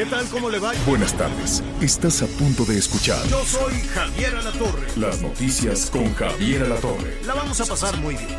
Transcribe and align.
¿Qué 0.00 0.06
tal? 0.06 0.26
¿Cómo 0.28 0.48
le 0.48 0.58
va? 0.58 0.72
Buenas 0.86 1.12
tardes. 1.12 1.62
Estás 1.82 2.22
a 2.22 2.26
punto 2.26 2.64
de 2.64 2.78
escuchar 2.78 3.22
Yo 3.28 3.44
soy 3.44 3.74
Javier 3.92 4.34
Alatorre. 4.34 4.86
las 4.96 5.20
noticias 5.20 5.90
con 5.90 6.14
Javier 6.14 6.62
Alatorre. 6.62 7.22
La 7.26 7.34
vamos 7.34 7.60
a 7.60 7.66
pasar 7.66 7.94
muy 7.98 8.14
bien. 8.14 8.38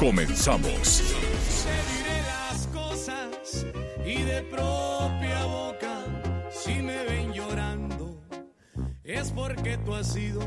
Comenzamos. 0.00 1.04
diré 1.04 2.22
las 2.22 2.66
cosas 2.74 3.66
y 4.04 4.20
de 4.24 4.42
propia 4.50 5.44
boca, 5.44 6.06
si 6.50 6.74
me 6.82 7.04
ven 7.04 7.32
llorando, 7.32 8.20
es 9.04 9.30
porque 9.30 9.78
tú 9.78 9.94
has 9.94 10.12
sido 10.12 10.40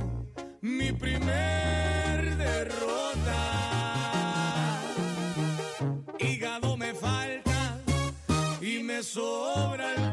mi 0.59 0.91
primer 0.91 2.35
derrota. 2.35 2.91
Hígado 6.19 6.75
me 6.75 6.93
falta 6.93 7.79
y 8.59 8.83
me 8.83 9.01
sobra 9.03 9.91
alcohol, 9.91 10.08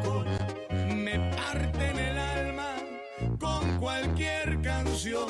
me 1.06 1.20
parte 1.36 1.90
en 1.90 1.98
el 2.00 2.18
alma 2.18 2.74
con 3.38 3.78
cualquier 3.78 4.60
canción. 4.60 5.28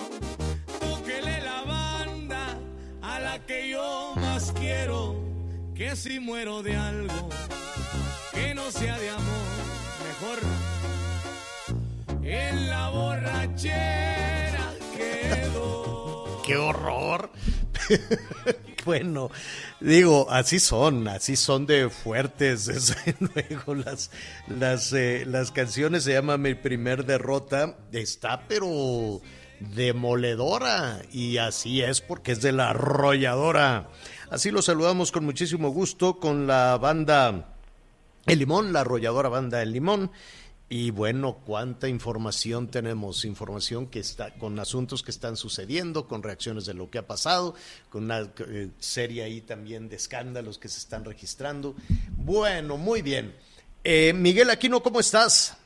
Tóquele 0.81 1.43
la 1.43 1.65
banda 1.65 2.59
a 3.03 3.21
la 3.21 3.45
que 3.45 3.69
yo 3.69 4.15
más 4.17 4.53
quiero, 4.53 5.21
que 5.75 5.95
si 5.95 6.19
muero 6.19 6.63
de 6.63 6.77
algo, 6.77 7.29
que 8.33 8.55
no 8.55 8.71
sea 8.71 8.99
de 8.99 9.11
amor, 9.11 9.49
mejor 10.09 10.39
en 12.25 12.71
la 12.71 12.89
borrachera 12.89 14.73
quedo. 14.97 16.41
¡Qué 16.47 16.57
horror! 16.57 17.31
Bueno, 18.87 19.31
digo, 19.81 20.31
así 20.31 20.61
son, 20.61 21.09
así 21.09 21.35
son 21.35 21.67
de 21.67 21.91
fuertes. 21.91 22.97
Luego, 23.21 23.75
las, 23.75 24.13
las, 24.47 24.93
eh, 24.93 25.25
las 25.27 25.51
canciones 25.51 26.05
se 26.05 26.13
llama 26.13 26.39
Mi 26.39 26.55
primer 26.55 27.05
derrota. 27.05 27.77
Está, 27.93 28.47
pero 28.47 29.21
demoledora. 29.59 31.03
Y 31.13 31.39
así 31.39 31.83
es 31.83 32.01
porque 32.01 32.33
es 32.33 32.41
de 32.41 32.53
la 32.53 32.71
arrolladora. 32.71 33.89
Así 34.31 34.53
lo 34.53 34.63
saludamos 34.63 35.11
con 35.11 35.25
muchísimo 35.25 35.71
gusto 35.71 36.21
con 36.21 36.47
la 36.47 36.79
banda 36.79 37.57
El 38.27 38.39
Limón, 38.39 38.73
la 38.73 38.83
arrolladora 38.83 39.29
banda 39.29 39.63
El 39.63 39.73
Limón. 39.73 40.13
Y 40.69 40.91
bueno, 40.91 41.37
cuánta 41.47 41.89
información 41.89 42.69
tenemos, 42.69 43.25
información 43.25 43.87
que 43.87 44.01
está 44.01 44.35
con 44.35 44.59
asuntos 44.59 45.05
que 45.05 45.13
están 45.13 45.37
sucediendo, 45.37 46.09
con 46.09 46.25
reacciones 46.25 46.67
de 46.67 46.75
lo 46.75 46.91
que 46.91 46.99
ha 46.99 47.07
pasado, 47.07 47.55
con 47.89 48.05
una 48.05 48.23
eh, 48.49 48.71
serie 48.79 49.23
ahí 49.23 49.41
también 49.41 49.89
de 49.89 49.95
escándalos 49.95 50.59
que 50.59 50.67
se 50.67 50.79
están 50.79 51.05
registrando. 51.05 51.77
Bueno, 52.17 52.79
muy 52.79 53.01
bien. 53.03 53.33
Eh, 53.85 54.13
Miguel 54.13 54.51
Aquino, 54.51 54.81
¿cómo 54.81 54.99
estás? 54.99 55.57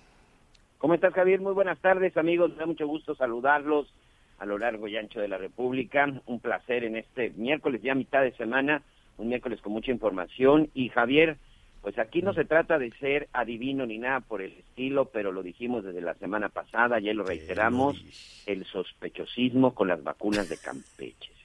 ¿Cómo 0.77 0.93
estás, 0.93 1.15
Javier? 1.15 1.41
Muy 1.41 1.55
buenas 1.55 1.79
tardes, 1.79 2.15
amigos. 2.19 2.51
Me 2.51 2.57
da 2.57 2.67
mucho 2.67 2.87
gusto 2.87 3.15
saludarlos 3.15 3.91
a 4.39 4.45
lo 4.45 4.59
largo 4.59 4.87
y 4.87 4.99
ancho 4.99 5.21
de 5.21 5.29
la 5.29 5.39
República. 5.39 6.13
Un 6.27 6.41
placer 6.41 6.85
en 6.85 6.97
este 6.97 7.31
miércoles, 7.37 7.81
ya 7.83 7.95
mitad 7.95 8.21
de 8.21 8.33
semana, 8.33 8.83
un 9.17 9.29
miércoles 9.29 9.63
con 9.63 9.73
mucha 9.73 9.93
información. 9.93 10.69
Y 10.75 10.91
Javier, 10.91 11.39
pues 11.81 11.99
aquí 11.99 12.23
no 12.23 12.35
se 12.35 12.45
trata 12.45 12.79
de 12.79 12.91
ser 12.93 13.29
adivino 13.33 13.87
ni 13.87 13.99
nada 13.99 14.21
por 14.21 14.43
el 14.43 14.53
estilo, 14.53 15.07
pero 15.07 15.33
lo 15.33 15.43
dijimos 15.43 15.83
desde 15.83 16.03
la 16.03 16.15
semana 16.15 16.49
pasada, 16.49 17.01
ya 17.01 17.15
lo 17.15 17.25
reiteramos, 17.25 18.05
el 18.47 18.65
sospechosismo 18.67 19.75
con 19.75 19.89
las 19.89 20.03
vacunas 20.03 20.49
de 20.49 20.59
Campeche. 20.59 21.40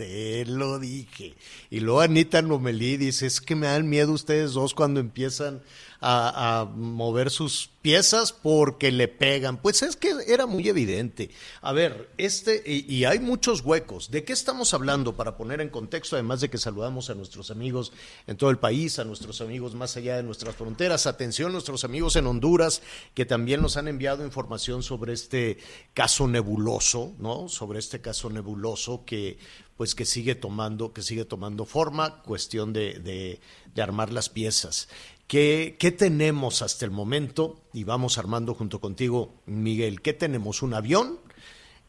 Te 0.00 0.46
lo 0.46 0.78
dije. 0.78 1.34
Y 1.68 1.80
luego 1.80 2.00
Anita 2.00 2.40
Lomelí 2.40 2.96
dice, 2.96 3.26
es 3.26 3.42
que 3.42 3.54
me 3.54 3.66
dan 3.66 3.86
miedo 3.86 4.12
ustedes 4.12 4.54
dos 4.54 4.72
cuando 4.72 4.98
empiezan 4.98 5.60
a, 6.00 6.66
mover 6.74 7.30
sus 7.30 7.68
piezas 7.82 8.32
porque 8.32 8.90
le 8.92 9.08
pegan. 9.08 9.58
Pues 9.58 9.82
es 9.82 9.96
que 9.96 10.14
era 10.26 10.46
muy 10.46 10.66
evidente. 10.70 11.28
A 11.60 11.74
ver, 11.74 12.08
este, 12.16 12.62
y, 12.64 12.90
y, 12.90 13.04
hay 13.04 13.18
muchos 13.18 13.60
huecos. 13.60 14.10
¿De 14.10 14.24
qué 14.24 14.32
estamos 14.32 14.72
hablando 14.72 15.16
para 15.16 15.36
poner 15.36 15.60
en 15.60 15.68
contexto? 15.68 16.16
Además 16.16 16.40
de 16.40 16.48
que 16.48 16.56
saludamos 16.56 17.10
a 17.10 17.14
nuestros 17.14 17.50
amigos 17.50 17.92
en 18.26 18.38
todo 18.38 18.48
el 18.48 18.58
país, 18.58 18.98
a 18.98 19.04
nuestros 19.04 19.42
amigos 19.42 19.74
más 19.74 19.98
allá 19.98 20.16
de 20.16 20.22
nuestras 20.22 20.56
fronteras. 20.56 21.06
Atención, 21.06 21.52
nuestros 21.52 21.84
amigos 21.84 22.16
en 22.16 22.26
Honduras, 22.26 22.80
que 23.12 23.26
también 23.26 23.60
nos 23.60 23.76
han 23.76 23.86
enviado 23.86 24.24
información 24.24 24.82
sobre 24.82 25.12
este 25.12 25.58
caso 25.92 26.26
nebuloso, 26.26 27.12
¿no? 27.18 27.50
Sobre 27.50 27.78
este 27.78 28.00
caso 28.00 28.30
nebuloso 28.30 29.04
que 29.04 29.38
pues 29.80 29.94
que 29.94 30.04
sigue 30.04 30.34
tomando, 30.34 30.92
que 30.92 31.00
sigue 31.00 31.24
tomando 31.24 31.64
forma, 31.64 32.20
cuestión 32.20 32.74
de, 32.74 33.40
armar 33.78 34.12
las 34.12 34.28
piezas. 34.28 34.90
¿Qué, 35.26 35.76
¿Qué, 35.78 35.90
tenemos 35.90 36.60
hasta 36.60 36.84
el 36.84 36.90
momento? 36.90 37.62
Y 37.72 37.84
vamos 37.84 38.18
armando 38.18 38.52
junto 38.52 38.78
contigo, 38.78 39.40
Miguel. 39.46 40.02
¿Qué 40.02 40.12
tenemos? 40.12 40.60
¿Un 40.60 40.74
avión? 40.74 41.18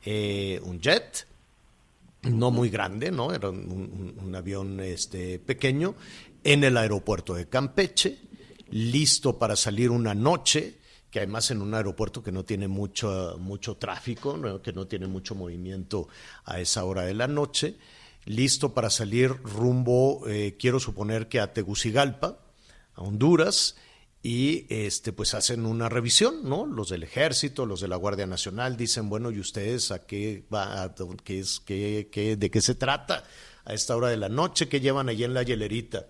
Eh, 0.06 0.62
¿Un 0.64 0.80
jet? 0.80 1.28
No 2.22 2.50
muy 2.50 2.70
grande, 2.70 3.12
¿no? 3.12 3.34
Era 3.34 3.50
un, 3.50 3.70
un, 3.70 4.16
un, 4.26 4.36
avión 4.36 4.80
este, 4.80 5.38
pequeño 5.40 5.94
en 6.46 6.64
el 6.64 6.78
aeropuerto 6.78 7.34
de 7.34 7.50
Campeche, 7.50 8.20
listo 8.70 9.38
para 9.38 9.58
salir 9.58 9.90
una 9.90 10.16
noche, 10.16 10.76
que 11.12 11.20
además 11.20 11.52
en 11.52 11.62
un 11.62 11.74
aeropuerto 11.74 12.24
que 12.24 12.32
no 12.32 12.46
tiene 12.46 12.70
mucho, 12.70 13.36
mucho 13.38 13.76
tráfico, 13.76 14.62
que 14.62 14.74
no 14.74 14.88
tiene 14.88 15.08
mucho 15.08 15.36
movimiento 15.36 16.08
a 16.46 16.60
esa 16.62 16.86
hora 16.86 17.04
de 17.04 17.14
la 17.14 17.28
noche, 17.28 17.76
listo 18.26 18.74
para 18.74 18.90
salir 18.90 19.30
rumbo, 19.44 20.28
eh, 20.28 20.56
quiero 20.58 20.80
suponer 20.80 21.28
que 21.28 21.42
a 21.42 21.54
Tegucigalpa, 21.54 22.40
a 22.96 23.02
Honduras, 23.02 23.76
y 24.24 24.68
este 24.70 25.12
pues 25.14 25.34
hacen 25.34 25.66
una 25.66 25.90
revisión, 25.90 26.48
¿no? 26.48 26.66
Los 26.66 26.90
del 26.90 27.04
ejército, 27.04 27.66
los 27.66 27.82
de 27.82 27.88
la 27.88 27.96
Guardia 27.96 28.28
Nacional 28.28 28.78
dicen, 28.78 29.10
bueno, 29.10 29.32
¿y 29.32 29.40
ustedes 29.40 29.92
a 29.92 30.06
qué 30.06 30.46
va, 30.54 30.84
a, 30.84 30.96
qué 31.24 31.40
es, 31.40 31.60
qué, 31.60 32.10
qué, 32.12 32.36
de 32.36 32.52
qué 32.52 32.62
se 32.62 32.76
trata 32.76 33.24
a 33.66 33.74
esta 33.74 33.96
hora 33.96 34.10
de 34.10 34.18
la 34.18 34.30
noche? 34.30 34.70
¿Qué 34.70 34.80
llevan 34.80 35.10
allí 35.10 35.24
en 35.24 35.34
la 35.34 35.44
hielerita? 35.44 36.06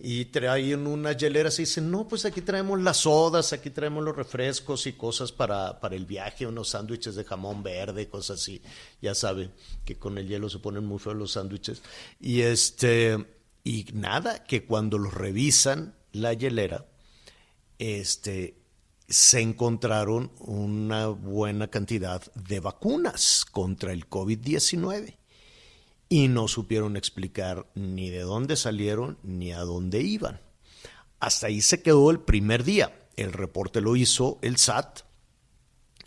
Y 0.00 0.26
traen 0.26 0.86
unas 0.86 1.16
hieleras 1.16 1.58
y 1.58 1.62
dicen, 1.62 1.90
no, 1.90 2.06
pues 2.06 2.24
aquí 2.24 2.40
traemos 2.40 2.80
las 2.80 2.98
sodas, 2.98 3.52
aquí 3.52 3.70
traemos 3.70 4.04
los 4.04 4.14
refrescos 4.14 4.86
y 4.86 4.92
cosas 4.92 5.32
para, 5.32 5.80
para 5.80 5.96
el 5.96 6.06
viaje, 6.06 6.46
unos 6.46 6.68
sándwiches 6.68 7.16
de 7.16 7.24
jamón 7.24 7.64
verde, 7.64 8.08
cosas 8.08 8.40
así. 8.40 8.62
Ya 9.02 9.14
saben 9.14 9.50
que 9.84 9.98
con 9.98 10.16
el 10.16 10.28
hielo 10.28 10.48
se 10.48 10.60
ponen 10.60 10.84
muy 10.84 11.00
feos 11.00 11.16
los 11.16 11.32
sándwiches. 11.32 11.82
Y 12.20 12.42
este, 12.42 13.26
y 13.64 13.86
nada, 13.92 14.44
que 14.44 14.64
cuando 14.64 14.98
los 14.98 15.12
revisan 15.12 15.96
la 16.12 16.32
hielera, 16.32 16.86
este, 17.78 18.56
se 19.08 19.40
encontraron 19.40 20.30
una 20.38 21.08
buena 21.08 21.68
cantidad 21.68 22.22
de 22.34 22.60
vacunas 22.60 23.44
contra 23.50 23.92
el 23.92 24.08
COVID-19 24.08 25.17
y 26.08 26.28
no 26.28 26.48
supieron 26.48 26.96
explicar 26.96 27.66
ni 27.74 28.10
de 28.10 28.20
dónde 28.20 28.56
salieron 28.56 29.18
ni 29.22 29.52
a 29.52 29.60
dónde 29.60 30.00
iban. 30.00 30.40
Hasta 31.20 31.48
ahí 31.48 31.60
se 31.60 31.82
quedó 31.82 32.10
el 32.10 32.20
primer 32.20 32.64
día. 32.64 33.06
El 33.16 33.32
reporte 33.32 33.80
lo 33.80 33.96
hizo 33.96 34.38
el 34.42 34.56
SAT 34.56 35.00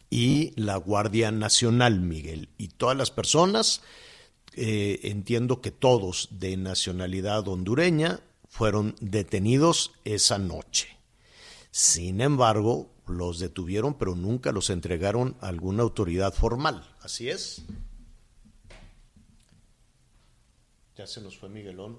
y 0.09 0.53
la 0.55 0.77
Guardia 0.77 1.31
Nacional, 1.31 1.99
Miguel. 2.01 2.49
Y 2.57 2.69
todas 2.69 2.97
las 2.97 3.11
personas, 3.11 3.81
eh, 4.53 4.99
entiendo 5.03 5.61
que 5.61 5.71
todos 5.71 6.29
de 6.31 6.57
nacionalidad 6.57 7.47
hondureña, 7.47 8.21
fueron 8.47 8.95
detenidos 8.99 9.93
esa 10.03 10.37
noche. 10.37 10.97
Sin 11.71 12.19
embargo, 12.19 12.91
los 13.07 13.39
detuvieron, 13.39 13.93
pero 13.93 14.15
nunca 14.15 14.51
los 14.51 14.69
entregaron 14.69 15.37
a 15.39 15.47
alguna 15.47 15.83
autoridad 15.83 16.33
formal. 16.33 16.95
¿Así 17.01 17.29
es? 17.29 17.63
Ya 21.01 21.07
se 21.07 21.19
nos 21.19 21.35
fue 21.35 21.49
Miguelón. 21.49 21.97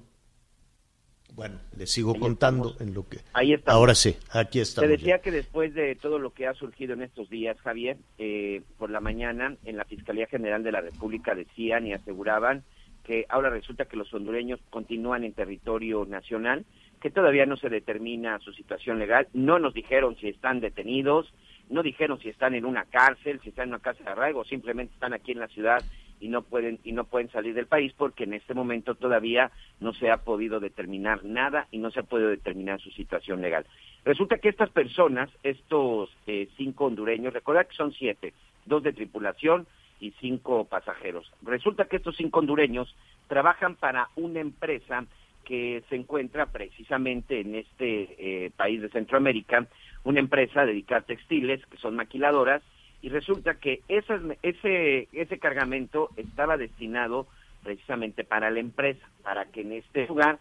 Bueno, 1.34 1.58
le 1.76 1.88
sigo 1.88 2.12
Ahí 2.14 2.20
contando 2.20 2.68
estamos. 2.68 2.88
en 2.88 2.94
lo 2.94 3.08
que. 3.08 3.18
Ahí 3.32 3.52
estamos. 3.52 3.76
Ahora 3.76 3.96
sí, 3.96 4.16
aquí 4.30 4.60
estamos. 4.60 4.88
Te 4.88 4.96
decía 4.96 5.16
ya. 5.16 5.22
que 5.22 5.32
después 5.32 5.74
de 5.74 5.96
todo 5.96 6.20
lo 6.20 6.32
que 6.32 6.46
ha 6.46 6.54
surgido 6.54 6.94
en 6.94 7.02
estos 7.02 7.28
días, 7.28 7.60
Javier, 7.62 7.96
eh, 8.18 8.62
por 8.78 8.90
la 8.90 9.00
mañana 9.00 9.56
en 9.64 9.76
la 9.76 9.84
Fiscalía 9.86 10.28
General 10.28 10.62
de 10.62 10.70
la 10.70 10.82
República 10.82 11.34
decían 11.34 11.84
y 11.84 11.94
aseguraban 11.94 12.62
que 13.02 13.26
ahora 13.28 13.50
resulta 13.50 13.86
que 13.86 13.96
los 13.96 14.14
hondureños 14.14 14.60
continúan 14.70 15.24
en 15.24 15.32
territorio 15.32 16.04
nacional, 16.04 16.64
que 17.00 17.10
todavía 17.10 17.44
no 17.44 17.56
se 17.56 17.70
determina 17.70 18.38
su 18.38 18.52
situación 18.52 19.00
legal, 19.00 19.26
no 19.32 19.58
nos 19.58 19.74
dijeron 19.74 20.16
si 20.20 20.28
están 20.28 20.60
detenidos, 20.60 21.34
no 21.68 21.82
dijeron 21.82 22.20
si 22.20 22.28
están 22.28 22.54
en 22.54 22.64
una 22.64 22.84
cárcel, 22.84 23.40
si 23.42 23.48
están 23.48 23.64
en 23.64 23.70
una 23.70 23.82
casa 23.82 24.04
de 24.04 24.10
arraigo, 24.10 24.44
simplemente 24.44 24.94
están 24.94 25.12
aquí 25.12 25.32
en 25.32 25.40
la 25.40 25.48
ciudad 25.48 25.82
y 26.22 26.28
no 26.28 26.42
pueden 26.42 26.78
y 26.84 26.92
no 26.92 27.04
pueden 27.04 27.30
salir 27.30 27.52
del 27.52 27.66
país 27.66 27.92
porque 27.98 28.24
en 28.24 28.34
este 28.34 28.54
momento 28.54 28.94
todavía 28.94 29.50
no 29.80 29.92
se 29.92 30.08
ha 30.08 30.18
podido 30.18 30.60
determinar 30.60 31.24
nada 31.24 31.66
y 31.72 31.78
no 31.78 31.90
se 31.90 31.98
ha 31.98 32.04
podido 32.04 32.30
determinar 32.30 32.80
su 32.80 32.90
situación 32.90 33.42
legal. 33.42 33.66
Resulta 34.04 34.38
que 34.38 34.48
estas 34.48 34.70
personas, 34.70 35.28
estos 35.42 36.10
eh, 36.28 36.48
cinco 36.56 36.86
hondureños, 36.86 37.32
recuerda 37.32 37.64
que 37.64 37.74
son 37.74 37.92
siete, 37.92 38.34
dos 38.66 38.84
de 38.84 38.92
tripulación 38.92 39.66
y 39.98 40.12
cinco 40.20 40.64
pasajeros. 40.64 41.28
Resulta 41.42 41.86
que 41.86 41.96
estos 41.96 42.16
cinco 42.16 42.38
hondureños 42.38 42.94
trabajan 43.26 43.74
para 43.74 44.08
una 44.14 44.40
empresa 44.40 45.04
que 45.44 45.82
se 45.88 45.96
encuentra 45.96 46.46
precisamente 46.46 47.40
en 47.40 47.56
este 47.56 48.14
eh, 48.18 48.50
país 48.56 48.80
de 48.80 48.90
Centroamérica, 48.90 49.66
una 50.04 50.20
empresa 50.20 50.64
dedicada 50.64 51.00
a 51.00 51.04
textiles, 51.04 51.66
que 51.66 51.78
son 51.78 51.96
maquiladoras, 51.96 52.62
y 53.02 53.08
resulta 53.08 53.54
que 53.54 53.82
ese, 53.88 55.08
ese 55.12 55.38
cargamento 55.38 56.10
estaba 56.16 56.56
destinado 56.56 57.26
precisamente 57.62 58.24
para 58.24 58.50
la 58.50 58.60
empresa, 58.60 59.06
para 59.22 59.46
que 59.46 59.62
en 59.62 59.72
este 59.72 60.06
lugar... 60.06 60.38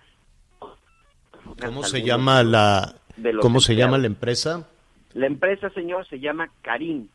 ¿Cómo 1.59 1.83
se 1.83 2.03
llama 2.03 2.43
la, 2.43 2.95
¿cómo 3.41 3.59
se 3.59 3.75
llama 3.75 3.97
la 3.97 4.07
empresa? 4.07 4.69
La 5.13 5.25
empresa, 5.25 5.71
señor, 5.71 6.07
se 6.07 6.19
llama 6.19 6.51
Karim. 6.61 7.07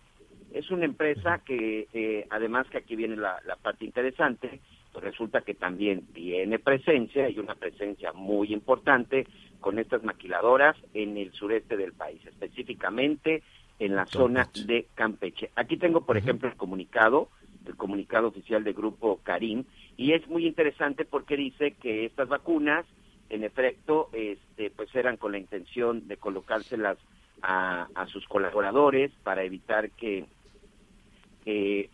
Es 0.53 0.71
una 0.71 0.85
empresa 0.85 1.41
que, 1.45 1.87
eh, 1.93 2.27
además 2.31 2.67
que 2.69 2.79
aquí 2.79 2.97
viene 2.97 3.17
la, 3.17 3.41
la 3.47 3.57
parte 3.57 3.85
interesante, 3.85 4.61
pues 4.93 5.05
resulta 5.05 5.43
que 5.43 5.55
también 5.55 6.07
tiene 6.13 6.59
presencia 6.59 7.29
y 7.29 7.39
una 7.39 7.55
presencia 7.55 8.13
muy 8.13 8.53
importante 8.53 9.27
con 9.61 9.79
estas 9.79 10.03
maquiladoras 10.03 10.77
en 10.93 11.17
el 11.17 11.33
sureste 11.33 11.77
del 11.77 11.93
país, 11.93 12.21
específicamente 12.27 13.43
en 13.79 13.95
la 13.95 14.07
zona 14.07 14.49
de 14.67 14.89
Campeche. 14.95 15.51
Aquí 15.55 15.77
tengo, 15.77 16.03
por 16.07 16.17
ejemplo, 16.17 16.49
el 16.49 16.57
comunicado, 16.57 17.29
el 17.67 17.77
comunicado 17.77 18.29
oficial 18.29 18.65
del 18.65 18.75
grupo 18.75 19.21
Karim, 19.23 19.65
y 19.97 20.13
es 20.13 20.27
muy 20.29 20.47
interesante 20.47 21.05
porque 21.05 21.37
dice 21.37 21.73
que 21.73 22.05
estas 22.07 22.29
vacunas, 22.29 22.87
en 23.29 23.45
efecto, 23.45 24.09
este, 24.13 24.71
pues 24.71 24.95
eran 24.95 25.17
con 25.17 25.33
la 25.33 25.39
intención 25.39 26.07
de 26.09 26.17
colocárselas 26.17 26.99
a, 27.43 27.89
a 27.95 28.07
sus 28.07 28.27
colaboradores 28.27 29.11
para 29.23 29.43
evitar 29.43 29.91
que 29.91 30.27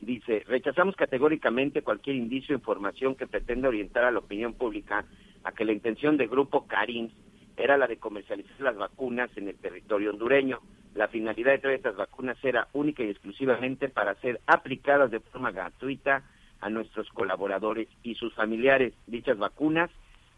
dice, 0.01 0.45
rechazamos 0.47 0.97
categóricamente 0.97 1.83
cualquier 1.83 2.17
indicio 2.17 2.55
o 2.55 2.59
información 2.59 3.15
que 3.15 3.27
pretenda 3.27 3.69
orientar 3.69 4.05
a 4.05 4.11
la 4.11 4.21
opinión 4.21 4.55
pública 4.55 5.05
a 5.45 5.53
que 5.53 5.65
la 5.65 5.73
intención 5.73 6.17
del 6.17 6.29
grupo 6.29 6.67
Karim 6.67 7.11
era 7.57 7.77
la 7.77 7.87
de 7.87 7.99
comercializar 7.99 8.61
las 8.61 8.77
vacunas 8.77 9.31
en 9.37 9.49
el 9.49 9.57
territorio 9.57 10.11
hondureño. 10.11 10.61
La 10.95 11.09
finalidad 11.09 11.53
de 11.53 11.59
traer 11.59 11.77
estas 11.77 11.97
vacunas 11.97 12.37
era 12.45 12.69
única 12.73 13.03
y 13.03 13.09
exclusivamente 13.09 13.89
para 13.89 14.15
ser 14.17 14.41
aplicadas 14.47 15.11
de 15.11 15.21
forma 15.21 15.51
gratuita 15.51 16.23
a 16.61 16.69
nuestros 16.69 17.09
colaboradores 17.11 17.89
y 18.03 18.15
sus 18.15 18.35
familiares. 18.35 18.93
Dichas 19.07 19.39
vacunas 19.39 19.91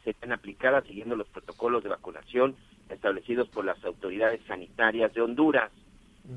serán 0.05 0.33
aplicadas 0.33 0.85
siguiendo 0.85 1.17
los 1.17 1.29
protocolos 1.29 1.83
de 1.83 1.89
vacunación 1.89 2.55
establecidos 2.89 3.49
por 3.49 3.65
las 3.65 3.83
autoridades 3.85 4.41
sanitarias 4.47 5.13
de 5.15 5.23
Honduras. 5.23 5.71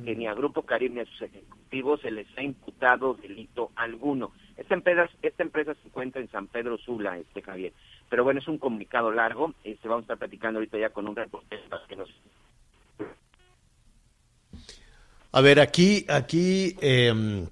Que 0.03 0.17
ni 0.17 0.27
a 0.27 0.33
Grupo 0.33 0.63
Karim 0.63 0.95
ni 0.95 0.99
a 0.99 1.05
sus 1.05 1.21
ejecutivos 1.21 2.01
se 2.01 2.11
les 2.11 2.27
ha 2.37 2.43
imputado 2.43 3.13
delito 3.13 3.71
alguno. 3.77 4.33
Esta 4.57 4.73
empresa, 4.73 5.09
esta 5.21 5.43
empresa 5.43 5.75
se 5.75 5.87
encuentra 5.87 6.19
en 6.19 6.29
San 6.29 6.47
Pedro 6.47 6.77
Sula, 6.77 7.17
este 7.17 7.41
Javier. 7.41 7.71
Pero 8.09 8.25
bueno, 8.25 8.41
es 8.41 8.47
un 8.49 8.57
comunicado 8.57 9.11
largo. 9.11 9.53
Este, 9.63 9.87
vamos 9.87 10.01
a 10.01 10.05
estar 10.05 10.17
platicando 10.17 10.59
ahorita 10.59 10.77
ya 10.77 10.89
con 10.89 11.07
un 11.07 11.15
reportero 11.15 11.61
que 11.87 11.95
nos 11.95 12.09
a 15.31 15.41
ver, 15.41 15.59
aquí, 15.59 16.05
aquí, 16.09 16.75
em, 16.81 17.47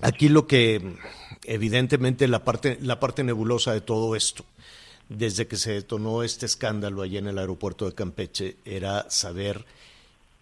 aquí 0.00 0.28
lo 0.28 0.46
que 0.46 0.96
evidentemente 1.44 2.28
la 2.28 2.44
parte, 2.44 2.78
la 2.80 3.00
parte 3.00 3.24
nebulosa 3.24 3.72
de 3.72 3.80
todo 3.80 4.14
esto, 4.16 4.44
desde 5.08 5.46
que 5.46 5.56
se 5.56 5.72
detonó 5.72 6.22
este 6.22 6.46
escándalo 6.46 7.02
allí 7.02 7.16
en 7.18 7.26
el 7.26 7.38
aeropuerto 7.38 7.86
de 7.86 7.94
Campeche, 7.94 8.56
era 8.64 9.10
saber 9.10 9.64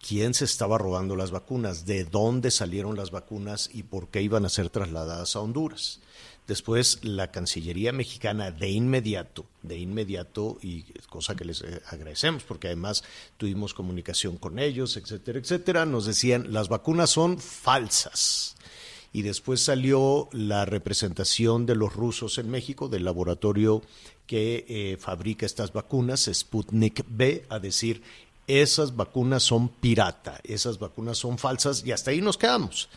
quién 0.05 0.33
se 0.33 0.45
estaba 0.45 0.77
robando 0.77 1.15
las 1.15 1.31
vacunas, 1.31 1.85
de 1.85 2.05
dónde 2.05 2.51
salieron 2.51 2.95
las 2.95 3.11
vacunas 3.11 3.69
y 3.73 3.83
por 3.83 4.07
qué 4.07 4.21
iban 4.21 4.45
a 4.45 4.49
ser 4.49 4.69
trasladadas 4.69 5.35
a 5.35 5.39
Honduras. 5.39 5.99
Después 6.49 6.97
la 7.03 7.29
Cancillería 7.29 7.93
mexicana 7.93 8.49
de 8.49 8.71
inmediato, 8.71 9.45
de 9.61 9.77
inmediato, 9.77 10.57
y 10.63 10.81
cosa 11.07 11.35
que 11.35 11.45
les 11.45 11.61
eh, 11.61 11.79
agradecemos 11.85 12.41
porque 12.41 12.65
además 12.65 13.03
tuvimos 13.37 13.75
comunicación 13.75 14.37
con 14.37 14.57
ellos, 14.57 14.97
etcétera, 14.97 15.37
etcétera, 15.37 15.85
nos 15.85 16.07
decían 16.07 16.51
las 16.51 16.67
vacunas 16.67 17.11
son 17.11 17.37
falsas. 17.37 18.55
Y 19.13 19.21
después 19.21 19.61
salió 19.61 20.27
la 20.31 20.65
representación 20.65 21.67
de 21.67 21.75
los 21.75 21.93
rusos 21.93 22.39
en 22.39 22.49
México, 22.49 22.89
del 22.89 23.05
laboratorio 23.05 23.83
que 24.25 24.65
eh, 24.67 24.97
fabrica 24.99 25.45
estas 25.45 25.71
vacunas, 25.71 26.31
Sputnik 26.33 27.05
B, 27.07 27.45
a 27.49 27.59
decir 27.59 28.01
esas 28.47 28.95
vacunas 28.95 29.43
son 29.43 29.69
pirata, 29.69 30.41
esas 30.43 30.79
vacunas 30.79 31.19
son 31.19 31.37
falsas 31.37 31.85
y 31.85 31.91
hasta 31.91 32.09
ahí 32.09 32.21
nos 32.21 32.39
quedamos 32.39 32.89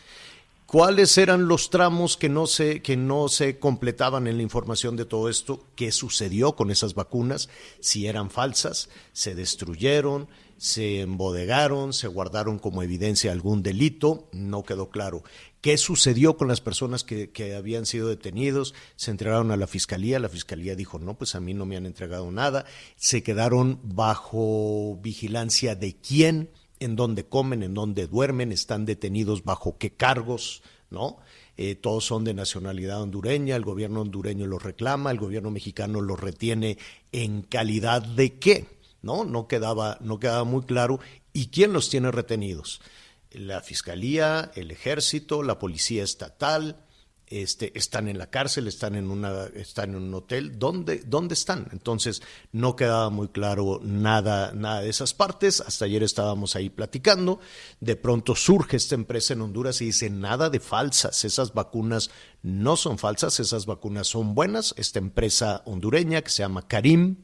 cuáles 0.73 1.19
eran 1.19 1.47
los 1.47 1.69
tramos 1.69 2.17
que 2.17 2.29
no 2.29 2.47
se 2.47 2.81
que 2.81 2.97
no 2.97 3.29
se 3.29 3.59
completaban 3.59 4.25
en 4.25 4.37
la 4.37 4.41
información 4.41 4.95
de 4.95 5.05
todo 5.05 5.29
esto, 5.29 5.67
qué 5.75 5.91
sucedió 5.91 6.55
con 6.55 6.71
esas 6.71 6.95
vacunas, 6.95 7.47
si 7.79 8.07
eran 8.07 8.31
falsas, 8.31 8.89
se 9.11 9.35
destruyeron, 9.35 10.27
se 10.57 11.01
embodegaron, 11.01 11.93
se 11.93 12.07
guardaron 12.07 12.57
como 12.57 12.81
evidencia 12.81 13.31
algún 13.31 13.61
delito, 13.61 14.27
no 14.31 14.63
quedó 14.63 14.89
claro. 14.89 15.21
¿Qué 15.61 15.77
sucedió 15.77 16.37
con 16.37 16.47
las 16.47 16.59
personas 16.59 17.03
que, 17.03 17.29
que, 17.29 17.53
habían 17.53 17.85
sido 17.85 18.07
detenidos? 18.07 18.73
Se 18.95 19.11
entregaron 19.11 19.51
a 19.51 19.57
la 19.57 19.67
fiscalía, 19.67 20.17
la 20.17 20.27
fiscalía 20.27 20.75
dijo, 20.75 20.97
no, 20.97 21.13
pues 21.15 21.35
a 21.35 21.39
mí 21.39 21.53
no 21.53 21.67
me 21.67 21.77
han 21.77 21.85
entregado 21.85 22.31
nada, 22.31 22.65
se 22.95 23.21
quedaron 23.21 23.79
bajo 23.83 24.97
vigilancia 25.03 25.75
de 25.75 25.95
quién, 25.95 26.49
en 26.83 26.95
dónde 26.95 27.25
comen, 27.25 27.63
en 27.63 27.73
dónde 27.73 28.07
duermen, 28.07 28.51
están 28.51 28.85
detenidos 28.85 29.43
bajo 29.43 29.77
qué 29.77 29.93
cargos, 29.93 30.61
¿no? 30.89 31.17
Eh, 31.55 31.75
todos 31.75 32.05
son 32.05 32.23
de 32.23 32.33
nacionalidad 32.33 33.01
hondureña, 33.01 33.55
el 33.55 33.63
gobierno 33.63 34.01
hondureño 34.01 34.47
los 34.47 34.63
reclama, 34.63 35.11
el 35.11 35.19
gobierno 35.19 35.51
mexicano 35.51 36.01
los 36.01 36.19
retiene 36.19 36.77
en 37.11 37.43
calidad 37.43 38.01
de 38.01 38.39
qué, 38.39 38.65
¿no? 39.01 39.23
No 39.23 39.47
quedaba, 39.47 39.97
no 40.01 40.19
quedaba 40.19 40.43
muy 40.43 40.63
claro. 40.63 40.99
¿Y 41.31 41.47
quién 41.47 41.73
los 41.73 41.89
tiene 41.89 42.11
retenidos? 42.11 42.81
La 43.31 43.61
fiscalía, 43.61 44.51
el 44.55 44.71
ejército, 44.71 45.43
la 45.43 45.59
policía 45.59 46.03
estatal, 46.03 46.85
este, 47.27 47.77
están 47.77 48.07
en 48.07 48.17
la 48.17 48.29
cárcel, 48.29 48.67
están 48.67 48.95
en, 48.95 49.09
una, 49.09 49.45
están 49.55 49.91
en 49.91 50.03
un 50.03 50.13
hotel, 50.13 50.59
¿dónde, 50.59 51.03
¿dónde 51.05 51.33
están? 51.33 51.67
Entonces 51.71 52.21
no 52.51 52.75
quedaba 52.75 53.09
muy 53.09 53.29
claro 53.29 53.79
nada, 53.81 54.51
nada 54.53 54.81
de 54.81 54.89
esas 54.89 55.13
partes, 55.13 55.61
hasta 55.61 55.85
ayer 55.85 56.03
estábamos 56.03 56.55
ahí 56.55 56.69
platicando, 56.69 57.39
de 57.79 57.95
pronto 57.95 58.35
surge 58.35 58.77
esta 58.77 58.95
empresa 58.95 59.33
en 59.33 59.41
Honduras 59.41 59.81
y 59.81 59.85
dice 59.85 60.09
nada 60.09 60.49
de 60.49 60.59
falsas, 60.59 61.23
esas 61.23 61.53
vacunas 61.53 62.11
no 62.41 62.75
son 62.75 62.97
falsas, 62.97 63.39
esas 63.39 63.65
vacunas 63.65 64.07
son 64.07 64.35
buenas, 64.35 64.75
esta 64.77 64.99
empresa 64.99 65.63
hondureña 65.65 66.21
que 66.21 66.29
se 66.29 66.43
llama 66.43 66.67
Karim, 66.67 67.23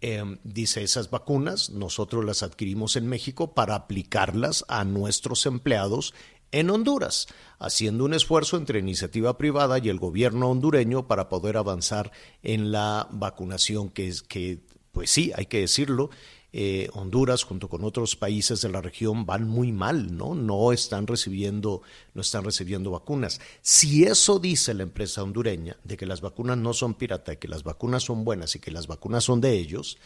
em, 0.00 0.38
dice 0.42 0.82
esas 0.82 1.10
vacunas 1.10 1.70
nosotros 1.70 2.24
las 2.24 2.42
adquirimos 2.42 2.96
en 2.96 3.06
México 3.06 3.54
para 3.54 3.76
aplicarlas 3.76 4.64
a 4.68 4.84
nuestros 4.84 5.46
empleados 5.46 6.12
en 6.52 6.70
Honduras, 6.70 7.26
haciendo 7.58 8.04
un 8.04 8.14
esfuerzo 8.14 8.56
entre 8.56 8.78
iniciativa 8.78 9.36
privada 9.36 9.78
y 9.78 9.88
el 9.88 9.98
gobierno 9.98 10.50
hondureño 10.50 11.08
para 11.08 11.28
poder 11.28 11.56
avanzar 11.56 12.12
en 12.42 12.70
la 12.70 13.08
vacunación, 13.10 13.88
que 13.88 14.08
es 14.08 14.22
que, 14.22 14.60
pues 14.92 15.10
sí, 15.10 15.32
hay 15.34 15.46
que 15.46 15.60
decirlo, 15.60 16.10
eh, 16.54 16.90
Honduras 16.92 17.44
junto 17.44 17.70
con 17.70 17.82
otros 17.82 18.14
países 18.14 18.60
de 18.60 18.68
la 18.68 18.82
región 18.82 19.24
van 19.24 19.48
muy 19.48 19.72
mal, 19.72 20.14
¿no? 20.14 20.34
No 20.34 20.72
están 20.72 21.06
recibiendo, 21.06 21.80
no 22.12 22.20
están 22.20 22.44
recibiendo 22.44 22.90
vacunas. 22.90 23.40
Si 23.62 24.04
eso 24.04 24.38
dice 24.38 24.74
la 24.74 24.82
empresa 24.82 25.22
hondureña, 25.22 25.78
de 25.82 25.96
que 25.96 26.04
las 26.04 26.20
vacunas 26.20 26.58
no 26.58 26.74
son 26.74 26.92
pirata, 26.92 27.36
que 27.36 27.48
las 27.48 27.62
vacunas 27.62 28.02
son 28.02 28.24
buenas 28.24 28.54
y 28.54 28.58
que 28.58 28.70
las 28.70 28.86
vacunas 28.86 29.24
son 29.24 29.40
de 29.40 29.54
ellos, 29.54 29.96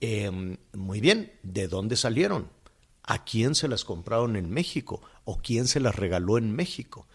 eh, 0.00 0.58
muy 0.72 1.00
bien, 1.00 1.32
¿de 1.44 1.68
dónde 1.68 1.96
salieron? 1.96 2.50
¿A 3.04 3.24
quién 3.24 3.54
se 3.54 3.68
las 3.68 3.84
compraron 3.84 4.34
en 4.34 4.50
México? 4.50 5.00
O 5.24 5.38
quién 5.38 5.68
se 5.68 5.80
las 5.80 5.96
regaló 5.96 6.38
en 6.38 6.54
México. 6.54 7.06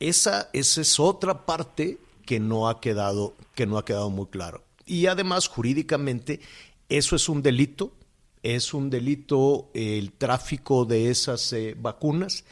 Esa, 0.00 0.50
es 0.52 1.00
otra 1.00 1.46
parte 1.46 1.98
que 2.26 2.40
no 2.40 2.68
ha 2.68 2.80
quedado, 2.80 3.34
que 3.54 3.66
no 3.66 3.78
ha 3.78 3.84
quedado 3.84 4.10
muy 4.10 4.26
claro. 4.26 4.62
Y 4.86 5.06
además, 5.06 5.48
jurídicamente, 5.48 6.40
eso 6.88 7.16
es 7.16 7.28
un 7.28 7.42
delito, 7.42 7.92
es 8.42 8.74
un 8.74 8.90
delito 8.90 9.70
el 9.72 10.12
tráfico 10.12 10.84
de 10.84 11.10
esas 11.10 11.52
eh, 11.52 11.74
vacunas. 11.78 12.44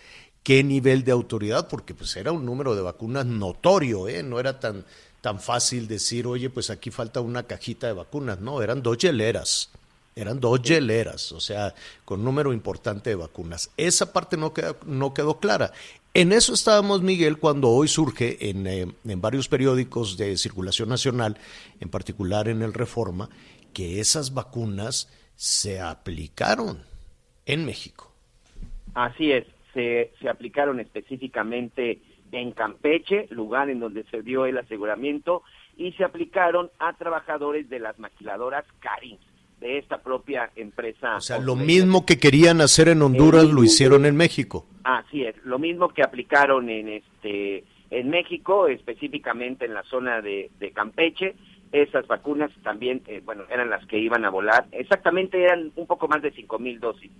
¿Qué 0.42 0.64
nivel 0.64 1.04
de 1.04 1.12
autoridad? 1.12 1.69
Porque 1.69 1.95
pues 1.95 2.16
era 2.16 2.33
un 2.33 2.45
número 2.45 2.75
de 2.75 2.83
vacunas 2.83 3.26
notorio, 3.26 4.09
¿eh? 4.09 4.23
no 4.23 4.40
era 4.40 4.59
tan, 4.59 4.85
tan 5.21 5.38
fácil 5.38 5.87
decir, 5.87 6.26
oye, 6.26 6.50
pues 6.50 6.71
aquí 6.71 6.90
falta 6.90 7.21
una 7.21 7.45
cajita 7.45 7.87
de 7.87 7.92
vacunas, 7.92 8.40
no, 8.40 8.61
eran 8.61 8.83
dos 8.83 8.99
hieleras, 8.99 9.71
Eran 10.14 10.40
dos 10.40 10.62
hieleras, 10.62 11.33
o 11.33 11.40
sea, 11.40 11.75
con 12.04 12.25
número 12.25 12.52
importante 12.52 13.11
de 13.11 13.16
vacunas. 13.16 13.71
Esa 13.76 14.12
parte 14.12 14.37
no 14.37 14.52
quedó, 14.52 14.76
no 14.87 15.14
quedó 15.14 15.38
clara. 15.38 15.73
En 16.14 16.33
eso 16.33 16.52
estábamos, 16.52 17.00
Miguel, 17.00 17.38
cuando 17.38 17.71
hoy 17.71 17.88
surge 17.88 18.50
en, 18.50 18.66
eh, 18.66 18.87
en 19.04 19.21
varios 19.23 19.49
periódicos 19.49 20.19
de 20.19 20.37
circulación 20.37 20.90
nacional, 20.90 21.38
en 21.81 21.88
particular 21.88 22.49
en 22.49 22.61
el 22.61 22.75
Reforma, 22.75 23.31
que 23.73 24.00
esas 24.00 24.35
vacunas 24.35 25.11
se 25.37 25.81
aplicaron 25.81 26.83
en 27.47 27.64
México. 27.64 28.12
Así 28.95 29.33
es, 29.33 29.47
se, 29.73 30.12
se 30.21 30.28
aplicaron 30.28 30.81
específicamente 30.81 32.02
en 32.31 32.52
Campeche, 32.52 33.26
lugar 33.31 33.71
en 33.71 33.81
donde 33.81 34.04
se 34.04 34.23
dio 34.23 34.47
el 34.47 34.59
aseguramiento, 34.59 35.42
y 35.76 35.92
se 35.92 36.04
aplicaron 36.04 36.71
a 36.78 36.92
trabajadores 36.95 37.69
de 37.71 37.78
las 37.78 37.99
maquiladoras 37.99 38.64
Carin, 38.81 39.19
de 39.62 39.78
esta 39.78 40.02
propia 40.02 40.50
empresa. 40.57 41.16
O 41.16 41.21
sea, 41.21 41.38
lo 41.38 41.57
mismo 41.57 42.04
que 42.04 42.19
querían 42.19 42.61
hacer 42.61 42.88
en 42.88 43.00
Honduras 43.00 43.45
lo 43.45 43.64
hicieron 43.64 44.04
en 44.04 44.16
México. 44.16 44.66
Así 44.85 45.25
es, 45.25 45.37
lo 45.45 45.59
mismo 45.59 45.88
que 45.88 46.02
aplicaron 46.02 46.69
en 46.69 46.88
este 46.88 47.64
en 47.90 48.09
México, 48.09 48.69
específicamente 48.69 49.66
en 49.66 49.75
la 49.75 49.83
zona 49.85 50.23
de, 50.23 50.50
de 50.59 50.71
Campeche, 50.73 51.35
esas 51.73 52.07
vacunas 52.07 52.50
también, 52.62 53.02
eh, 53.07 53.21
bueno, 53.25 53.45
eran 53.50 53.69
las 53.69 53.87
que 53.87 53.99
iban 53.99 54.25
a 54.25 54.31
volar. 54.31 54.66
Exactamente 54.73 55.42
eran 55.42 55.73
un 55.76 55.87
poco 55.87 56.09
más 56.09 56.23
de 56.23 56.33
cinco 56.33 56.59
mil 56.59 56.81
dosis 56.81 57.11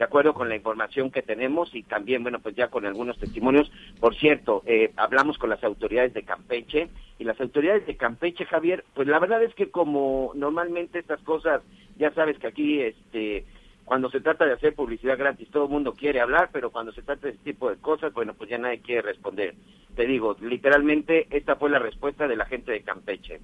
de 0.00 0.06
acuerdo 0.06 0.32
con 0.32 0.48
la 0.48 0.56
información 0.56 1.10
que 1.10 1.20
tenemos 1.20 1.74
y 1.74 1.82
también, 1.82 2.22
bueno, 2.22 2.38
pues 2.38 2.56
ya 2.56 2.68
con 2.68 2.86
algunos 2.86 3.18
testimonios. 3.18 3.70
Por 4.00 4.16
cierto, 4.16 4.62
eh, 4.64 4.92
hablamos 4.96 5.36
con 5.36 5.50
las 5.50 5.62
autoridades 5.62 6.14
de 6.14 6.22
Campeche 6.22 6.88
y 7.18 7.24
las 7.24 7.38
autoridades 7.38 7.86
de 7.86 7.98
Campeche, 7.98 8.46
Javier, 8.46 8.82
pues 8.94 9.06
la 9.08 9.18
verdad 9.18 9.42
es 9.42 9.54
que 9.54 9.70
como 9.70 10.32
normalmente 10.34 11.00
estas 11.00 11.20
cosas, 11.20 11.60
ya 11.98 12.10
sabes 12.14 12.38
que 12.38 12.46
aquí, 12.46 12.80
este, 12.80 13.44
cuando 13.84 14.10
se 14.10 14.22
trata 14.22 14.46
de 14.46 14.54
hacer 14.54 14.74
publicidad 14.74 15.18
gratis, 15.18 15.50
todo 15.50 15.64
el 15.64 15.70
mundo 15.70 15.92
quiere 15.92 16.22
hablar, 16.22 16.48
pero 16.50 16.70
cuando 16.70 16.92
se 16.92 17.02
trata 17.02 17.26
de 17.26 17.34
este 17.34 17.52
tipo 17.52 17.68
de 17.68 17.76
cosas, 17.76 18.14
bueno, 18.14 18.32
pues 18.32 18.48
ya 18.48 18.56
nadie 18.56 18.80
quiere 18.80 19.02
responder. 19.02 19.54
Te 19.96 20.06
digo, 20.06 20.34
literalmente 20.40 21.26
esta 21.28 21.56
fue 21.56 21.68
la 21.68 21.78
respuesta 21.78 22.26
de 22.26 22.36
la 22.36 22.46
gente 22.46 22.72
de 22.72 22.80
Campeche. 22.80 23.38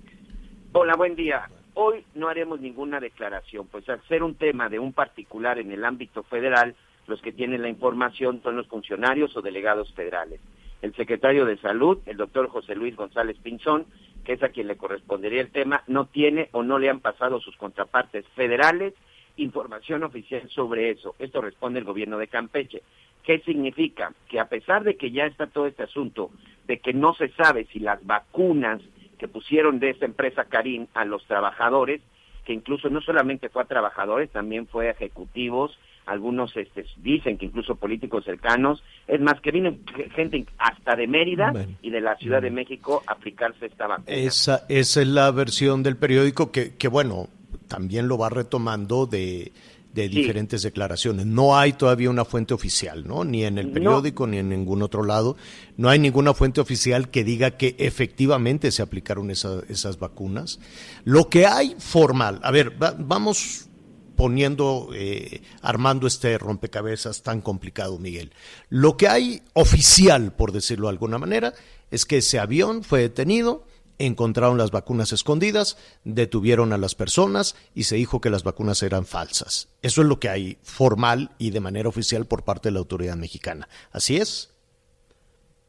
Hola, 0.73 0.97
buen 0.97 1.17
día. 1.17 1.51
Hoy 1.79 2.07
no 2.15 2.29
haremos 2.29 2.59
ninguna 2.59 3.01
declaración, 3.01 3.67
pues 3.67 3.87
al 3.91 4.01
ser 4.09 4.23
un 4.23 4.35
tema 4.35 4.71
de 4.71 4.79
un 4.79 4.95
particular 4.95 5.59
en 5.59 5.71
el 5.73 5.85
ámbito 5.85 6.23
federal, 6.23 6.75
los 7.07 7.21
que 7.21 7.33
tienen 7.33 7.61
la 7.61 7.69
información 7.69 8.41
son 8.43 8.57
los 8.57 8.67
funcionarios 8.67 9.37
o 9.37 9.43
delegados 9.43 9.93
federales. 9.93 10.41
El 10.81 10.95
secretario 10.95 11.45
de 11.45 11.59
Salud, 11.59 11.99
el 12.07 12.17
doctor 12.17 12.49
José 12.49 12.75
Luis 12.75 12.97
González 12.97 13.37
Pinzón, 13.43 13.85
que 14.25 14.33
es 14.33 14.43
a 14.43 14.49
quien 14.49 14.69
le 14.69 14.79
correspondería 14.79 15.43
el 15.43 15.51
tema, 15.51 15.83
no 15.87 16.07
tiene 16.07 16.49
o 16.53 16.63
no 16.63 16.79
le 16.79 16.89
han 16.89 17.01
pasado 17.01 17.41
sus 17.41 17.55
contrapartes 17.59 18.27
federales 18.29 18.95
información 19.37 20.03
oficial 20.03 20.49
sobre 20.49 20.89
eso. 20.89 21.15
Esto 21.19 21.43
responde 21.43 21.79
el 21.79 21.85
gobierno 21.85 22.17
de 22.17 22.29
Campeche. 22.29 22.81
¿Qué 23.23 23.41
significa? 23.41 24.15
Que 24.31 24.41
a 24.41 24.49
pesar 24.49 24.83
de 24.83 24.97
que 24.97 25.11
ya 25.11 25.27
está 25.27 25.47
todo 25.47 25.67
este 25.67 25.83
asunto, 25.83 26.31
de 26.67 26.79
que 26.79 26.95
no 26.95 27.13
se 27.13 27.29
sabe 27.33 27.67
si 27.67 27.81
las 27.81 28.03
vacunas 28.07 28.81
que 29.19 29.29
pusieron 29.29 29.79
de 29.79 29.91
esta 29.91 30.05
empresa 30.05 30.45
Karim 30.45 30.87
a 30.95 31.05
los 31.05 31.25
trabajadores, 31.27 32.01
que 32.45 32.53
incluso 32.53 32.89
no 32.89 33.01
solamente 33.01 33.49
fue 33.49 33.63
a 33.63 33.67
trabajadores, 33.67 34.31
también 34.31 34.67
fue 34.67 34.89
a 34.89 34.93
ejecutivos, 34.93 35.79
algunos 36.07 36.57
este, 36.57 36.87
dicen 36.99 37.37
que 37.37 37.47
incluso 37.47 37.75
políticos 37.75 38.25
cercanos, 38.25 38.83
es 39.09 39.21
más 39.21 39.41
que 39.41 39.51
vino 39.51 39.77
gente 40.15 40.47
hasta 40.57 40.95
de 40.95 41.09
Mérida 41.09 41.53
y 41.83 41.91
de 41.91 42.01
la 42.01 42.17
Ciudad 42.17 42.41
de 42.41 42.51
México 42.51 43.03
a 43.07 43.13
aplicarse 43.15 43.67
esta 43.67 43.89
vacuna. 43.89 44.07
Esa, 44.17 44.65
esa 44.69 45.03
es 45.03 45.09
la 45.09 45.31
versión 45.33 45.83
del 45.83 45.97
periódico 45.97 46.53
que, 46.53 46.77
que 46.77 46.87
bueno, 46.87 47.29
también 47.67 48.07
lo 48.07 48.19
va 48.19 48.29
retomando 48.31 49.07
de, 49.07 49.51
de 49.97 50.11
diferentes 50.11 50.63
declaraciones. 50.63 51.25
No 51.25 51.57
hay 51.57 51.73
todavía 51.73 52.11
una 52.11 52.27
fuente 52.27 52.53
oficial, 52.53 53.07
¿no? 53.07 53.25
Ni 53.25 53.45
en 53.45 53.57
el 53.57 53.73
periódico 53.73 54.27
ni 54.27 54.37
en 54.37 54.51
ningún 54.51 54.83
otro 54.83 55.03
lado. 55.03 55.37
No 55.79 55.89
hay 55.89 55.99
ninguna 55.99 56.35
fuente 56.35 56.61
oficial 56.61 57.09
que 57.09 57.25
diga 57.25 57.53
que 57.53 57.75
efectivamente 57.79 58.71
se 58.71 58.83
aplicaron 58.83 59.31
esas 59.31 59.99
vacunas. 59.99 60.61
Lo 61.05 61.31
que 61.31 61.47
hay 61.47 61.77
formal, 61.79 62.41
a 62.43 62.51
ver, 62.51 62.77
vamos 62.99 63.71
poniendo, 64.17 64.91
eh, 64.95 65.41
armando 65.63 66.07
este 66.07 66.37
rompecabezas 66.37 67.23
tan 67.23 67.41
complicado, 67.41 67.99
Miguel. 67.99 68.33
Lo 68.69 68.99
que 68.99 69.09
hay 69.09 69.43
oficial, 69.55 70.35
por 70.35 70.53
decirlo 70.53 70.89
de 70.89 70.93
alguna 70.93 71.17
manera, 71.17 71.55
es 71.91 72.05
que 72.05 72.19
ese 72.19 72.39
avión 72.39 72.83
fue 72.83 73.01
detenido, 73.01 73.65
encontraron 73.99 74.59
las 74.59 74.71
vacunas 74.71 75.13
escondidas, 75.13 75.77
detuvieron 76.05 76.73
a 76.73 76.79
las 76.79 76.95
personas 76.95 77.57
y 77.75 77.85
se 77.85 77.97
dijo 77.97 78.21
que 78.21 78.31
las 78.31 78.45
vacunas 78.45 78.83
eran 78.83 79.07
falsas. 79.07 79.75
Eso 79.83 80.03
es 80.03 80.09
lo 80.09 80.19
que 80.19 80.29
hay 80.29 80.59
formal 80.63 81.31
y 81.39 81.51
de 81.51 81.61
manera 81.61 81.89
oficial 81.89 82.27
por 82.27 82.45
parte 82.45 82.69
de 82.69 82.75
la 82.75 82.81
autoridad 82.81 83.17
mexicana. 83.17 83.69
¿Así 83.93 84.17
es? 84.17 84.53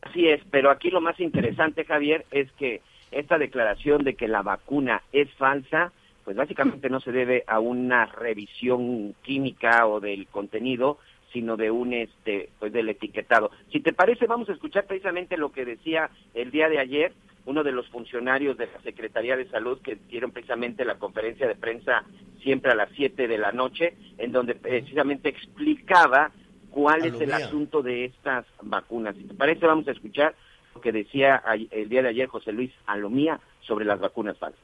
Así 0.02 0.28
es, 0.28 0.42
pero 0.52 0.72
aquí 0.72 0.90
lo 0.90 1.02
más 1.02 1.20
interesante, 1.20 1.84
Javier, 1.84 2.26
es 2.32 2.52
que 2.54 2.82
esta 3.12 3.38
declaración 3.38 4.04
de 4.04 4.16
que 4.16 4.28
la 4.28 4.42
vacuna 4.42 5.02
es 5.12 5.32
falsa, 5.34 5.92
pues 6.24 6.36
básicamente 6.36 6.90
no 6.90 7.00
se 7.00 7.12
debe 7.12 7.44
a 7.48 7.60
una 7.60 8.06
revisión 8.06 9.16
química 9.24 9.88
o 9.88 10.00
del 10.00 10.28
contenido, 10.28 11.00
sino 11.32 11.58
de 11.58 11.72
un 11.72 11.94
este 11.94 12.50
pues 12.60 12.74
del 12.74 12.90
etiquetado. 12.90 13.52
Si 13.72 13.80
te 13.80 13.94
parece, 13.94 14.28
vamos 14.28 14.50
a 14.50 14.54
escuchar 14.54 14.86
precisamente 14.86 15.38
lo 15.38 15.52
que 15.52 15.66
decía 15.66 16.10
el 16.34 16.52
día 16.52 16.70
de 16.70 16.80
ayer 16.80 17.14
uno 17.48 17.64
de 17.64 17.72
los 17.72 17.88
funcionarios 17.88 18.58
de 18.58 18.68
la 18.68 18.82
Secretaría 18.82 19.38
de 19.38 19.50
Salud 19.50 19.80
que 19.82 19.96
dieron 20.10 20.32
precisamente 20.32 20.84
la 20.84 20.96
conferencia 20.96 21.48
de 21.48 21.56
prensa 21.56 22.04
siempre 22.44 22.72
a 22.72 22.76
las 22.76 22.90
7 22.96 23.28
de 23.28 23.38
la 23.38 23.54
noche, 23.54 23.96
en 24.18 24.34
donde 24.34 24.54
precisamente 24.54 25.30
explicaba 25.30 26.32
cuál 26.70 27.06
es 27.06 27.20
el 27.20 27.32
asunto 27.32 27.82
de 27.82 28.06
estas 28.06 28.46
vacunas. 28.62 29.16
Si 29.16 29.24
te 29.24 29.34
parece, 29.34 29.66
vamos 29.66 29.88
a 29.88 29.92
escuchar 29.92 30.36
lo 30.76 30.82
que 30.82 30.92
decía 30.92 31.42
el 31.72 31.88
día 31.88 32.04
de 32.04 32.10
ayer 32.10 32.28
José 32.28 32.52
Luis 32.52 32.72
Alomía 32.86 33.40
sobre 33.62 33.86
las 33.86 34.00
vacunas 34.00 34.38
falsas. 34.38 34.62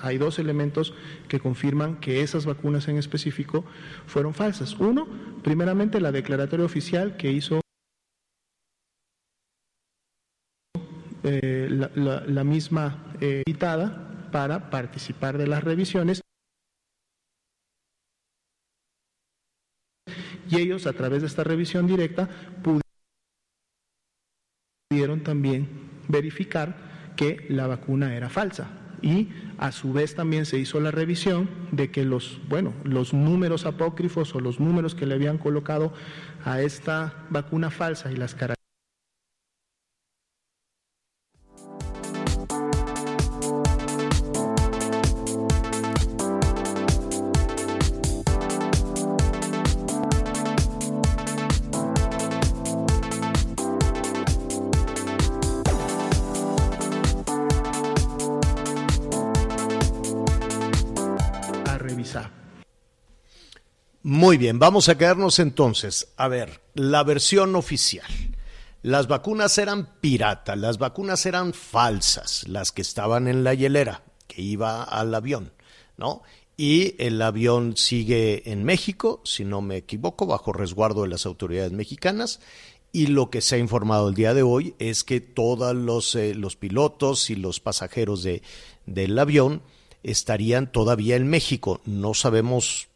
Hay 0.00 0.16
dos 0.16 0.38
elementos 0.38 0.94
que 1.28 1.38
confirman 1.38 2.00
que 2.00 2.22
esas 2.22 2.46
vacunas 2.46 2.88
en 2.88 2.96
específico 2.96 3.64
fueron 4.06 4.32
falsas. 4.32 4.74
Uno, 4.80 5.06
primeramente 5.42 6.00
la 6.00 6.12
declaratoria 6.12 6.64
oficial 6.64 7.18
que 7.18 7.30
hizo 7.30 7.61
Eh, 11.24 11.68
la, 11.70 12.44
misma 12.44 13.14
eh, 13.20 13.44
para 14.32 14.70
participar 14.70 15.38
de 15.38 15.46
las 15.46 15.62
revisiones. 15.62 16.20
Y 20.50 20.56
ellos, 20.58 20.86
a 20.86 20.92
través 20.92 21.22
de 21.22 21.28
esta 21.28 21.44
revisión 21.44 21.86
directa, 21.86 22.28
pudieron 24.90 25.22
también 25.22 25.68
verificar 26.08 27.14
que 27.16 27.46
la 27.48 27.68
vacuna 27.68 28.16
era 28.16 28.28
falsa. 28.28 28.68
Y 29.00 29.28
a 29.58 29.70
su 29.72 29.92
vez 29.92 30.14
también 30.14 30.44
se 30.44 30.58
hizo 30.58 30.80
la 30.80 30.90
revisión 30.90 31.48
de 31.70 31.90
que 31.90 32.04
los, 32.04 32.40
bueno, 32.48 32.72
los 32.84 33.14
números 33.14 33.64
apócrifos 33.64 34.34
o 34.34 34.40
los 34.40 34.58
números 34.60 34.94
que 34.94 35.06
le 35.06 35.14
habían 35.14 35.38
colocado 35.38 35.92
a 36.44 36.60
esta 36.60 37.26
vacuna 37.30 37.70
falsa 37.70 38.10
y 38.10 38.16
las 38.16 38.34
características 38.34 38.61
Muy 64.22 64.36
bien, 64.38 64.60
vamos 64.60 64.88
a 64.88 64.96
quedarnos 64.96 65.40
entonces. 65.40 66.12
A 66.16 66.28
ver, 66.28 66.60
la 66.74 67.02
versión 67.02 67.56
oficial. 67.56 68.06
Las 68.80 69.08
vacunas 69.08 69.58
eran 69.58 69.98
piratas, 70.00 70.56
las 70.56 70.78
vacunas 70.78 71.26
eran 71.26 71.52
falsas, 71.52 72.46
las 72.46 72.70
que 72.70 72.82
estaban 72.82 73.26
en 73.26 73.42
la 73.42 73.52
hielera, 73.54 74.04
que 74.28 74.40
iba 74.40 74.84
al 74.84 75.12
avión, 75.12 75.50
¿no? 75.96 76.22
Y 76.56 76.94
el 77.02 77.20
avión 77.20 77.76
sigue 77.76 78.48
en 78.48 78.62
México, 78.62 79.22
si 79.24 79.44
no 79.44 79.60
me 79.60 79.78
equivoco, 79.78 80.24
bajo 80.24 80.52
resguardo 80.52 81.02
de 81.02 81.08
las 81.08 81.26
autoridades 81.26 81.72
mexicanas. 81.72 82.38
Y 82.92 83.08
lo 83.08 83.28
que 83.28 83.40
se 83.40 83.56
ha 83.56 83.58
informado 83.58 84.08
el 84.08 84.14
día 84.14 84.34
de 84.34 84.44
hoy 84.44 84.76
es 84.78 85.02
que 85.02 85.20
todos 85.20 85.74
los, 85.74 86.14
eh, 86.14 86.36
los 86.36 86.54
pilotos 86.54 87.28
y 87.28 87.34
los 87.34 87.58
pasajeros 87.58 88.22
de, 88.22 88.42
del 88.86 89.18
avión 89.18 89.62
estarían 90.04 90.70
todavía 90.70 91.16
en 91.16 91.26
México. 91.26 91.80
No 91.86 92.14
sabemos 92.14 92.86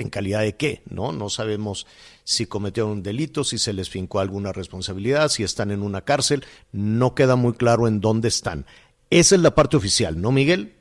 en 0.00 0.10
calidad 0.10 0.40
de 0.40 0.56
qué, 0.56 0.82
¿no? 0.88 1.12
No 1.12 1.28
sabemos 1.28 1.86
si 2.24 2.46
cometieron 2.46 2.92
un 2.92 3.02
delito, 3.02 3.44
si 3.44 3.58
se 3.58 3.72
les 3.72 3.90
fincó 3.90 4.20
alguna 4.20 4.52
responsabilidad, 4.52 5.28
si 5.28 5.42
están 5.42 5.70
en 5.70 5.82
una 5.82 6.02
cárcel, 6.02 6.44
no 6.72 7.14
queda 7.14 7.36
muy 7.36 7.54
claro 7.54 7.88
en 7.88 8.00
dónde 8.00 8.28
están. 8.28 8.66
Esa 9.10 9.34
es 9.34 9.40
la 9.40 9.54
parte 9.54 9.76
oficial, 9.76 10.20
¿no, 10.20 10.32
Miguel? 10.32 10.72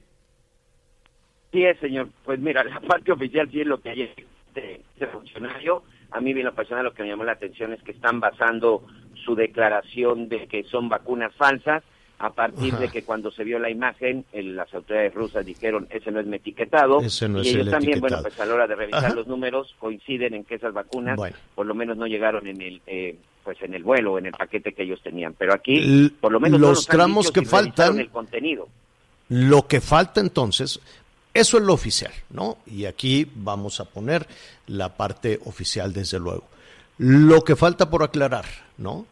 Sí 1.52 1.64
es, 1.64 1.80
señor. 1.80 2.10
Pues 2.26 2.40
mira, 2.40 2.64
la 2.64 2.80
parte 2.82 3.12
oficial 3.12 3.50
sí 3.52 3.62
es 3.62 3.68
lo 3.68 3.80
que 3.80 3.90
hay 3.90 4.02
este, 4.02 4.82
este 4.94 5.08
funcionario. 5.08 5.84
A 6.12 6.22
mí, 6.22 6.34
bien 6.34 6.46
lo 6.46 6.84
lo 6.84 6.94
que 6.94 7.04
me 7.04 7.10
llamó 7.10 7.24
la 7.24 7.34
atención 7.34 7.74
es 7.74 7.82
que 7.84 7.92
están 7.92 8.20
basando 8.20 8.86
su 9.26 9.36
declaración 9.36 10.30
de 10.30 10.48
que 10.48 10.64
son 10.64 10.90
vacunas 10.90 11.34
falsas 11.36 11.84
a 12.20 12.32
partir 12.32 12.76
de 12.78 12.90
que 12.90 13.04
cuando 13.04 13.32
se 13.32 13.44
vio 13.44 13.60
la 13.60 13.70
imagen, 13.70 14.26
las 14.34 14.74
autoridades 14.74 15.14
rusas 15.14 15.46
dijeron, 15.46 15.88
ese 15.92 16.12
no 16.12 16.20
es 16.20 16.26
mi 16.26 16.38
etiquetado. 16.38 17.00
Ese 17.02 17.30
no 17.30 17.44
y 17.44 17.50
ellos 17.50 17.68
el 17.68 17.72
también, 17.72 18.00
bueno, 18.00 18.20
pues 18.24 18.40
a 18.40 18.46
la 18.46 18.56
hora 18.56 18.68
de 18.68 18.76
revisar 18.76 19.06
Ajá. 19.06 19.14
los 19.16 19.28
números, 19.28 19.76
coinciden 19.80 20.34
en 20.34 20.44
que 20.44 20.56
esas 20.56 20.74
vacunas, 20.74 21.16
Bueno. 21.16 21.36
por 21.54 21.66
lo 21.68 21.76
menos 21.76 21.96
no 21.98 22.08
llegaron 22.08 22.48
en 22.48 22.60
el, 22.62 22.82
eh, 22.88 23.16
pues 23.44 23.62
en 23.62 23.74
el 23.76 23.84
vuelo, 23.84 24.18
en 24.18 24.26
el 24.26 24.32
paquete 24.34 24.74
que 24.74 24.84
ellos 24.84 25.00
tenían. 25.04 25.34
Pero 25.38 25.54
aquí, 25.54 25.78
L- 25.78 26.10
por 26.20 26.32
lo 26.32 26.40
menos 26.40 26.60
no 26.60 26.70
los 26.70 26.88
tramos 26.88 27.32
que 27.32 27.44
faltan- 27.44 28.00
el 28.00 28.10
contenido. 28.10 28.68
Lo 29.30 29.68
que 29.68 29.80
falta 29.80 30.20
entonces, 30.20 30.80
eso 31.34 31.58
es 31.58 31.64
lo 31.64 31.74
oficial, 31.74 32.12
¿no? 32.32 32.58
Y 32.66 32.86
aquí 32.86 33.30
vamos 33.36 33.80
a 33.80 33.86
poner 33.86 34.26
la 34.66 34.96
parte 34.98 35.40
oficial, 35.46 35.94
desde 35.94 36.18
luego. 36.20 36.46
Lo 36.98 37.44
que 37.44 37.56
falta 37.56 37.90
por 37.92 38.02
aclarar, 38.02 38.46
¿no? 38.78 39.06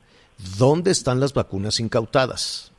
¿Dónde 0.57 0.89
están 0.91 1.19
las 1.19 1.33
vacunas 1.33 1.79
incautadas? 1.79 2.71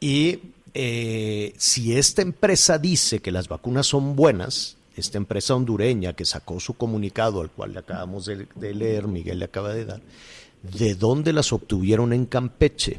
Y 0.00 0.40
eh, 0.72 1.54
si 1.58 1.96
esta 1.96 2.22
empresa 2.22 2.78
dice 2.78 3.20
que 3.20 3.30
las 3.30 3.48
vacunas 3.48 3.86
son 3.86 4.16
buenas, 4.16 4.76
esta 4.96 5.18
empresa 5.18 5.54
hondureña 5.54 6.14
que 6.14 6.24
sacó 6.24 6.58
su 6.58 6.74
comunicado, 6.74 7.40
al 7.42 7.50
cual 7.50 7.74
le 7.74 7.80
acabamos 7.80 8.26
de, 8.26 8.46
de 8.54 8.74
leer, 8.74 9.06
Miguel 9.06 9.38
le 9.38 9.44
acaba 9.44 9.74
de 9.74 9.84
dar, 9.84 10.00
¿de 10.62 10.94
dónde 10.94 11.32
las 11.32 11.52
obtuvieron 11.52 12.12
en 12.12 12.26
Campeche? 12.26 12.98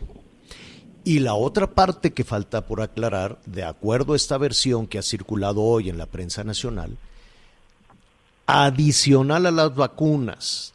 Y 1.04 1.20
la 1.20 1.34
otra 1.34 1.72
parte 1.72 2.14
que 2.14 2.24
falta 2.24 2.68
por 2.68 2.82
aclarar, 2.82 3.40
de 3.48 3.64
acuerdo 3.64 4.14
a 4.14 4.16
esta 4.16 4.38
versión 4.38 4.86
que 4.86 5.00
ha 5.00 5.04
circulado 5.04 5.62
hoy 5.64 5.90
en 5.90 5.98
la 5.98 6.06
prensa 6.06 6.44
nacional, 6.44 6.98
adicional 8.46 9.46
a 9.48 9.52
las 9.52 9.76
vacunas 9.76 10.74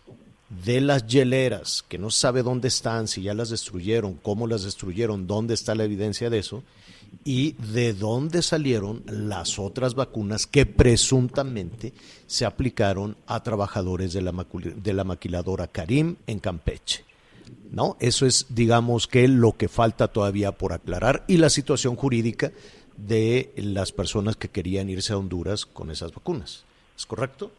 de 0.64 0.80
las 0.80 1.06
hieleras, 1.06 1.84
que 1.88 1.98
no 1.98 2.10
sabe 2.10 2.42
dónde 2.42 2.68
están, 2.68 3.08
si 3.08 3.22
ya 3.22 3.34
las 3.34 3.50
destruyeron, 3.50 4.14
cómo 4.14 4.46
las 4.46 4.62
destruyeron, 4.62 5.26
dónde 5.26 5.54
está 5.54 5.75
la 5.75 5.84
evidencia 5.84 6.30
de 6.30 6.38
eso, 6.38 6.62
y 7.25 7.52
de 7.52 7.92
dónde 7.92 8.42
salieron 8.42 9.02
las 9.06 9.58
otras 9.58 9.94
vacunas 9.94 10.46
que 10.46 10.66
presuntamente 10.66 11.92
se 12.26 12.44
aplicaron 12.44 13.16
a 13.26 13.42
trabajadores 13.42 14.12
de 14.12 14.22
la, 14.22 14.46
de 14.52 14.92
la 14.92 15.04
maquiladora 15.04 15.66
Karim 15.66 16.16
en 16.26 16.38
Campeche. 16.38 17.04
¿no? 17.70 17.96
Eso 18.00 18.26
es, 18.26 18.46
digamos, 18.50 19.06
que 19.06 19.28
lo 19.28 19.56
que 19.56 19.68
falta 19.68 20.08
todavía 20.08 20.52
por 20.52 20.72
aclarar 20.72 21.25
y 21.26 21.38
la 21.38 21.50
situación 21.50 21.96
jurídica 21.96 22.52
de 22.96 23.52
las 23.56 23.92
personas 23.92 24.36
que 24.36 24.48
querían 24.48 24.88
irse 24.88 25.12
a 25.12 25.18
Honduras 25.18 25.66
con 25.66 25.90
esas 25.90 26.12
vacunas. 26.12 26.64
¿Es 26.96 27.06
correcto? 27.06 27.50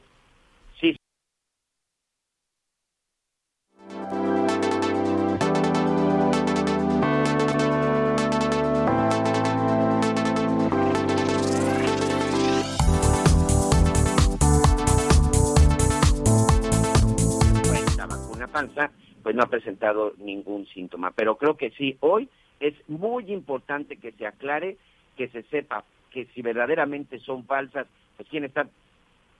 Pues 19.23 19.35
no 19.35 19.43
ha 19.43 19.49
presentado 19.49 20.13
ningún 20.17 20.65
síntoma. 20.67 21.11
Pero 21.11 21.37
creo 21.37 21.57
que 21.57 21.71
sí, 21.71 21.97
hoy 21.99 22.29
es 22.59 22.73
muy 22.87 23.31
importante 23.31 23.97
que 23.97 24.11
se 24.13 24.25
aclare, 24.25 24.77
que 25.15 25.27
se 25.29 25.43
sepa 25.43 25.83
que 26.11 26.25
si 26.33 26.41
verdaderamente 26.41 27.19
son 27.19 27.45
falsas, 27.45 27.87
pues 28.15 28.27
quién 28.29 28.43
está 28.43 28.67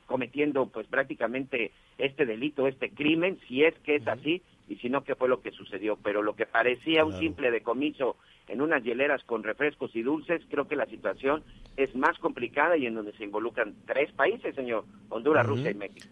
cometiendo 0.06 0.68
pues 0.68 0.88
prácticamente 0.88 1.72
este 1.98 2.26
delito, 2.26 2.68
este 2.68 2.90
crimen, 2.90 3.39
si 3.48 3.63
es 3.63 3.76
que 3.80 3.96
es 3.96 4.08
así 4.08 4.41
y 4.68 4.76
si 4.78 4.89
no, 4.89 5.04
qué 5.04 5.15
fue 5.15 5.30
lo 5.30 5.41
que 5.41 5.52
sucedió. 5.52 5.98
Pero 6.04 6.22
lo 6.22 6.36
que 6.36 6.46
parecía 6.46 7.06
un 7.06 7.18
simple 7.20 7.52
decomiso 7.52 8.18
en 8.48 8.62
unas 8.62 8.84
hieleras 8.84 9.24
con 9.24 9.44
refrescos 9.44 9.96
y 9.96 10.02
dulces, 10.02 10.41
creo 10.50 10.68
que 10.68 10.76
la 10.76 10.86
situación 10.86 11.44
es 11.76 11.94
más 11.96 12.18
complicada 12.20 12.78
y 12.78 12.86
en 12.86 12.96
donde 12.96 13.13
se 13.13 13.26
involucran 13.26 13.76
tres 13.86 14.12
países, 14.13 14.56
señor, 14.56 14.86
Honduras. 15.10 15.46
Rusia 15.46 15.72
y 15.72 15.76
México. 15.76 16.08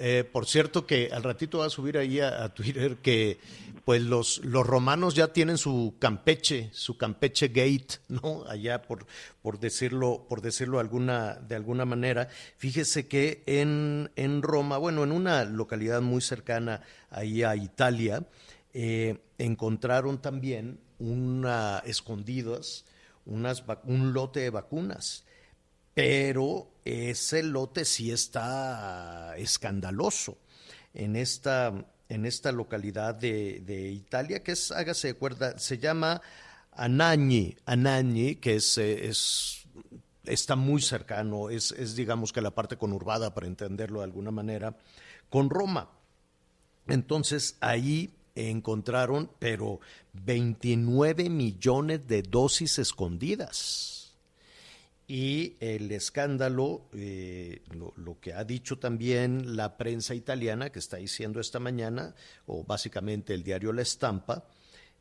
Eh, 0.00 0.22
por 0.30 0.46
cierto 0.46 0.86
que 0.86 1.10
al 1.12 1.24
ratito 1.24 1.58
va 1.58 1.66
a 1.66 1.70
subir 1.70 1.98
ahí 1.98 2.20
a, 2.20 2.48
Twitter 2.54 2.98
que 2.98 3.38
pues 3.84 4.00
los, 4.02 4.38
los 4.44 4.64
romanos 4.64 5.14
ya 5.14 5.32
tienen 5.32 5.58
su 5.58 5.96
Campeche, 5.98 6.70
su 6.72 6.96
Campeche 6.96 7.48
Gate, 7.48 7.98
¿no? 8.08 8.44
Allá 8.48 8.82
por, 8.82 9.06
por 9.42 9.58
decirlo, 9.58 10.24
por 10.28 10.40
decirlo 10.40 10.78
alguna, 10.78 11.34
de 11.34 11.56
alguna 11.56 11.84
manera. 11.84 12.28
Fíjese 12.58 13.08
que 13.08 13.42
en, 13.46 14.10
en 14.14 14.42
Roma, 14.42 14.78
bueno, 14.78 15.02
en 15.02 15.10
una 15.10 15.44
localidad 15.44 16.00
muy 16.00 16.20
cercana 16.20 16.82
ahí 17.10 17.42
a 17.42 17.56
Italia, 17.56 18.24
eh, 18.74 19.18
encontraron 19.38 20.22
también 20.22 20.78
una 20.98 21.82
escondidas 21.84 22.84
unas, 23.28 23.62
un 23.84 24.12
lote 24.12 24.40
de 24.40 24.50
vacunas 24.50 25.24
pero 25.98 26.70
ese 26.84 27.42
lote 27.42 27.84
sí 27.84 28.12
está 28.12 29.36
escandaloso 29.36 30.38
en 30.94 31.16
esta, 31.16 31.74
en 32.08 32.24
esta 32.24 32.52
localidad 32.52 33.16
de, 33.16 33.90
Italia, 33.90 34.44
que 34.44 34.52
es, 34.52 34.70
hágase 34.70 35.08
de 35.08 35.14
cuerda, 35.14 35.58
se 35.58 35.78
llama 35.78 36.22
Anagni, 36.70 37.56
Anagni, 37.66 38.36
que 38.36 38.54
es, 38.54 38.78
eh, 38.78 39.08
es 39.08 39.66
está 40.22 40.54
muy 40.54 40.82
cercano, 40.82 41.50
es, 41.50 41.72
es 41.72 41.96
digamos 41.96 42.32
que 42.32 42.42
la 42.42 42.54
parte 42.54 42.76
conurbada, 42.76 43.34
para 43.34 43.48
entenderlo 43.48 43.98
de 43.98 44.04
alguna 44.04 44.30
manera, 44.30 44.76
con 45.28 45.50
Roma. 45.50 45.90
Entonces 46.86 47.56
ahí 47.58 48.14
encontraron, 48.36 49.32
pero 49.40 49.80
29 50.12 51.28
millones 51.28 52.06
de 52.06 52.22
dosis 52.22 52.78
escondidas. 52.78 53.97
Y 55.10 55.56
el 55.60 55.90
escándalo, 55.90 56.82
eh, 56.92 57.62
lo, 57.70 57.94
lo, 57.96 58.20
que 58.20 58.34
ha 58.34 58.44
dicho 58.44 58.78
también 58.78 59.56
la 59.56 59.78
prensa 59.78 60.14
italiana, 60.14 60.70
que 60.70 60.78
está 60.78 60.98
diciendo 60.98 61.40
esta 61.40 61.58
mañana, 61.58 62.14
o 62.46 62.62
básicamente 62.62 63.32
el 63.32 63.42
diario 63.42 63.72
La 63.72 63.80
Estampa, 63.80 64.44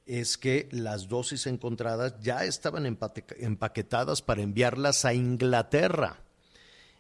es 0.06 0.38
que 0.38 0.70
las 0.72 1.10
dosis 1.10 1.46
encontradas 1.46 2.16
ya 2.22 2.46
estaban 2.46 2.86
empaquetadas 2.86 4.22
para 4.22 4.42
enviarlas 4.42 5.04
a 5.04 5.14
Inglaterra. 5.14 6.22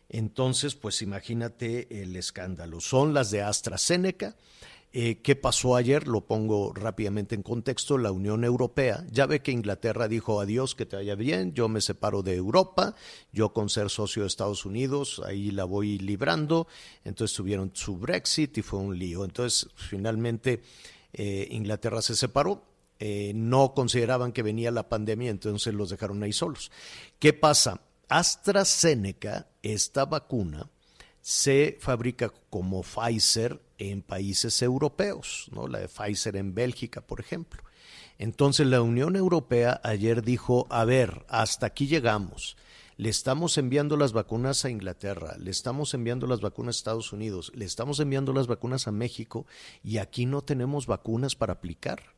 Entonces, 0.10 0.76
pues 0.76 1.02
imagínate 1.02 2.02
el 2.02 2.16
escándalo. 2.18 2.82
Son 2.82 3.14
las 3.14 3.32
de 3.32 3.42
AstraZeneca. 3.42 4.36
Eh, 4.94 5.22
¿Qué 5.22 5.36
pasó 5.36 5.76
ayer? 5.76 6.08
Lo 6.08 6.22
pongo 6.26 6.74
rápidamente 6.74 7.36
en 7.36 7.44
contexto. 7.44 7.98
La 7.98 8.12
Unión 8.12 8.44
Europea, 8.44 9.06
ya 9.12 9.26
ve 9.26 9.42
que 9.42 9.52
Inglaterra 9.52 10.08
dijo 10.08 10.40
adiós, 10.40 10.76
que 10.76 10.86
te 10.86 10.96
vaya 10.96 11.16
bien, 11.16 11.54
yo 11.54 11.68
me 11.68 11.82
separo 11.82 12.24
de 12.24 12.36
Europa, 12.36 12.96
yo 13.32 13.54
con 13.54 13.70
ser 13.70 13.90
socio 13.90 14.24
de 14.24 14.28
Estados 14.28 14.66
Unidos, 14.66 15.22
ahí 15.26 15.52
la 15.52 15.66
voy 15.66 16.00
librando. 16.00 16.68
Entonces 17.04 17.36
tuvieron 17.36 17.72
su 17.74 17.98
Brexit 17.98 18.58
y 18.58 18.62
fue 18.62 18.80
un 18.80 18.98
lío. 18.98 19.26
Entonces, 19.26 19.70
finalmente, 19.76 20.62
eh, 21.14 21.48
Inglaterra 21.52 22.02
se 22.02 22.16
separó. 22.16 22.64
Eh, 23.00 23.34
no 23.36 23.74
consideraban 23.76 24.32
que 24.32 24.42
venía 24.42 24.72
la 24.72 24.90
pandemia, 24.90 25.30
entonces 25.30 25.74
los 25.74 25.90
dejaron 25.90 26.24
ahí 26.24 26.34
solos. 26.34 26.72
¿Qué 27.20 27.32
pasa? 27.34 27.82
AstraZeneca, 28.10 29.48
esta 29.62 30.06
vacuna, 30.06 30.70
se 31.28 31.78
fabrica 31.82 32.32
como 32.50 32.84
Pfizer 32.84 33.62
en 33.78 34.02
países 34.02 34.62
europeos, 34.62 35.50
¿no? 35.52 35.68
La 35.68 35.80
de 35.80 35.90
Pfizer 35.90 36.38
en 36.38 36.56
Bélgica, 36.56 37.02
por 37.02 37.20
ejemplo. 37.20 37.62
Entonces 38.18 38.66
la 38.66 38.82
Unión 38.82 39.18
Europea 39.18 39.82
ayer 39.84 40.24
dijo, 40.24 40.68
a 40.70 40.86
ver, 40.86 41.26
hasta 41.28 41.66
aquí 41.66 41.88
llegamos. 41.88 42.56
Le 42.96 43.10
estamos 43.10 43.58
enviando 43.58 43.98
las 43.98 44.14
vacunas 44.14 44.64
a 44.64 44.70
Inglaterra, 44.70 45.36
le 45.38 45.52
estamos 45.52 45.94
enviando 45.94 46.28
las 46.28 46.40
vacunas 46.40 46.78
a 46.78 46.80
Estados 46.80 47.12
Unidos, 47.12 47.52
le 47.54 47.66
estamos 47.66 48.00
enviando 48.00 48.32
las 48.32 48.48
vacunas 48.48 48.88
a 48.88 48.94
México 48.94 49.46
y 49.84 49.98
aquí 49.98 50.26
no 50.26 50.44
tenemos 50.44 50.88
vacunas 50.88 51.36
para 51.36 51.52
aplicar. 51.52 52.17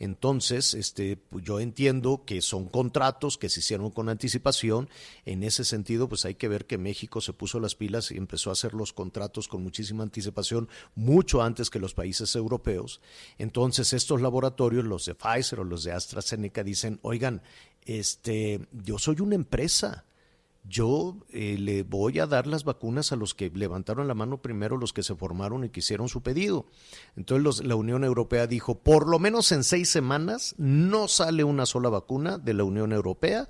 Entonces, 0.00 0.72
este, 0.72 1.18
pues 1.18 1.44
yo 1.44 1.60
entiendo 1.60 2.24
que 2.24 2.40
son 2.40 2.68
contratos 2.68 3.36
que 3.36 3.50
se 3.50 3.60
hicieron 3.60 3.90
con 3.90 4.08
anticipación. 4.08 4.88
En 5.26 5.42
ese 5.42 5.62
sentido, 5.62 6.08
pues 6.08 6.24
hay 6.24 6.34
que 6.34 6.48
ver 6.48 6.66
que 6.66 6.78
México 6.78 7.20
se 7.20 7.34
puso 7.34 7.60
las 7.60 7.74
pilas 7.74 8.10
y 8.10 8.16
empezó 8.16 8.48
a 8.48 8.54
hacer 8.54 8.72
los 8.72 8.94
contratos 8.94 9.46
con 9.46 9.62
muchísima 9.62 10.02
anticipación, 10.02 10.70
mucho 10.94 11.42
antes 11.42 11.68
que 11.68 11.78
los 11.78 11.92
países 11.92 12.34
europeos. 12.34 13.02
Entonces, 13.36 13.92
estos 13.92 14.22
laboratorios, 14.22 14.86
los 14.86 15.04
de 15.04 15.14
Pfizer 15.14 15.60
o 15.60 15.64
los 15.64 15.84
de 15.84 15.92
AstraZeneca, 15.92 16.64
dicen, 16.64 16.98
oigan, 17.02 17.42
este, 17.84 18.66
yo 18.72 18.98
soy 18.98 19.20
una 19.20 19.34
empresa 19.34 20.06
yo 20.64 21.16
eh, 21.30 21.56
le 21.58 21.82
voy 21.82 22.18
a 22.18 22.26
dar 22.26 22.46
las 22.46 22.64
vacunas 22.64 23.12
a 23.12 23.16
los 23.16 23.34
que 23.34 23.50
levantaron 23.50 24.06
la 24.06 24.14
mano 24.14 24.42
primero, 24.42 24.76
los 24.76 24.92
que 24.92 25.02
se 25.02 25.14
formaron 25.14 25.64
y 25.64 25.70
que 25.70 25.80
hicieron 25.80 26.08
su 26.08 26.22
pedido. 26.22 26.66
Entonces 27.16 27.42
los, 27.42 27.64
la 27.64 27.76
Unión 27.76 28.04
Europea 28.04 28.46
dijo, 28.46 28.78
por 28.78 29.08
lo 29.08 29.18
menos 29.18 29.52
en 29.52 29.64
seis 29.64 29.88
semanas 29.88 30.54
no 30.58 31.08
sale 31.08 31.44
una 31.44 31.66
sola 31.66 31.88
vacuna 31.88 32.38
de 32.38 32.54
la 32.54 32.64
Unión 32.64 32.92
Europea 32.92 33.48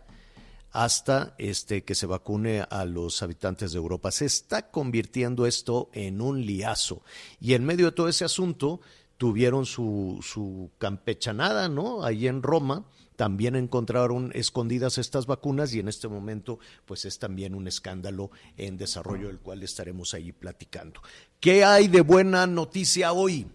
hasta 0.72 1.34
este 1.38 1.82
que 1.84 1.94
se 1.94 2.06
vacune 2.06 2.64
a 2.70 2.84
los 2.84 3.22
habitantes 3.22 3.72
de 3.72 3.78
Europa. 3.78 4.10
Se 4.12 4.26
está 4.26 4.70
convirtiendo 4.70 5.46
esto 5.46 5.90
en 5.92 6.20
un 6.20 6.46
liazo. 6.46 7.02
Y 7.40 7.54
en 7.54 7.64
medio 7.64 7.86
de 7.86 7.92
todo 7.92 8.08
ese 8.08 8.24
asunto 8.24 8.80
tuvieron 9.16 9.66
su, 9.66 10.20
su 10.22 10.70
campechanada, 10.78 11.68
¿no? 11.68 12.04
Ahí 12.04 12.26
en 12.26 12.42
Roma 12.42 12.86
también 13.20 13.54
encontraron 13.54 14.30
escondidas 14.32 14.96
estas 14.96 15.26
vacunas 15.26 15.74
y 15.74 15.78
en 15.78 15.88
este 15.88 16.08
momento 16.08 16.58
pues 16.86 17.04
es 17.04 17.18
también 17.18 17.54
un 17.54 17.68
escándalo 17.68 18.30
en 18.56 18.78
desarrollo 18.78 19.26
del 19.26 19.40
cual 19.40 19.62
estaremos 19.62 20.14
ahí 20.14 20.32
platicando. 20.32 21.02
¿Qué 21.38 21.62
hay 21.62 21.88
de 21.88 22.00
buena 22.00 22.46
noticia 22.46 23.12
hoy? 23.12 23.46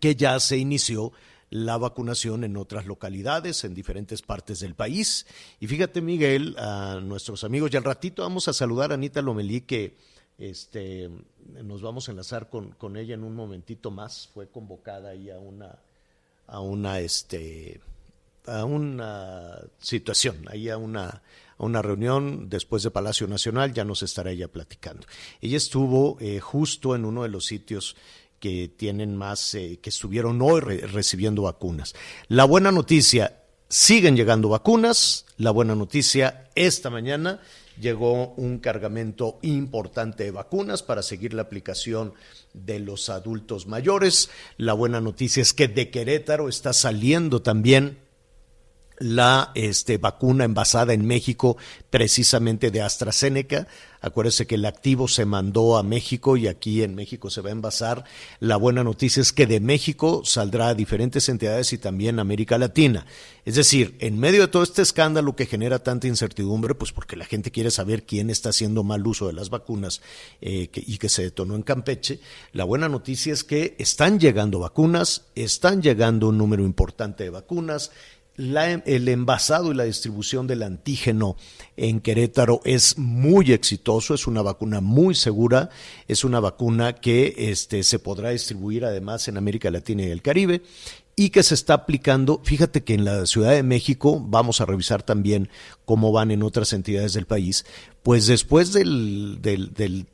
Que 0.00 0.16
ya 0.16 0.40
se 0.40 0.56
inició 0.56 1.12
la 1.50 1.76
vacunación 1.76 2.44
en 2.44 2.56
otras 2.56 2.86
localidades, 2.86 3.62
en 3.64 3.74
diferentes 3.74 4.22
partes 4.22 4.60
del 4.60 4.74
país. 4.74 5.26
Y 5.60 5.66
fíjate, 5.66 6.00
Miguel, 6.00 6.56
a 6.58 6.98
nuestros 7.02 7.44
amigos, 7.44 7.70
y 7.74 7.76
al 7.76 7.84
ratito 7.84 8.22
vamos 8.22 8.48
a 8.48 8.54
saludar 8.54 8.92
a 8.92 8.94
Anita 8.94 9.20
Lomelí, 9.20 9.60
que 9.60 9.98
este, 10.38 11.10
nos 11.62 11.82
vamos 11.82 12.08
a 12.08 12.12
enlazar 12.12 12.48
con, 12.48 12.70
con 12.70 12.96
ella 12.96 13.12
en 13.12 13.24
un 13.24 13.34
momentito 13.34 13.90
más. 13.90 14.30
Fue 14.32 14.48
convocada 14.48 15.10
ahí 15.10 15.28
a 15.28 15.38
una, 15.38 15.78
a 16.46 16.60
una, 16.60 17.00
este, 17.00 17.82
a 18.48 18.64
una 18.64 19.58
situación, 19.78 20.44
ahí 20.48 20.68
a 20.68 20.76
una, 20.76 21.22
una 21.58 21.82
reunión 21.82 22.48
después 22.48 22.82
de 22.82 22.90
Palacio 22.90 23.26
Nacional, 23.26 23.72
ya 23.72 23.84
nos 23.84 24.02
estará 24.02 24.30
ella 24.30 24.48
platicando. 24.48 25.06
Ella 25.40 25.56
estuvo 25.56 26.16
eh, 26.20 26.40
justo 26.40 26.94
en 26.94 27.04
uno 27.04 27.22
de 27.22 27.28
los 27.28 27.46
sitios 27.46 27.96
que 28.40 28.68
tienen 28.68 29.16
más, 29.16 29.54
eh, 29.54 29.78
que 29.82 29.90
estuvieron 29.90 30.40
hoy 30.42 30.60
re 30.60 30.78
recibiendo 30.86 31.42
vacunas. 31.42 31.94
La 32.28 32.44
buena 32.44 32.70
noticia, 32.70 33.38
siguen 33.68 34.16
llegando 34.16 34.48
vacunas. 34.48 35.26
La 35.36 35.50
buena 35.50 35.74
noticia, 35.74 36.48
esta 36.54 36.90
mañana 36.90 37.40
llegó 37.80 38.34
un 38.34 38.58
cargamento 38.58 39.38
importante 39.42 40.24
de 40.24 40.30
vacunas 40.32 40.82
para 40.82 41.02
seguir 41.02 41.32
la 41.32 41.42
aplicación 41.42 42.14
de 42.52 42.80
los 42.80 43.08
adultos 43.08 43.66
mayores. 43.66 44.30
La 44.56 44.72
buena 44.72 45.00
noticia 45.00 45.42
es 45.42 45.52
que 45.52 45.68
de 45.68 45.90
Querétaro 45.90 46.48
está 46.48 46.72
saliendo 46.72 47.40
también 47.42 47.98
la 48.98 49.52
este, 49.54 49.98
vacuna 49.98 50.44
envasada 50.44 50.92
en 50.92 51.06
México, 51.06 51.56
precisamente 51.90 52.70
de 52.70 52.82
AstraZeneca. 52.82 53.68
Acuérdese 54.00 54.46
que 54.46 54.54
el 54.54 54.64
activo 54.64 55.08
se 55.08 55.24
mandó 55.24 55.76
a 55.76 55.82
México 55.82 56.36
y 56.36 56.46
aquí 56.46 56.84
en 56.84 56.94
México 56.94 57.30
se 57.30 57.40
va 57.40 57.48
a 57.48 57.52
envasar. 57.52 58.04
La 58.38 58.56
buena 58.56 58.84
noticia 58.84 59.20
es 59.20 59.32
que 59.32 59.46
de 59.46 59.58
México 59.58 60.22
saldrá 60.24 60.68
a 60.68 60.74
diferentes 60.74 61.28
entidades 61.28 61.72
y 61.72 61.78
también 61.78 62.18
a 62.18 62.22
América 62.22 62.58
Latina. 62.58 63.06
Es 63.44 63.56
decir, 63.56 63.96
en 63.98 64.18
medio 64.18 64.42
de 64.42 64.48
todo 64.48 64.62
este 64.62 64.82
escándalo 64.82 65.34
que 65.34 65.46
genera 65.46 65.80
tanta 65.80 66.06
incertidumbre, 66.06 66.76
pues 66.76 66.92
porque 66.92 67.16
la 67.16 67.24
gente 67.24 67.50
quiere 67.50 67.72
saber 67.72 68.04
quién 68.04 68.30
está 68.30 68.50
haciendo 68.50 68.84
mal 68.84 69.04
uso 69.04 69.26
de 69.26 69.32
las 69.32 69.50
vacunas 69.50 70.00
eh, 70.40 70.68
y 70.72 70.98
que 70.98 71.08
se 71.08 71.22
detonó 71.22 71.56
en 71.56 71.62
Campeche, 71.62 72.20
la 72.52 72.64
buena 72.64 72.88
noticia 72.88 73.32
es 73.32 73.42
que 73.42 73.74
están 73.78 74.20
llegando 74.20 74.60
vacunas, 74.60 75.24
están 75.34 75.82
llegando 75.82 76.28
un 76.28 76.38
número 76.38 76.62
importante 76.62 77.24
de 77.24 77.30
vacunas 77.30 77.90
la, 78.38 78.70
el 78.72 79.08
envasado 79.08 79.72
y 79.72 79.74
la 79.74 79.84
distribución 79.84 80.46
del 80.46 80.62
antígeno 80.62 81.36
en 81.76 82.00
Querétaro 82.00 82.60
es 82.64 82.96
muy 82.96 83.52
exitoso, 83.52 84.14
es 84.14 84.28
una 84.28 84.42
vacuna 84.42 84.80
muy 84.80 85.16
segura, 85.16 85.70
es 86.06 86.22
una 86.22 86.38
vacuna 86.38 86.94
que 86.94 87.34
este, 87.36 87.82
se 87.82 87.98
podrá 87.98 88.30
distribuir 88.30 88.84
además 88.84 89.26
en 89.26 89.36
América 89.38 89.72
Latina 89.72 90.04
y 90.04 90.10
el 90.10 90.22
Caribe 90.22 90.62
y 91.16 91.30
que 91.30 91.42
se 91.42 91.54
está 91.54 91.74
aplicando, 91.74 92.40
fíjate 92.44 92.84
que 92.84 92.94
en 92.94 93.04
la 93.04 93.26
Ciudad 93.26 93.50
de 93.50 93.64
México, 93.64 94.24
vamos 94.24 94.60
a 94.60 94.66
revisar 94.66 95.02
también 95.02 95.48
cómo 95.84 96.12
van 96.12 96.30
en 96.30 96.44
otras 96.44 96.72
entidades 96.72 97.14
del 97.14 97.26
país, 97.26 97.66
pues 98.04 98.28
después 98.28 98.72
del, 98.72 99.38
del, 99.42 99.74
del 99.74 100.06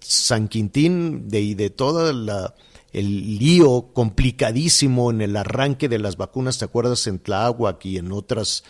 San 0.00 0.48
Quintín 0.48 1.28
de, 1.28 1.40
y 1.40 1.54
de 1.54 1.70
toda 1.70 2.12
la 2.12 2.52
el 2.92 3.38
lío 3.38 3.90
complicadísimo 3.92 5.10
en 5.10 5.20
el 5.20 5.36
arranque 5.36 5.88
de 5.88 5.98
las 5.98 6.16
vacunas, 6.16 6.58
¿te 6.58 6.64
acuerdas? 6.64 7.06
En 7.06 7.18
Tláhuac 7.18 7.84
y 7.86 7.98
en 7.98 8.12
otras, 8.12 8.64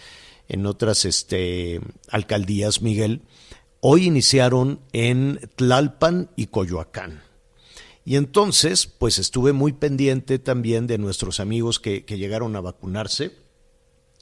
en 0.48 0.66
otras 0.66 1.04
este, 1.04 1.80
alcaldías, 2.08 2.82
Miguel. 2.82 3.22
Hoy 3.80 4.06
iniciaron 4.06 4.80
en 4.92 5.40
Tlalpan 5.56 6.30
y 6.36 6.46
Coyoacán. 6.46 7.22
Y 8.04 8.16
entonces, 8.16 8.86
pues 8.86 9.18
estuve 9.18 9.52
muy 9.52 9.72
pendiente 9.72 10.38
también 10.38 10.86
de 10.86 10.98
nuestros 10.98 11.40
amigos 11.40 11.80
que, 11.80 12.04
que 12.04 12.18
llegaron 12.18 12.56
a 12.56 12.60
vacunarse. 12.60 13.32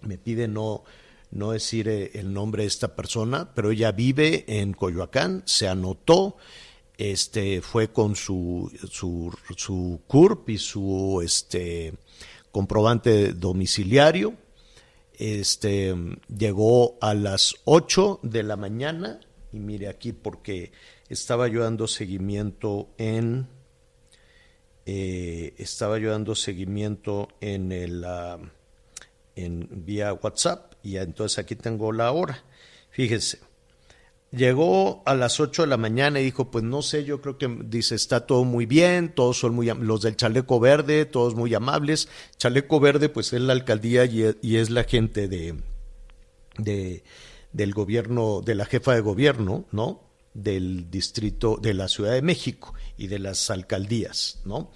Me 0.02 0.18
pide 0.18 0.46
no, 0.46 0.84
no 1.30 1.52
decir 1.52 1.88
eh, 1.88 2.12
el 2.14 2.32
nombre 2.32 2.62
de 2.62 2.68
esta 2.68 2.94
persona, 2.94 3.52
pero 3.54 3.70
ella 3.70 3.92
vive 3.92 4.44
en 4.46 4.72
Coyoacán, 4.72 5.42
se 5.46 5.68
anotó 5.68 6.36
este 6.98 7.62
fue 7.62 7.92
con 7.92 8.16
su, 8.16 8.70
su, 8.90 9.32
su 9.56 10.02
CURP 10.08 10.50
y 10.50 10.58
su 10.58 11.22
este, 11.24 11.94
comprobante 12.50 13.32
domiciliario. 13.32 14.34
Este, 15.14 15.94
llegó 16.28 16.98
a 17.00 17.14
las 17.14 17.54
8 17.64 18.20
de 18.24 18.42
la 18.42 18.56
mañana 18.56 19.20
y 19.52 19.60
mire 19.60 19.88
aquí 19.88 20.12
porque 20.12 20.72
estaba 21.08 21.48
yo 21.48 21.62
dando 21.62 21.86
seguimiento 21.86 22.90
en 22.98 23.48
eh, 24.84 25.54
estaba 25.58 25.98
yo 25.98 26.34
seguimiento 26.34 27.28
en 27.40 27.72
el 27.72 28.04
uh, 28.04 28.42
en 29.36 29.68
vía 29.84 30.14
WhatsApp 30.14 30.74
y 30.82 30.96
entonces 30.96 31.38
aquí 31.38 31.54
tengo 31.56 31.92
la 31.92 32.10
hora. 32.10 32.42
Fíjense, 32.90 33.38
Llegó 34.30 35.02
a 35.06 35.14
las 35.14 35.40
8 35.40 35.62
de 35.62 35.68
la 35.68 35.78
mañana 35.78 36.20
y 36.20 36.24
dijo, 36.24 36.50
pues 36.50 36.62
no 36.62 36.82
sé, 36.82 37.04
yo 37.04 37.22
creo 37.22 37.38
que 37.38 37.48
dice, 37.64 37.94
está 37.94 38.26
todo 38.26 38.44
muy 38.44 38.66
bien, 38.66 39.14
todos 39.14 39.38
son 39.38 39.54
muy, 39.54 39.68
los 39.68 40.02
del 40.02 40.16
chaleco 40.16 40.60
verde, 40.60 41.06
todos 41.06 41.34
muy 41.34 41.54
amables. 41.54 42.10
Chaleco 42.36 42.78
verde, 42.78 43.08
pues 43.08 43.32
es 43.32 43.40
la 43.40 43.54
alcaldía 43.54 44.04
y, 44.04 44.56
es 44.56 44.68
la 44.68 44.84
gente 44.84 45.28
de, 45.28 45.54
de, 46.58 47.04
del 47.52 47.72
gobierno, 47.72 48.42
de 48.42 48.54
la 48.54 48.66
jefa 48.66 48.94
de 48.94 49.00
gobierno, 49.00 49.64
¿no? 49.72 50.02
Del 50.34 50.90
distrito, 50.90 51.56
de 51.56 51.72
la 51.72 51.88
Ciudad 51.88 52.12
de 52.12 52.20
México 52.20 52.74
y 52.98 53.06
de 53.06 53.20
las 53.20 53.48
alcaldías, 53.48 54.42
¿no? 54.44 54.70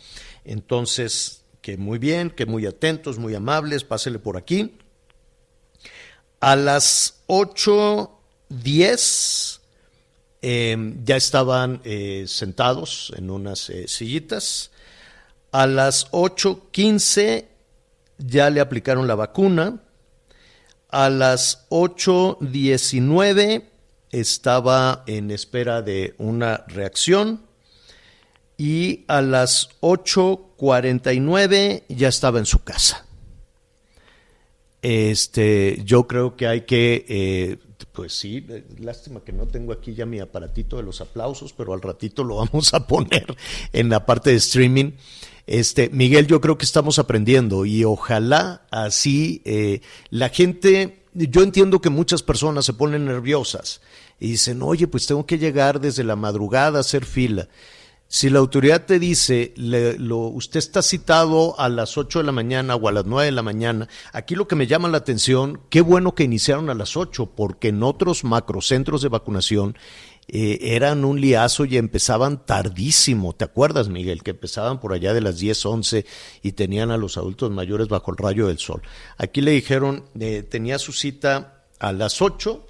Entonces, 0.47 1.45
que 1.61 1.77
muy 1.77 1.99
bien, 1.99 2.31
que 2.31 2.47
muy 2.47 2.65
atentos, 2.65 3.19
muy 3.19 3.35
amables, 3.35 3.85
pásele 3.85 4.19
por 4.19 4.39
aquí. 4.39 4.79
A 6.41 6.57
las 6.57 7.23
8 7.27 8.22
10 8.61 9.63
eh, 10.45 10.95
ya 11.05 11.15
estaban 11.17 11.81
eh, 11.85 12.25
sentados 12.27 13.13
en 13.17 13.31
unas 13.31 13.71
eh, 13.71 13.87
sillitas. 13.87 14.73
A 15.53 15.69
las 15.69 16.11
8.15 16.11 17.47
ya 18.19 18.51
le 18.51 18.59
aplicaron 18.61 19.07
la 19.07 19.15
vacuna. 19.15 19.81
A 20.89 21.11
las 21.11 21.69
8.19 21.71 23.67
estaba 24.11 25.05
en 25.07 25.31
espera 25.31 25.81
de 25.81 26.17
una 26.19 26.65
reacción. 26.67 27.47
Y 28.59 29.05
a 29.07 29.23
las 29.23 29.69
8.49 29.81 31.85
ya 31.89 32.09
estaba 32.09 32.41
en 32.41 32.47
su 32.47 32.65
casa. 32.65 33.07
Este, 34.83 35.81
yo 35.85 36.09
creo 36.09 36.35
que 36.37 36.49
hay 36.49 36.63
que 36.63 37.61
pues 37.93 38.15
sí, 38.15 38.45
eh, 38.49 38.65
lástima 38.79 39.21
que 39.21 39.33
no 39.33 39.47
tengo 39.47 39.73
aquí 39.73 39.95
ya 39.95 40.07
mi 40.07 40.19
aparatito 40.19 40.77
de 40.77 40.83
los 40.83 41.01
aplausos, 41.01 41.53
pero 41.53 41.75
al 41.75 41.83
ratito 41.83 42.25
lo 42.25 42.37
vamos 42.45 42.73
a 42.75 42.87
poner 42.87 43.37
en 43.73 43.89
la 43.89 44.07
parte 44.07 44.31
de 44.31 44.37
streaming. 44.37 44.93
Este, 45.47 45.91
Miguel, 45.91 46.27
yo 46.27 46.41
creo 46.41 46.57
que 46.57 46.65
estamos 46.65 46.99
aprendiendo 46.99 47.67
y 47.67 47.85
ojalá 47.85 48.63
así 48.71 49.43
eh, 49.45 49.81
la 50.11 50.29
gente, 50.29 51.05
yo 51.15 51.43
entiendo 51.43 51.81
que 51.81 51.91
muchas 51.91 52.23
personas 52.23 52.65
se 52.65 52.73
ponen 52.73 53.05
nerviosas 53.05 53.81
y 54.21 54.29
dicen, 54.33 54.63
oye, 54.63 54.87
pues 54.87 55.07
tengo 55.07 55.27
que 55.27 55.39
llegar 55.39 55.81
desde 55.81 56.05
la 56.05 56.15
madrugada 56.15 56.79
a 56.79 56.83
hacer 56.83 57.05
fila. 57.05 57.49
Si 58.15 58.29
la 58.29 58.41
autoridad 58.41 58.85
te 58.85 58.99
dice, 58.99 59.55
le, 59.57 59.99
lo, 59.99 60.19
usted 60.19 60.59
está 60.59 60.83
citado 60.83 61.59
a 61.59 61.71
las 61.71 61.97
8 61.97 62.19
de 62.19 62.25
la 62.27 62.33
mañana 62.33 62.77
o 62.77 62.87
a 62.87 62.93
las 62.93 63.07
9 63.07 63.25
de 63.25 63.33
la 63.33 63.41
mañana, 63.41 63.89
aquí 64.13 64.35
lo 64.35 64.47
que 64.47 64.55
me 64.55 64.67
llama 64.67 64.91
la 64.91 64.99
atención, 64.99 65.63
qué 65.71 65.81
bueno 65.81 66.15
que 66.15 66.23
iniciaron 66.23 66.69
a 66.69 66.75
las 66.75 66.95
8, 66.99 67.33
porque 67.35 67.69
en 67.69 67.83
otros 67.83 68.23
macrocentros 68.23 69.01
de 69.01 69.09
vacunación 69.09 69.79
eh, 70.29 70.59
eran 70.61 71.07
un 71.07 71.23
liazo 71.23 71.65
y 71.65 71.79
empezaban 71.79 72.45
tardísimo. 72.45 73.33
¿Te 73.33 73.47
acuerdas, 73.47 73.89
Miguel? 73.89 74.23
Que 74.23 74.33
empezaban 74.33 74.79
por 74.79 74.93
allá 74.93 75.15
de 75.15 75.23
las 75.23 75.39
10, 75.39 75.65
11 75.65 76.05
y 76.43 76.53
tenían 76.53 76.91
a 76.91 76.99
los 76.99 77.17
adultos 77.17 77.51
mayores 77.51 77.89
bajo 77.89 78.11
el 78.11 78.19
rayo 78.19 78.49
del 78.49 78.59
sol. 78.59 78.83
Aquí 79.17 79.41
le 79.41 79.53
dijeron, 79.53 80.05
eh, 80.21 80.43
tenía 80.43 80.79
su 80.79 80.93
cita 80.93 81.65
a 81.79 81.95
las 81.95 82.21
8 82.21 82.67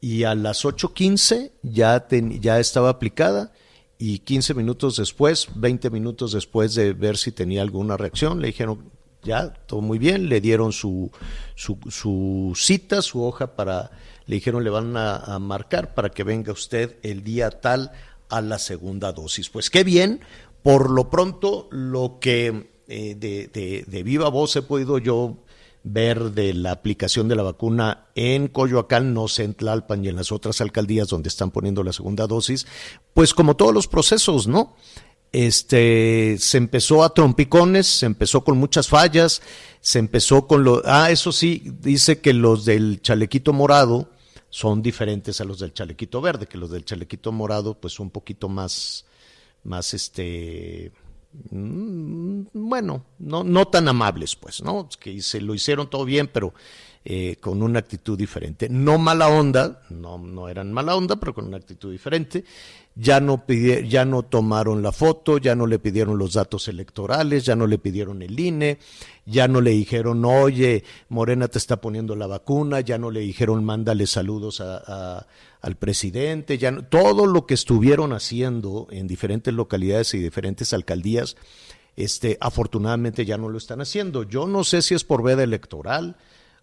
y 0.00 0.24
a 0.24 0.34
las 0.34 0.64
8.15 0.64 1.52
ya, 1.62 2.04
ya 2.10 2.58
estaba 2.58 2.88
aplicada 2.88 3.52
y 4.04 4.18
15 4.18 4.54
minutos 4.54 4.96
después, 4.96 5.46
20 5.54 5.88
minutos 5.90 6.32
después 6.32 6.74
de 6.74 6.92
ver 6.92 7.16
si 7.16 7.30
tenía 7.30 7.62
alguna 7.62 7.96
reacción, 7.96 8.40
le 8.40 8.48
dijeron, 8.48 8.90
ya, 9.22 9.52
todo 9.52 9.80
muy 9.80 10.00
bien, 10.00 10.28
le 10.28 10.40
dieron 10.40 10.72
su, 10.72 11.12
su, 11.54 11.78
su 11.88 12.52
cita, 12.56 13.00
su 13.00 13.22
hoja 13.22 13.54
para, 13.54 13.92
le 14.26 14.34
dijeron 14.34 14.64
le 14.64 14.70
van 14.70 14.96
a, 14.96 15.38
marcar 15.38 15.94
para 15.94 16.10
que 16.10 16.24
venga 16.24 16.50
usted 16.50 16.96
el 17.04 17.22
día 17.22 17.50
tal 17.50 17.92
a 18.28 18.40
la 18.40 18.58
segunda 18.58 19.12
dosis. 19.12 19.48
Pues 19.50 19.70
qué 19.70 19.84
bien, 19.84 20.18
por 20.64 20.90
lo 20.90 21.08
pronto 21.08 21.68
lo 21.70 22.18
que 22.20 22.72
eh, 22.88 23.14
de, 23.14 23.50
de, 23.52 23.84
de 23.86 24.02
viva 24.02 24.30
voz 24.30 24.56
he 24.56 24.62
podido 24.62 24.98
yo 24.98 25.36
ver 25.84 26.32
de 26.32 26.54
la 26.54 26.70
aplicación 26.70 27.28
de 27.28 27.36
la 27.36 27.42
vacuna 27.42 28.06
en 28.14 28.48
Coyoacán, 28.48 29.14
no 29.14 29.28
sé 29.28 29.44
en 29.44 29.54
Tlalpan 29.54 30.04
y 30.04 30.08
en 30.08 30.16
las 30.16 30.30
otras 30.30 30.60
alcaldías 30.60 31.08
donde 31.08 31.28
están 31.28 31.50
poniendo 31.50 31.82
la 31.82 31.92
segunda 31.92 32.26
dosis, 32.26 32.66
pues 33.14 33.34
como 33.34 33.56
todos 33.56 33.74
los 33.74 33.88
procesos, 33.88 34.46
¿no? 34.46 34.76
Este, 35.32 36.36
se 36.38 36.58
empezó 36.58 37.02
a 37.02 37.14
trompicones, 37.14 37.86
se 37.86 38.06
empezó 38.06 38.44
con 38.44 38.58
muchas 38.58 38.88
fallas, 38.88 39.42
se 39.80 39.98
empezó 39.98 40.46
con 40.46 40.62
lo, 40.62 40.82
ah, 40.84 41.10
eso 41.10 41.32
sí, 41.32 41.72
dice 41.80 42.20
que 42.20 42.34
los 42.34 42.64
del 42.64 43.00
chalequito 43.00 43.52
morado 43.52 44.10
son 44.50 44.82
diferentes 44.82 45.40
a 45.40 45.44
los 45.44 45.58
del 45.58 45.72
chalequito 45.72 46.20
verde, 46.20 46.46
que 46.46 46.58
los 46.58 46.70
del 46.70 46.84
chalequito 46.84 47.32
morado 47.32 47.74
pues 47.74 47.98
un 47.98 48.10
poquito 48.10 48.50
más, 48.50 49.06
más 49.64 49.94
este, 49.94 50.92
bueno, 51.32 53.04
no, 53.18 53.44
no 53.44 53.64
tan 53.66 53.88
amables, 53.88 54.36
pues, 54.36 54.62
¿no? 54.62 54.88
Que 55.00 55.20
se 55.22 55.40
lo 55.40 55.54
hicieron 55.54 55.88
todo 55.88 56.04
bien, 56.04 56.28
pero 56.32 56.52
eh, 57.04 57.36
con 57.40 57.62
una 57.62 57.80
actitud 57.80 58.16
diferente. 58.16 58.68
No 58.68 58.96
mala 58.96 59.28
onda, 59.28 59.82
no, 59.90 60.18
no 60.18 60.48
eran 60.48 60.72
mala 60.72 60.94
onda, 60.94 61.16
pero 61.16 61.34
con 61.34 61.46
una 61.46 61.56
actitud 61.56 61.90
diferente. 61.90 62.44
Ya 62.94 63.20
no, 63.20 63.44
ya 63.48 64.04
no 64.04 64.22
tomaron 64.22 64.82
la 64.82 64.92
foto, 64.92 65.38
ya 65.38 65.56
no 65.56 65.66
le 65.66 65.78
pidieron 65.78 66.16
los 66.18 66.34
datos 66.34 66.68
electorales, 66.68 67.44
ya 67.44 67.56
no 67.56 67.66
le 67.66 67.78
pidieron 67.78 68.22
el 68.22 68.38
INE, 68.38 68.78
ya 69.24 69.46
no 69.48 69.60
le 69.60 69.70
dijeron, 69.70 70.24
oye, 70.24 70.84
Morena 71.08 71.48
te 71.48 71.58
está 71.58 71.80
poniendo 71.80 72.16
la 72.16 72.26
vacuna, 72.26 72.80
ya 72.80 72.98
no 72.98 73.10
le 73.10 73.20
dijeron, 73.20 73.64
mándale 73.64 74.06
saludos 74.06 74.60
a, 74.60 75.26
al 75.60 75.76
presidente, 75.76 76.58
ya 76.58 76.76
todo 76.82 77.26
lo 77.26 77.46
que 77.46 77.54
estuvieron 77.54 78.12
haciendo 78.12 78.88
en 78.90 79.06
diferentes 79.06 79.54
localidades 79.54 80.14
y 80.14 80.18
diferentes 80.18 80.72
alcaldías, 80.72 81.36
este, 81.96 82.36
afortunadamente 82.40 83.24
ya 83.24 83.38
no 83.38 83.48
lo 83.48 83.58
están 83.58 83.80
haciendo. 83.80 84.24
Yo 84.24 84.46
no 84.46 84.64
sé 84.64 84.82
si 84.82 84.94
es 84.94 85.04
por 85.04 85.22
veda 85.22 85.44
electoral, 85.44 86.16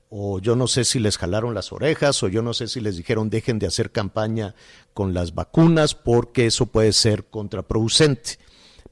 o 0.10 0.40
yo 0.40 0.56
no 0.56 0.68
sé 0.68 0.86
si 0.86 1.00
les 1.00 1.18
jalaron 1.18 1.54
las 1.54 1.72
orejas, 1.72 2.22
o 2.24 2.28
yo 2.28 2.42
no 2.42 2.54
sé 2.54 2.68
si 2.68 2.82
les 2.82 2.98
dijeron 2.98 3.30
dejen 3.30 3.60
de 3.60 3.68
hacer 3.68 3.92
campaña 3.92 4.56
con 4.94 5.14
las 5.14 5.36
vacunas 5.36 5.94
porque 5.94 6.48
eso 6.48 6.66
puede 6.66 6.94
ser 6.94 7.26
contraproducente. 7.26 8.38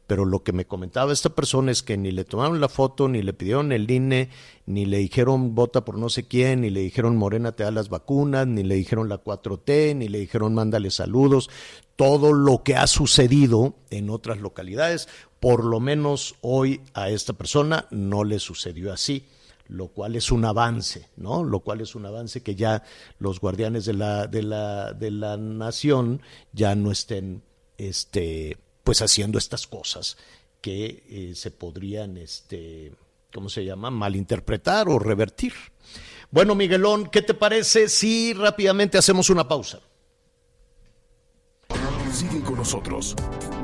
Pero 0.08 0.24
lo 0.24 0.41
que 0.41 0.54
me 0.54 0.65
comentaba 0.65 1.12
esta 1.12 1.30
persona 1.30 1.72
es 1.72 1.84
que 1.84 1.98
ni 1.98 2.12
le 2.12 2.24
tomaron 2.24 2.62
la 2.62 2.70
foto, 2.70 3.10
ni 3.10 3.22
le 3.22 3.34
pidieron 3.34 3.74
el 3.74 3.91
INE, 3.91 4.30
ni 4.65 4.86
le 4.86 4.98
dijeron 5.00 5.54
vota 5.54 5.84
por 5.84 5.98
no 5.98 6.08
sé 6.08 6.28
quién, 6.28 6.62
ni 6.62 6.70
le 6.70 6.80
dijeron 6.80 7.17
Morena 7.17 7.52
te 7.52 7.63
da 7.63 7.72
las 7.72 7.89
vacunas, 7.89 8.48
ni 8.48 8.63
le 8.63 8.76
dijeron 8.76 9.10
la 9.10 9.22
4T, 9.22 9.98
ni 9.98 10.08
le 10.08 10.20
dijeron 10.20 10.56
mándale 10.56 10.91
saludos. 10.91 11.50
Todo 11.98 12.32
lo 12.32 12.63
que 12.63 12.76
ha 12.76 12.88
sucedido 12.88 13.76
en 13.89 14.10
otras 14.10 14.39
localidades, 14.39 15.10
por 15.41 15.65
lo 15.65 15.82
menos 15.82 16.36
hoy 16.41 16.82
a 16.93 17.10
esta 17.10 17.34
persona 17.34 17.88
no 17.91 18.24
le 18.24 18.39
sucedió 18.39 18.93
así 18.93 19.26
lo 19.70 19.89
cual 19.89 20.15
es 20.15 20.32
un 20.32 20.46
avance, 20.46 21.10
¿no? 21.17 21.43
Lo 21.43 21.60
cual 21.60 21.82
es 21.82 21.93
un 21.93 22.06
avance 22.06 22.41
que 22.41 22.56
ya 22.56 22.84
los 23.20 23.41
guardianes 23.41 23.84
de 23.84 23.96
la, 23.96 24.28
de 24.28 24.41
la, 24.41 24.93
de 24.93 25.12
la 25.12 25.36
nación 25.36 26.22
ya 26.54 26.74
no 26.76 26.89
estén, 26.89 27.43
este, 27.78 28.58
pues 28.88 29.02
haciendo 29.02 29.38
estas 29.38 29.67
cosas 29.67 30.15
que 30.62 31.04
eh, 31.10 31.36
se 31.36 31.52
podrían, 31.52 32.15
este, 32.15 32.93
¿cómo 33.34 33.50
se 33.50 33.65
llama? 33.65 33.91
Malinterpretar 33.91 34.88
o 34.88 34.97
revertir. 34.97 35.52
Bueno, 36.32 36.56
Miguelón, 36.56 37.10
¿qué 37.10 37.21
te 37.21 37.34
parece 37.34 37.89
si 37.89 38.34
rápidamente 38.34 38.97
hacemos 38.97 39.30
una 39.30 39.45
pausa? 39.45 39.82
Sigue 42.13 42.39
con 42.39 42.56
nosotros. 42.56 43.13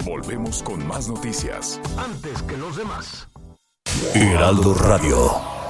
Volvemos 0.04 0.62
con 0.62 0.86
más 0.86 1.08
noticias. 1.08 1.80
Antes 1.96 2.42
que 2.42 2.58
los 2.58 2.76
demás. 2.76 3.30
Heraldo 4.14 4.74
Radio. 4.74 5.63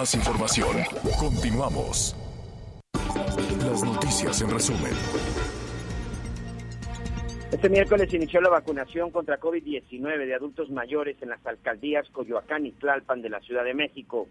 Más 0.00 0.14
información. 0.14 0.76
Continuamos. 1.18 2.16
Las 3.66 3.84
noticias 3.84 4.40
en 4.40 4.50
resumen. 4.50 4.92
Este 7.52 7.68
miércoles 7.68 8.14
inició 8.14 8.40
la 8.40 8.48
vacunación 8.48 9.10
contra 9.10 9.38
COVID-19 9.38 10.24
de 10.24 10.34
adultos 10.34 10.70
mayores 10.70 11.20
en 11.20 11.28
las 11.28 11.44
alcaldías 11.44 12.08
Coyoacán 12.12 12.64
y 12.64 12.72
Tlalpan 12.72 13.20
de 13.20 13.28
la 13.28 13.40
Ciudad 13.40 13.62
de 13.62 13.74
México 13.74 14.26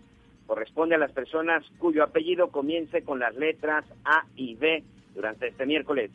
corresponde 0.47 0.95
a 0.95 0.97
las 0.97 1.11
personas 1.11 1.63
cuyo 1.77 2.03
apellido 2.03 2.47
comience 2.47 3.03
con 3.03 3.19
las 3.19 3.35
letras 3.35 3.85
A 4.05 4.25
y 4.35 4.55
B 4.55 4.83
durante 5.13 5.49
este 5.49 5.67
miércoles. 5.67 6.09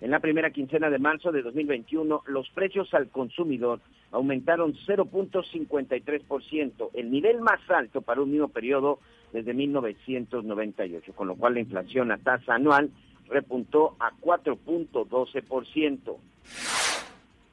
En 0.00 0.12
la 0.12 0.20
primera 0.20 0.50
quincena 0.50 0.90
de 0.90 1.00
marzo 1.00 1.32
de 1.32 1.42
2021, 1.42 2.22
los 2.26 2.48
precios 2.50 2.94
al 2.94 3.08
consumidor 3.08 3.80
aumentaron 4.12 4.74
0.53%, 4.86 6.90
el 6.94 7.10
nivel 7.10 7.40
más 7.40 7.58
alto 7.68 8.00
para 8.00 8.22
un 8.22 8.30
mismo 8.30 8.46
periodo 8.48 9.00
desde 9.32 9.54
1998, 9.54 11.12
con 11.14 11.26
lo 11.26 11.34
cual 11.34 11.54
la 11.54 11.60
inflación 11.60 12.12
a 12.12 12.18
tasa 12.18 12.54
anual 12.54 12.90
repuntó 13.28 13.96
a 13.98 14.12
4.12%. 14.12 16.16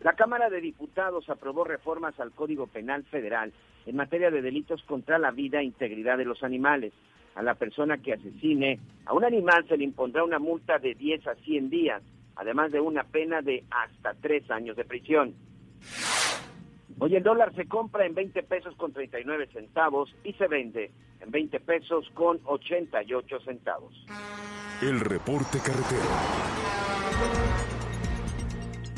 La 0.01 0.13
Cámara 0.13 0.51
de 0.51 0.61
Diputados 0.61 1.27
aprobó 1.31 1.63
reformas 1.63 2.19
al 2.19 2.29
Código 2.31 2.67
Penal 2.67 3.05
Federal 3.05 3.51
en 3.87 3.95
materia 3.95 4.29
de 4.29 4.43
delitos 4.43 4.83
contra 4.83 5.17
la 5.17 5.31
vida 5.31 5.61
e 5.61 5.63
integridad 5.63 6.19
de 6.19 6.25
los 6.25 6.43
animales. 6.43 6.93
A 7.33 7.41
la 7.41 7.55
persona 7.55 7.97
que 7.97 8.13
asesine 8.13 8.77
a 9.05 9.13
un 9.13 9.25
animal 9.25 9.65
se 9.67 9.77
le 9.77 9.83
impondrá 9.83 10.23
una 10.23 10.37
multa 10.37 10.77
de 10.77 10.93
10 10.93 11.25
a 11.27 11.33
100 11.35 11.69
días, 11.69 12.03
además 12.35 12.71
de 12.71 12.79
una 12.79 13.03
pena 13.03 13.41
de 13.41 13.63
hasta 13.69 14.13
3 14.21 14.49
años 14.51 14.75
de 14.75 14.85
prisión. 14.85 15.35
Hoy 16.99 17.15
el 17.15 17.23
dólar 17.23 17.53
se 17.55 17.67
compra 17.67 18.05
en 18.05 18.15
20 18.15 18.43
pesos 18.43 18.75
con 18.77 18.93
39 18.93 19.49
centavos 19.51 20.15
y 20.23 20.33
se 20.33 20.47
vende 20.47 20.91
en 21.19 21.31
20 21.31 21.59
pesos 21.59 22.09
con 22.13 22.39
88 22.45 23.39
centavos. 23.41 23.93
El 24.81 24.99
reporte 25.01 25.59
carretero. 25.59 26.05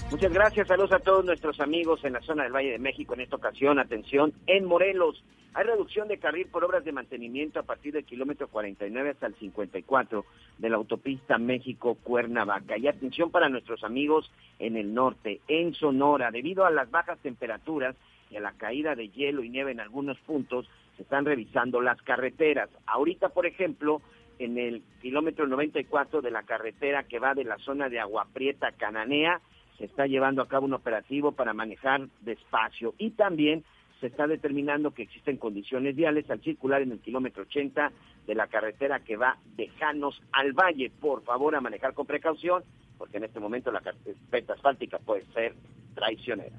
Muchas 0.09 0.31
gracias, 0.31 0.69
saludos 0.69 0.93
a 0.93 0.99
todos 0.99 1.25
nuestros 1.25 1.59
amigos 1.59 2.03
en 2.05 2.13
la 2.13 2.21
zona 2.21 2.43
del 2.43 2.53
Valle 2.55 2.71
de 2.71 2.79
México 2.79 3.13
en 3.13 3.21
esta 3.21 3.35
ocasión. 3.35 3.77
Atención, 3.77 4.33
en 4.47 4.63
Morelos 4.63 5.21
hay 5.53 5.65
reducción 5.65 6.07
de 6.07 6.17
carril 6.17 6.47
por 6.47 6.63
obras 6.63 6.85
de 6.85 6.93
mantenimiento 6.93 7.59
a 7.59 7.63
partir 7.63 7.91
del 7.91 8.05
kilómetro 8.05 8.47
49 8.47 9.09
hasta 9.09 9.27
el 9.27 9.35
54 9.35 10.25
de 10.59 10.69
la 10.69 10.77
autopista 10.77 11.37
México-Cuernavaca. 11.37 12.77
Y 12.77 12.87
atención 12.87 13.31
para 13.31 13.49
nuestros 13.49 13.83
amigos 13.83 14.31
en 14.59 14.77
el 14.77 14.93
norte, 14.93 15.41
en 15.49 15.73
Sonora, 15.73 16.31
debido 16.31 16.65
a 16.65 16.71
las 16.71 16.89
bajas 16.89 17.19
temperaturas 17.19 17.95
y 18.31 18.37
a 18.37 18.41
la 18.41 18.53
caída 18.53 18.95
de 18.95 19.09
hielo 19.09 19.43
y 19.43 19.49
nieve 19.49 19.71
en 19.71 19.81
algunos 19.81 20.17
puntos, 20.19 20.69
se 20.95 21.03
están 21.03 21.25
revisando 21.25 21.81
las 21.81 22.01
carreteras. 22.01 22.69
Ahorita, 22.85 23.29
por 23.29 23.45
ejemplo, 23.45 24.01
en 24.39 24.57
el 24.57 24.83
kilómetro 25.01 25.47
94 25.47 26.21
de 26.21 26.31
la 26.31 26.43
carretera 26.43 27.03
que 27.03 27.19
va 27.19 27.33
de 27.33 27.43
la 27.43 27.57
zona 27.57 27.89
de 27.89 27.99
Agua 27.99 28.27
Prieta 28.31 28.71
Cananea, 28.71 29.41
se 29.77 29.85
está 29.85 30.07
llevando 30.07 30.41
a 30.41 30.47
cabo 30.47 30.65
un 30.65 30.73
operativo 30.73 31.31
para 31.31 31.53
manejar 31.53 32.07
despacio 32.21 32.93
y 32.97 33.11
también 33.11 33.63
se 33.99 34.07
está 34.07 34.27
determinando 34.27 34.91
que 34.91 35.03
existen 35.03 35.37
condiciones 35.37 35.95
viales 35.95 36.29
al 36.29 36.41
circular 36.41 36.81
en 36.81 36.91
el 36.91 36.99
kilómetro 36.99 37.43
80 37.43 37.91
de 38.27 38.35
la 38.35 38.47
carretera 38.47 38.99
que 38.99 39.17
va 39.17 39.37
de 39.55 39.69
Janos 39.79 40.21
al 40.31 40.53
Valle. 40.53 40.91
Por 40.99 41.23
favor, 41.23 41.55
a 41.55 41.61
manejar 41.61 41.93
con 41.93 42.05
precaución, 42.05 42.63
porque 42.97 43.17
en 43.17 43.23
este 43.23 43.39
momento 43.39 43.71
la 43.71 43.81
carpeta 43.81 44.53
asfáltica 44.53 44.99
puede 44.99 45.25
ser 45.33 45.55
traicionera. 45.95 46.55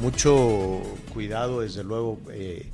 Mucho 0.00 0.82
cuidado, 1.14 1.62
desde 1.62 1.82
luego, 1.82 2.18
eh, 2.30 2.70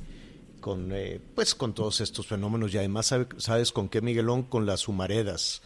con, 0.63 0.93
eh, 0.93 1.19
pues, 1.35 1.55
con 1.55 1.73
todos 1.73 1.99
estos 1.99 2.25
fenómenos 2.25 2.73
y 2.73 2.77
además, 2.77 3.13
¿sabes 3.37 3.73
con 3.73 3.89
qué, 3.89 3.99
Miguelón? 3.99 4.43
Con 4.43 4.65
las 4.65 4.87
humaredas 4.87 5.61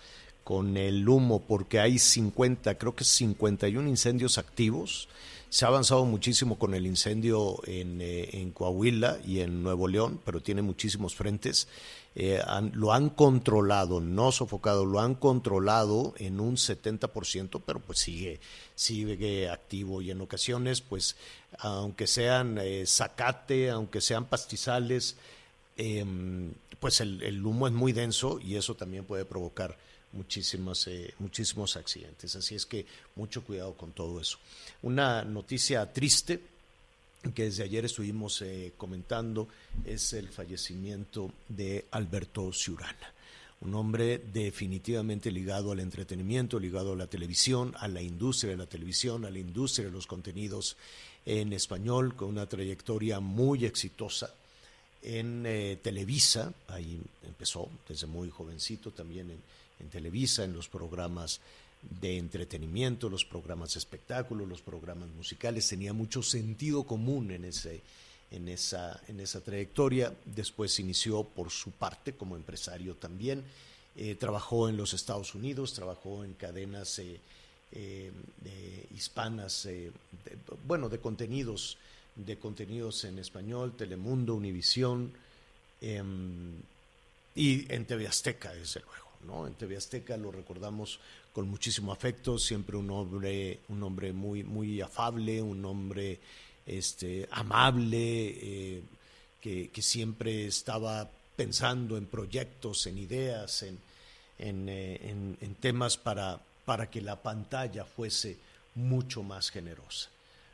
con 0.47 0.77
el 0.77 1.09
humo, 1.09 1.41
porque 1.41 1.81
hay 1.81 1.99
50, 1.99 2.77
creo 2.77 2.95
que 2.95 3.03
51 3.03 3.85
incendios 3.89 4.37
activos. 4.37 5.09
Se 5.49 5.65
ha 5.65 5.67
avanzado 5.67 6.05
muchísimo 6.05 6.57
con 6.57 6.73
el 6.73 6.85
incendio 6.85 7.59
en, 7.65 7.99
eh, 7.99 8.49
Coahuila 8.53 9.19
y 9.27 9.41
en 9.41 9.61
Nuevo 9.61 9.89
León, 9.89 10.21
pero 10.23 10.39
tiene 10.39 10.61
muchísimos 10.61 11.15
frentes. 11.15 11.67
eh, 12.15 12.41
lo 12.71 12.93
han 12.93 13.09
controlado, 13.09 13.99
no 13.99 14.31
sofocado, 14.31 14.85
lo 14.85 15.01
han 15.01 15.15
controlado 15.15 16.13
en 16.17 16.39
un 16.39 16.55
70%, 16.55 17.61
pero 17.65 17.81
pues 17.81 17.99
sigue, 17.99 18.39
sigue 18.73 19.49
activo 19.49 20.01
y 20.01 20.11
en 20.11 20.21
ocasiones, 20.21 20.79
pues, 20.79 21.17
aunque 21.59 22.07
sean 22.07 22.57
eh, 22.57 22.85
zacate, 22.87 23.69
aunque 23.69 23.99
sean 23.99 24.23
pastizales, 24.25 25.17
em, 25.75 26.53
pues 26.79 27.01
el, 27.01 27.45
humo 27.45 27.67
es 27.67 27.73
muy 27.73 27.91
denso 27.91 28.39
y 28.39 28.55
eso 28.55 28.75
también 28.75 29.03
puede 29.03 29.25
provocar 29.25 29.77
muchísimos, 30.13 30.87
eh, 30.87 31.13
muchísimos 31.19 31.75
accidentes. 31.75 32.35
Así 32.35 32.55
es 32.55 32.65
que 32.65 32.85
mucho 33.15 33.43
cuidado 33.43 33.73
con 33.73 33.91
todo 33.91 34.19
eso. 34.19 34.37
Una 34.81 35.23
noticia 35.23 35.91
triste 35.91 36.41
que 37.33 37.43
desde 37.43 37.63
ayer 37.63 37.85
estuvimos 37.85 38.41
eh, 38.41 38.73
comentando 38.77 39.47
es 39.85 40.13
el 40.13 40.29
fallecimiento 40.29 41.31
de 41.49 41.85
Alberto 41.91 42.53
Ciurana, 42.53 43.13
un 43.61 43.73
hombre 43.73 44.19
definitivamente 44.19 45.31
ligado 45.31 45.71
al 45.71 45.79
entretenimiento, 45.79 46.59
ligado 46.59 46.93
a 46.93 46.95
la 46.95 47.07
televisión, 47.07 47.73
a 47.79 47.87
la 47.87 48.01
industria 48.01 48.51
de 48.51 48.57
la 48.57 48.67
televisión, 48.67 49.25
a 49.25 49.31
la 49.31 49.39
industria 49.39 49.87
de 49.87 49.91
los 49.91 50.07
contenidos 50.07 50.77
en 51.25 51.51
español, 51.53 52.15
con 52.15 52.29
una 52.29 52.47
trayectoria 52.47 53.19
muy 53.19 53.65
exitosa 53.65 54.33
en 55.01 55.45
eh, 55.45 55.77
Televisa, 55.81 56.53
ahí 56.67 56.99
empezó 57.23 57.69
desde 57.87 58.07
muy 58.07 58.29
jovencito 58.29 58.91
también 58.91 59.31
en 59.31 59.41
Televisa, 59.89 60.43
en 60.43 60.53
los 60.53 60.67
programas 60.67 61.39
de 61.81 62.17
entretenimiento, 62.17 63.09
los 63.09 63.25
programas 63.25 63.73
de 63.73 63.79
espectáculo, 63.79 64.45
los 64.45 64.61
programas 64.61 65.09
musicales, 65.09 65.67
tenía 65.67 65.93
mucho 65.93 66.23
sentido 66.23 66.83
común 66.83 67.31
en, 67.31 67.45
ese, 67.45 67.81
en, 68.31 68.47
esa, 68.47 68.99
en 69.07 69.19
esa 69.19 69.41
trayectoria. 69.41 70.13
Después 70.25 70.79
inició 70.79 71.23
por 71.23 71.49
su 71.49 71.71
parte 71.71 72.13
como 72.13 72.35
empresario 72.35 72.95
también. 72.95 73.43
Eh, 73.95 74.15
trabajó 74.15 74.69
en 74.69 74.77
los 74.77 74.93
Estados 74.93 75.33
Unidos, 75.33 75.73
trabajó 75.73 76.23
en 76.23 76.33
cadenas 76.33 76.99
eh, 76.99 77.19
eh, 77.71 78.11
hispanas, 78.95 79.67
bueno, 80.67 80.89
de 80.89 80.99
contenidos, 80.99 81.77
de 82.15 82.37
contenidos 82.37 83.03
en 83.05 83.19
español, 83.19 83.75
Telemundo, 83.75 84.35
Univisión 84.35 85.11
em, 85.81 86.53
y 87.35 87.71
en 87.73 87.85
TV 87.85 88.07
Azteca, 88.07 88.53
desde 88.53 88.81
luego. 88.81 89.06
¿No? 89.25 89.47
En 89.47 89.53
TV 89.53 89.77
Azteca 89.77 90.17
lo 90.17 90.31
recordamos 90.31 90.99
con 91.33 91.49
muchísimo 91.49 91.91
afecto, 91.91 92.37
siempre 92.37 92.77
un 92.77 92.89
hombre, 92.89 93.59
un 93.69 93.83
hombre 93.83 94.13
muy, 94.13 94.43
muy 94.43 94.81
afable, 94.81 95.41
un 95.41 95.63
hombre 95.65 96.19
este, 96.65 97.27
amable, 97.31 97.99
eh, 97.99 98.83
que, 99.41 99.81
siempre 99.81 100.45
estaba 100.47 101.09
pensando 101.35 101.95
en 101.95 102.05
proyectos, 102.05 102.85
en 102.87 102.97
ideas, 102.97 103.63
en, 103.63 103.79
eh, 104.39 105.35
en, 105.39 105.55
temas 105.55 105.95
para, 105.95 106.41
para 106.65 106.89
que 106.89 107.01
la 107.01 107.21
pantalla 107.21 107.85
fuese 107.85 108.37
mucho 108.75 109.23
más 109.23 109.49
generosa. 109.49 110.09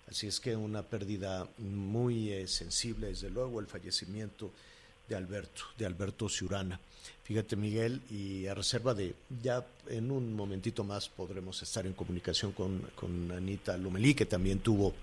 Así 0.07 0.27
es 0.27 0.39
que 0.39 0.55
una 0.55 0.83
pérdida 0.83 1.47
muy 1.57 2.31
eh, 2.31 2.47
sensible, 2.47 3.07
desde 3.07 3.29
luego, 3.29 3.59
el 3.59 3.67
fallecimiento 3.67 4.51
de 5.07 5.15
Alberto, 5.15 5.63
de 5.77 5.85
Alberto 5.85 6.29
Ciurana. 6.29 6.79
Fíjate, 7.23 7.55
Miguel, 7.55 8.01
y 8.09 8.47
a 8.47 8.53
reserva 8.53 8.93
de, 8.93 9.15
ya 9.41 9.65
en 9.87 10.11
un 10.11 10.35
momentito 10.35 10.83
más 10.83 11.09
podremos 11.09 11.61
estar 11.61 11.85
en 11.85 11.93
comunicación 11.93 12.51
con, 12.51 12.81
con 12.95 13.31
Anita 13.31 13.77
Lomelí, 13.77 14.13
que 14.13 14.25
también 14.25 14.59
tuvo 14.59 14.93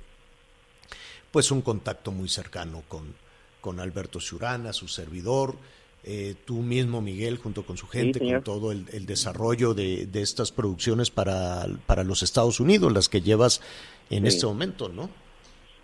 pues 1.31 1.51
un 1.51 1.63
contacto 1.63 2.13
muy 2.13 2.29
cercano 2.29 2.83
con, 2.89 3.15
con 3.61 3.81
Alberto 3.81 4.21
Ciurana, 4.21 4.73
su 4.73 4.89
servidor, 4.89 5.57
eh, 6.03 6.35
tú 6.47 6.57
mismo, 6.57 7.03
Miguel, 7.03 7.37
junto 7.39 7.65
con 7.65 7.77
su 7.77 7.87
gente, 7.87 8.19
con 8.19 8.43
todo 8.43 8.73
el, 8.73 9.07
desarrollo 9.07 9.75
de, 9.75 10.07
de, 10.07 10.23
estas 10.23 10.51
producciones 10.51 11.11
para, 11.11 11.67
para 11.87 12.05
los 12.05 12.23
Estados 12.23 12.59
Unidos, 12.59 12.93
las 12.93 13.09
que 13.09 13.21
llevas 13.21 13.61
en 14.09 14.27
este 14.27 14.47
momento, 14.47 14.89
¿no? 14.89 15.11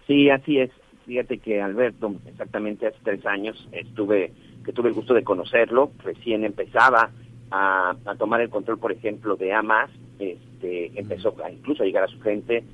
Sí, 0.07 0.31
así 0.31 0.59
es. 0.59 0.71
Fíjate 1.07 1.39
que 1.39 1.63
Alberto, 1.63 2.17
exactamente 2.27 2.89
hace 2.89 2.99
tres 3.05 3.25
años, 3.27 3.69
estuve 3.73 4.33
que 4.65 4.73
tuve 4.73 4.89
el 4.89 4.95
gusto 4.95 5.15
de 5.15 5.23
conocerlo, 5.23 5.93
recién 6.03 6.45
empezaba 6.45 7.11
a, 7.53 7.95
tomar 8.19 8.41
el 8.41 8.51
control, 8.51 8.79
por 8.79 8.91
ejemplo, 8.91 9.37
de 9.37 9.53
AMAS, 9.53 9.91
este, 10.19 10.99
empezó 10.99 11.37
incluso 11.51 11.85
a 11.85 11.87
llegar 11.87 12.03
a 12.03 12.09
su 12.09 12.21
gente, 12.21 12.65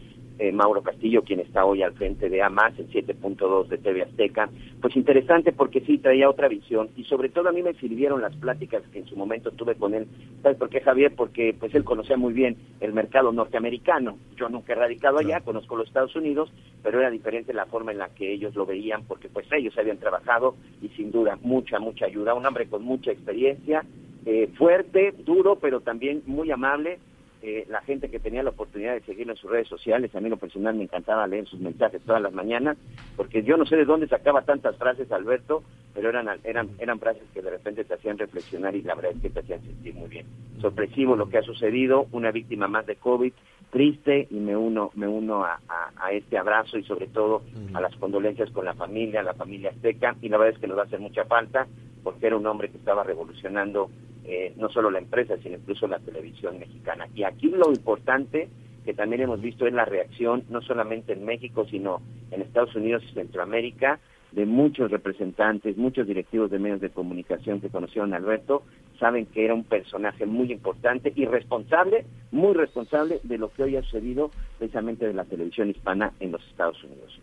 eh, 0.43 0.51
Mauro 0.51 0.83
Castillo, 0.83 1.23
quien 1.23 1.39
está 1.39 1.65
hoy 1.65 1.85
al 1.85 1.93
frente 1.93 2.29
de 2.29 2.43
AMAS, 2.43 2.77
el 2.77 2.91
7.2 2.91 3.69
de 3.69 3.79
TV 3.79 4.03
Azteca. 4.03 4.51
Pues 4.81 4.97
interesante 4.97 5.53
porque 5.53 5.83
sí 5.83 5.99
traía 5.99 6.29
otra 6.29 6.49
visión 6.49 6.89
y 6.97 7.05
sobre 7.05 7.29
todo 7.29 7.49
a 7.49 7.53
mí 7.53 7.63
me 7.63 7.75
sirvieron 7.75 8.21
las 8.21 8.35
pláticas 8.35 8.83
que 8.93 8.99
en 8.99 9.07
su 9.07 9.15
momento 9.15 9.53
tuve 9.53 9.77
con 9.77 9.95
él. 9.95 10.09
¿Sabes 10.43 10.59
por 10.59 10.69
qué, 10.69 10.81
Javier? 10.81 11.15
Porque 11.15 11.55
pues 11.57 11.73
él 11.77 11.85
conocía 11.85 12.17
muy 12.17 12.33
bien 12.33 12.57
el 12.81 12.93
mercado 12.93 13.31
norteamericano. 13.31 14.19
Yo 14.35 14.49
nunca 14.49 14.73
he 14.73 14.77
radicado 14.77 15.19
allá, 15.19 15.43
conozco 15.43 15.77
los 15.77 15.87
Estados 15.87 16.17
Unidos, 16.17 16.53
pero 16.83 16.99
era 16.99 17.11
diferente 17.11 17.55
la 17.55 17.67
forma 17.67 17.93
en 17.93 17.99
la 17.99 18.09
que 18.09 18.33
ellos 18.33 18.57
lo 18.57 18.67
veían 18.67 19.05
porque 19.05 19.29
pues 19.29 19.47
ellos 19.53 19.79
habían 19.79 19.99
trabajado 19.99 20.57
y 20.83 20.89
sin 20.89 21.13
duda 21.13 21.39
mucha, 21.43 21.79
mucha 21.79 22.07
ayuda. 22.07 22.35
Un 22.35 22.45
hombre 22.45 22.67
con 22.67 22.83
mucha 22.83 23.13
experiencia, 23.13 23.85
eh, 24.27 24.49
fuerte, 24.59 25.15
duro, 25.19 25.55
pero 25.61 25.83
también 25.83 26.23
muy 26.27 26.51
amable 26.51 26.99
eh, 27.43 27.67
la 27.69 27.81
gente 27.83 28.09
que 28.09 28.21
tenía 28.21 28.43
la 28.43 28.51
oportunidad 28.51 28.95
de 28.95 29.01
seguirlo 29.01 29.33
en 29.33 29.39
sus 29.39 29.51
redes 29.51 29.67
sociales, 29.67 30.15
a 30.15 30.21
mí 30.21 30.29
lo 30.29 30.37
personal 30.37 30.77
me 30.77 30.85
encantaba 30.85 31.27
leer 31.27 31.47
sus 31.47 31.59
mensajes 31.59 32.01
todas 32.03 32.23
las 32.23 32.33
mañanas, 32.33 32.77
porque 33.17 33.43
yo 33.43 33.57
no 33.57 33.67
sé 33.67 33.77
de 33.77 33.85
dónde 33.85 34.07
sacaba 34.07 34.43
tantas 34.43 34.77
frases 34.77 35.11
Alberto, 35.11 35.63
pero 35.93 36.09
eran, 36.09 36.29
eran, 36.45 36.71
eran 36.79 37.01
frases 37.01 37.25
que 37.35 37.43
de 37.43 37.51
repente 37.51 37.85
te 37.85 37.95
hacían 37.95 38.17
reflexionar 38.17 38.77
y 38.77 38.83
la 38.83 38.95
verdad 38.95 39.13
es 39.17 39.23
que 39.23 39.31
te 39.31 39.41
hacían 39.41 39.61
sentir 39.63 39.95
muy 39.95 40.09
bien. 40.09 40.27
Sorpresivo 40.61 41.17
lo 41.17 41.29
que 41.29 41.39
ha 41.39 41.43
sucedido, 41.43 42.07
una 42.13 42.31
víctima 42.31 42.69
más 42.69 42.87
de 42.87 42.97
COVID, 42.97 43.33
triste 43.71 44.29
y 44.31 44.37
me 44.37 44.57
uno, 44.57 44.91
me 44.95 45.09
uno 45.09 45.45
a, 45.45 45.59
a, 45.69 46.13
este 46.13 46.39
abrazo 46.39 46.79
y 46.79 46.85
sobre 46.85 47.09
todo 47.09 47.43
a 47.75 47.81
las 47.81 47.97
condolencias 47.97 48.51
con 48.51 48.67
la 48.67 48.75
familia, 48.75 49.23
la 49.23 49.35
familia 49.35 49.71
azteca 49.71 50.15
y 50.21 50.29
la 50.29 50.37
verdad 50.37 50.55
es 50.55 50.61
que 50.61 50.69
nos 50.69 50.77
va 50.77 50.83
a 50.83 50.87
hacer 50.87 51.01
mucha 51.01 51.25
falta 51.25 51.67
porque 52.05 52.27
era 52.27 52.37
un 52.37 52.47
hombre 52.47 52.69
que 52.69 52.77
estaba 52.77 53.03
revolucionando 53.03 53.91
eh, 54.25 54.53
no 54.57 54.69
solo 54.69 54.91
la 54.91 54.99
empresa, 54.99 55.37
sino 55.43 55.57
incluso 55.57 55.87
la 55.87 55.99
televisión 55.99 56.59
mexicana. 56.59 57.09
Y 57.15 57.25
aquí 57.25 57.49
lo 57.49 57.71
importante 57.71 58.49
que 58.85 58.95
también 58.95 59.23
hemos 59.23 59.41
visto 59.41 59.67
es 59.67 59.73
la 59.73 59.85
reacción, 59.85 60.45
no 60.49 60.61
solamente 60.61 61.13
en 61.13 61.25
México, 61.25 61.67
sino 61.71 62.03
en 62.31 62.43
Estados 62.43 62.75
Unidos 62.75 63.03
y 63.09 63.15
Centroamérica, 63.15 64.01
de 64.33 64.47
muchos 64.47 64.91
representantes, 64.91 65.77
muchos 65.77 66.07
directivos 66.07 66.51
de 66.51 66.59
medios 66.59 66.81
de 66.81 66.91
comunicación 66.91 67.61
que 67.61 67.69
conocieron 67.69 68.15
a 68.15 68.17
Alberto, 68.17 68.63
saben 68.99 69.27
que 69.27 69.45
era 69.45 69.55
un 69.55 69.65
personaje 69.65 70.25
muy 70.27 70.51
importante 70.51 71.13
y 71.15 71.27
responsable, 71.27 72.07
muy 72.31 72.55
responsable 72.55 73.21
de 73.25 73.39
lo 73.39 73.53
que 73.53 73.65
hoy 73.65 73.77
ha 73.77 73.83
sucedido 73.83 74.31
precisamente 74.59 75.07
de 75.07 75.13
la 75.13 75.25
televisión 75.25 75.69
hispana 75.69 76.13
en 76.19 76.33
los 76.33 76.43
Estados 76.49 76.83
Unidos. 76.83 77.21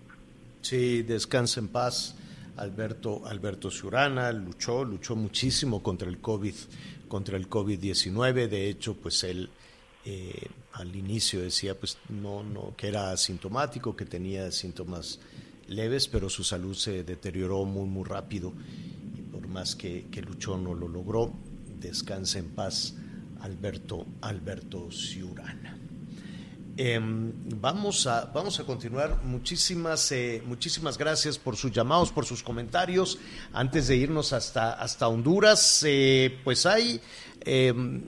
Sí, 0.62 1.02
descansa 1.02 1.60
en 1.60 1.70
paz. 1.70 2.16
Alberto, 2.60 3.26
Alberto 3.26 3.72
Ciurana 3.72 4.32
luchó, 4.32 4.84
luchó 4.84 5.16
muchísimo 5.16 5.82
contra 5.82 6.10
el 6.10 6.20
COVID, 6.20 6.54
contra 7.08 7.38
el 7.38 7.50
COVID-19. 7.50 8.48
De 8.48 8.70
hecho, 8.70 8.96
pues 8.96 9.24
él 9.24 9.50
eh, 10.06 10.48
al 10.74 10.96
inicio 10.96 11.42
decía 11.42 11.78
pues 11.80 11.98
no, 12.10 12.44
no, 12.44 12.76
que 12.76 12.88
era 12.88 13.12
asintomático, 13.12 13.96
que 13.96 14.06
tenía 14.06 14.52
síntomas 14.52 15.20
leves, 15.68 16.08
pero 16.08 16.30
su 16.30 16.44
salud 16.44 16.76
se 16.76 17.04
deterioró 17.04 17.64
muy, 17.66 17.88
muy 17.88 18.04
rápido. 18.04 18.54
Y 19.18 19.22
por 19.22 19.48
más 19.48 19.76
que, 19.76 20.08
que 20.12 20.22
luchó, 20.22 20.58
no 20.58 20.74
lo 20.74 20.88
logró. 20.88 21.34
Descansa 21.80 22.40
en 22.40 22.50
paz, 22.50 22.96
Alberto, 23.40 24.06
Alberto 24.22 24.92
Ciurana. 24.92 25.79
Em, 26.82 27.34
vamos, 27.60 28.08
a, 28.08 28.24
vamos 28.34 28.58
a 28.62 28.64
continuar. 28.64 29.22
Muchísimas, 29.26 30.14
eh, 30.14 30.42
muchísimas 30.46 30.98
gracias 30.98 31.38
por 31.38 31.58
sus 31.58 31.74
llamados, 31.74 32.10
por 32.10 32.26
sus 32.26 32.42
comentarios. 32.42 33.20
Antes 33.52 33.90
de 33.90 33.98
irnos 33.98 34.32
hasta, 34.32 34.72
hasta 34.72 35.10
Honduras, 35.10 35.84
eh, 35.86 36.40
pues 36.46 36.66
hay, 36.66 37.02
em, 37.42 38.02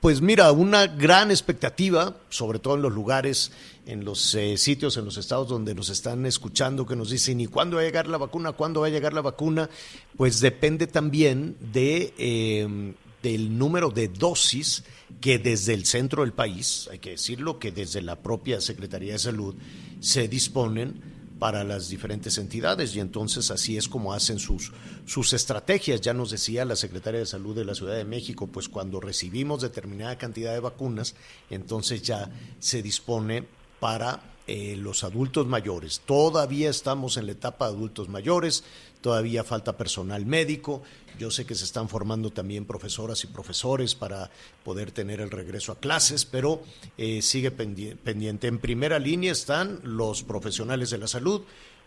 pues 0.00 0.20
mira, 0.20 0.50
una 0.50 0.88
gran 0.88 1.30
expectativa, 1.30 2.16
sobre 2.30 2.58
todo 2.58 2.74
en 2.74 2.82
los 2.82 2.92
lugares, 2.92 3.52
en 3.86 4.04
los 4.04 4.34
eh, 4.34 4.56
sitios, 4.56 4.96
en 4.96 5.04
los 5.04 5.16
estados 5.16 5.46
donde 5.46 5.72
nos 5.72 5.88
están 5.88 6.26
escuchando, 6.26 6.86
que 6.86 6.96
nos 6.96 7.10
dicen, 7.10 7.40
¿y 7.40 7.46
cuándo 7.46 7.76
va 7.76 7.82
a 7.82 7.84
llegar 7.84 8.08
la 8.08 8.18
vacuna? 8.18 8.50
¿Cuándo 8.50 8.80
va 8.80 8.88
a 8.88 8.90
llegar 8.90 9.12
la 9.12 9.20
vacuna? 9.20 9.70
Pues 10.16 10.40
depende 10.40 10.88
también 10.88 11.56
de, 11.60 12.12
em, 12.18 12.94
del 13.24 13.56
número 13.56 13.88
de 13.88 14.08
dosis 14.08 14.84
que 15.18 15.38
desde 15.38 15.72
el 15.72 15.86
centro 15.86 16.22
del 16.22 16.34
país, 16.34 16.88
hay 16.92 16.98
que 16.98 17.10
decirlo, 17.10 17.58
que 17.58 17.72
desde 17.72 18.02
la 18.02 18.22
propia 18.22 18.60
Secretaría 18.60 19.14
de 19.14 19.18
Salud 19.18 19.54
se 20.00 20.28
disponen 20.28 21.00
para 21.38 21.64
las 21.64 21.88
diferentes 21.88 22.36
entidades 22.36 22.94
y 22.94 23.00
entonces 23.00 23.50
así 23.50 23.78
es 23.78 23.88
como 23.88 24.12
hacen 24.12 24.38
sus, 24.38 24.72
sus 25.06 25.32
estrategias. 25.32 26.02
Ya 26.02 26.12
nos 26.12 26.32
decía 26.32 26.66
la 26.66 26.76
Secretaria 26.76 27.20
de 27.20 27.26
Salud 27.26 27.56
de 27.56 27.64
la 27.64 27.74
Ciudad 27.74 27.96
de 27.96 28.04
México, 28.04 28.46
pues 28.46 28.68
cuando 28.68 29.00
recibimos 29.00 29.62
determinada 29.62 30.18
cantidad 30.18 30.52
de 30.52 30.60
vacunas, 30.60 31.14
entonces 31.48 32.02
ya 32.02 32.30
se 32.58 32.82
dispone 32.82 33.48
para 33.80 34.34
eh, 34.46 34.76
los 34.76 35.02
adultos 35.02 35.46
mayores. 35.46 36.02
Todavía 36.04 36.68
estamos 36.68 37.16
en 37.16 37.24
la 37.24 37.32
etapa 37.32 37.66
de 37.70 37.76
adultos 37.76 38.10
mayores, 38.10 38.64
todavía 39.04 39.44
falta 39.44 39.76
personal 39.76 40.24
médico, 40.24 40.82
yo 41.18 41.30
sé 41.30 41.44
que 41.44 41.54
se 41.54 41.66
están 41.66 41.90
formando 41.90 42.30
también 42.30 42.64
profesoras 42.64 43.22
y 43.22 43.26
profesores 43.26 43.94
para 43.94 44.30
poder 44.64 44.92
tener 44.92 45.20
el 45.20 45.30
regreso 45.30 45.72
a 45.72 45.78
clases, 45.78 46.24
pero 46.24 46.62
eh, 46.96 47.20
sigue 47.20 47.50
pendiente. 47.50 48.46
En 48.46 48.58
primera 48.58 48.98
línea 48.98 49.30
están 49.30 49.80
los 49.82 50.22
profesionales 50.22 50.88
de 50.88 50.96
la 50.96 51.06
salud, 51.06 51.42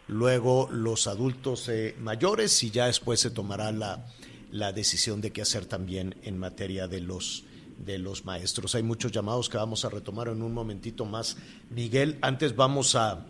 luego 0.07 0.69
los 0.71 1.07
adultos 1.07 1.67
eh, 1.69 1.95
mayores 1.99 2.61
y 2.61 2.69
ya 2.69 2.85
después 2.85 3.19
se 3.19 3.31
tomará 3.31 3.71
la, 3.71 4.05
la 4.51 4.71
decisión 4.71 5.19
de 5.19 5.31
qué 5.31 5.41
hacer 5.41 5.65
también 5.65 6.13
en 6.21 6.37
materia 6.37 6.87
de 6.87 7.01
los 7.01 7.45
de 7.83 7.97
los 7.97 8.25
maestros. 8.25 8.75
Hay 8.75 8.83
muchos 8.83 9.11
llamados 9.11 9.49
que 9.49 9.57
vamos 9.57 9.85
a 9.85 9.89
retomar 9.89 10.27
en 10.27 10.43
un 10.43 10.53
momentito 10.53 11.03
más. 11.05 11.37
Miguel, 11.71 12.19
antes 12.21 12.55
vamos 12.55 12.93
a, 12.93 13.25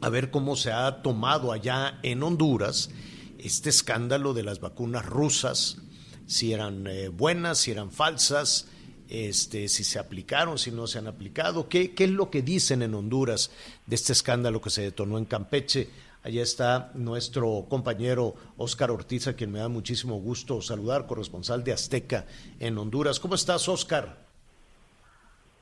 a 0.00 0.08
ver 0.10 0.30
cómo 0.30 0.54
se 0.54 0.70
ha 0.70 1.02
tomado 1.02 1.50
allá 1.50 1.98
en 2.04 2.22
Honduras 2.22 2.90
este 3.38 3.70
escándalo 3.70 4.34
de 4.34 4.42
las 4.42 4.60
vacunas 4.60 5.06
rusas, 5.06 5.82
si 6.26 6.52
eran 6.52 6.86
eh, 6.86 7.08
buenas, 7.08 7.58
si 7.58 7.70
eran 7.70 7.90
falsas, 7.90 8.68
este, 9.08 9.68
si 9.68 9.84
se 9.84 9.98
aplicaron, 9.98 10.58
si 10.58 10.70
no 10.70 10.86
se 10.86 10.98
han 10.98 11.06
aplicado. 11.06 11.68
¿Qué, 11.68 11.94
¿Qué 11.94 12.04
es 12.04 12.10
lo 12.10 12.30
que 12.30 12.42
dicen 12.42 12.82
en 12.82 12.94
Honduras 12.94 13.50
de 13.86 13.94
este 13.94 14.12
escándalo 14.12 14.60
que 14.60 14.70
se 14.70 14.82
detonó 14.82 15.18
en 15.18 15.24
Campeche? 15.24 15.88
Allá 16.26 16.42
está 16.42 16.90
nuestro 16.94 17.66
compañero 17.68 18.34
Óscar 18.56 18.90
Ortiz, 18.90 19.28
a 19.28 19.34
quien 19.34 19.52
me 19.52 19.60
da 19.60 19.68
muchísimo 19.68 20.16
gusto 20.16 20.60
saludar, 20.60 21.06
corresponsal 21.06 21.62
de 21.62 21.72
Azteca 21.72 22.24
en 22.58 22.76
Honduras. 22.78 23.20
¿Cómo 23.20 23.36
estás, 23.36 23.68
Óscar? 23.68 24.16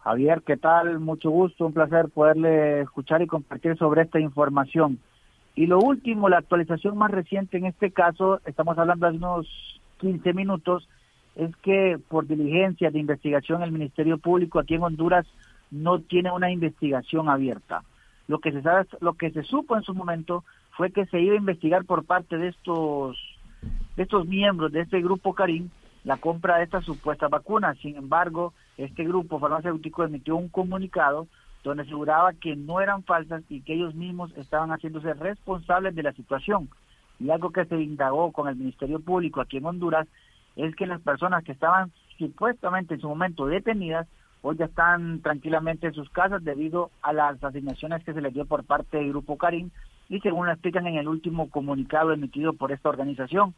Javier, 0.04 0.42
¿qué 0.46 0.56
tal? 0.56 1.00
Mucho 1.00 1.28
gusto, 1.30 1.66
un 1.66 1.74
placer 1.74 2.08
poderle 2.08 2.80
escuchar 2.80 3.20
y 3.20 3.26
compartir 3.26 3.76
sobre 3.76 4.02
esta 4.02 4.20
información. 4.20 4.98
Y 5.54 5.66
lo 5.66 5.78
último, 5.78 6.28
la 6.28 6.38
actualización 6.38 6.96
más 6.98 7.10
reciente 7.10 7.58
en 7.58 7.66
este 7.66 7.90
caso, 7.90 8.40
estamos 8.44 8.76
hablando 8.76 9.10
de 9.10 9.16
unos 9.16 9.80
15 9.98 10.32
minutos, 10.32 10.88
es 11.36 11.54
que 11.58 11.98
por 12.08 12.26
diligencia 12.26 12.90
de 12.90 12.98
investigación 12.98 13.62
el 13.62 13.72
Ministerio 13.72 14.18
Público 14.18 14.58
aquí 14.58 14.74
en 14.74 14.82
Honduras 14.82 15.26
no 15.70 16.00
tiene 16.00 16.30
una 16.32 16.50
investigación 16.50 17.28
abierta. 17.28 17.82
Lo 18.26 18.38
que 18.38 18.52
se 18.52 18.62
sabe, 18.62 18.86
lo 19.00 19.14
que 19.14 19.30
se 19.30 19.42
supo 19.42 19.76
en 19.76 19.82
su 19.82 19.94
momento 19.94 20.44
fue 20.76 20.90
que 20.90 21.06
se 21.06 21.20
iba 21.20 21.34
a 21.34 21.38
investigar 21.38 21.84
por 21.84 22.04
parte 22.04 22.36
de 22.38 22.48
estos 22.48 23.16
de 23.96 24.02
estos 24.02 24.26
miembros 24.26 24.72
de 24.72 24.80
este 24.80 25.00
grupo 25.00 25.34
Karim 25.34 25.70
la 26.04 26.18
compra 26.18 26.58
de 26.58 26.64
estas 26.64 26.84
supuestas 26.84 27.30
vacunas. 27.30 27.78
Sin 27.78 27.96
embargo, 27.96 28.52
este 28.76 29.04
grupo 29.04 29.38
farmacéutico 29.38 30.04
emitió 30.04 30.36
un 30.36 30.48
comunicado 30.48 31.26
donde 31.64 31.82
aseguraba 31.82 32.34
que 32.34 32.54
no 32.54 32.80
eran 32.80 33.02
falsas 33.02 33.42
y 33.48 33.62
que 33.62 33.74
ellos 33.74 33.94
mismos 33.94 34.32
estaban 34.36 34.70
haciéndose 34.70 35.14
responsables 35.14 35.94
de 35.94 36.02
la 36.02 36.12
situación. 36.12 36.68
Y 37.18 37.30
algo 37.30 37.50
que 37.50 37.64
se 37.64 37.80
indagó 37.80 38.30
con 38.32 38.48
el 38.48 38.56
Ministerio 38.56 39.00
Público 39.00 39.40
aquí 39.40 39.56
en 39.56 39.64
Honduras 39.64 40.06
es 40.56 40.76
que 40.76 40.86
las 40.86 41.00
personas 41.00 41.42
que 41.42 41.52
estaban 41.52 41.90
supuestamente 42.18 42.94
en 42.94 43.00
su 43.00 43.08
momento 43.08 43.46
detenidas 43.46 44.06
hoy 44.42 44.56
ya 44.56 44.66
están 44.66 45.20
tranquilamente 45.22 45.86
en 45.86 45.94
sus 45.94 46.10
casas 46.10 46.44
debido 46.44 46.90
a 47.02 47.14
las 47.14 47.42
asignaciones 47.42 48.04
que 48.04 48.12
se 48.12 48.20
les 48.20 48.34
dio 48.34 48.44
por 48.44 48.64
parte 48.64 48.98
del 48.98 49.08
Grupo 49.08 49.38
Karim 49.38 49.70
y 50.10 50.20
según 50.20 50.46
lo 50.46 50.52
explican 50.52 50.86
en 50.86 50.96
el 50.96 51.08
último 51.08 51.48
comunicado 51.48 52.12
emitido 52.12 52.52
por 52.52 52.70
esta 52.70 52.90
organización 52.90 53.54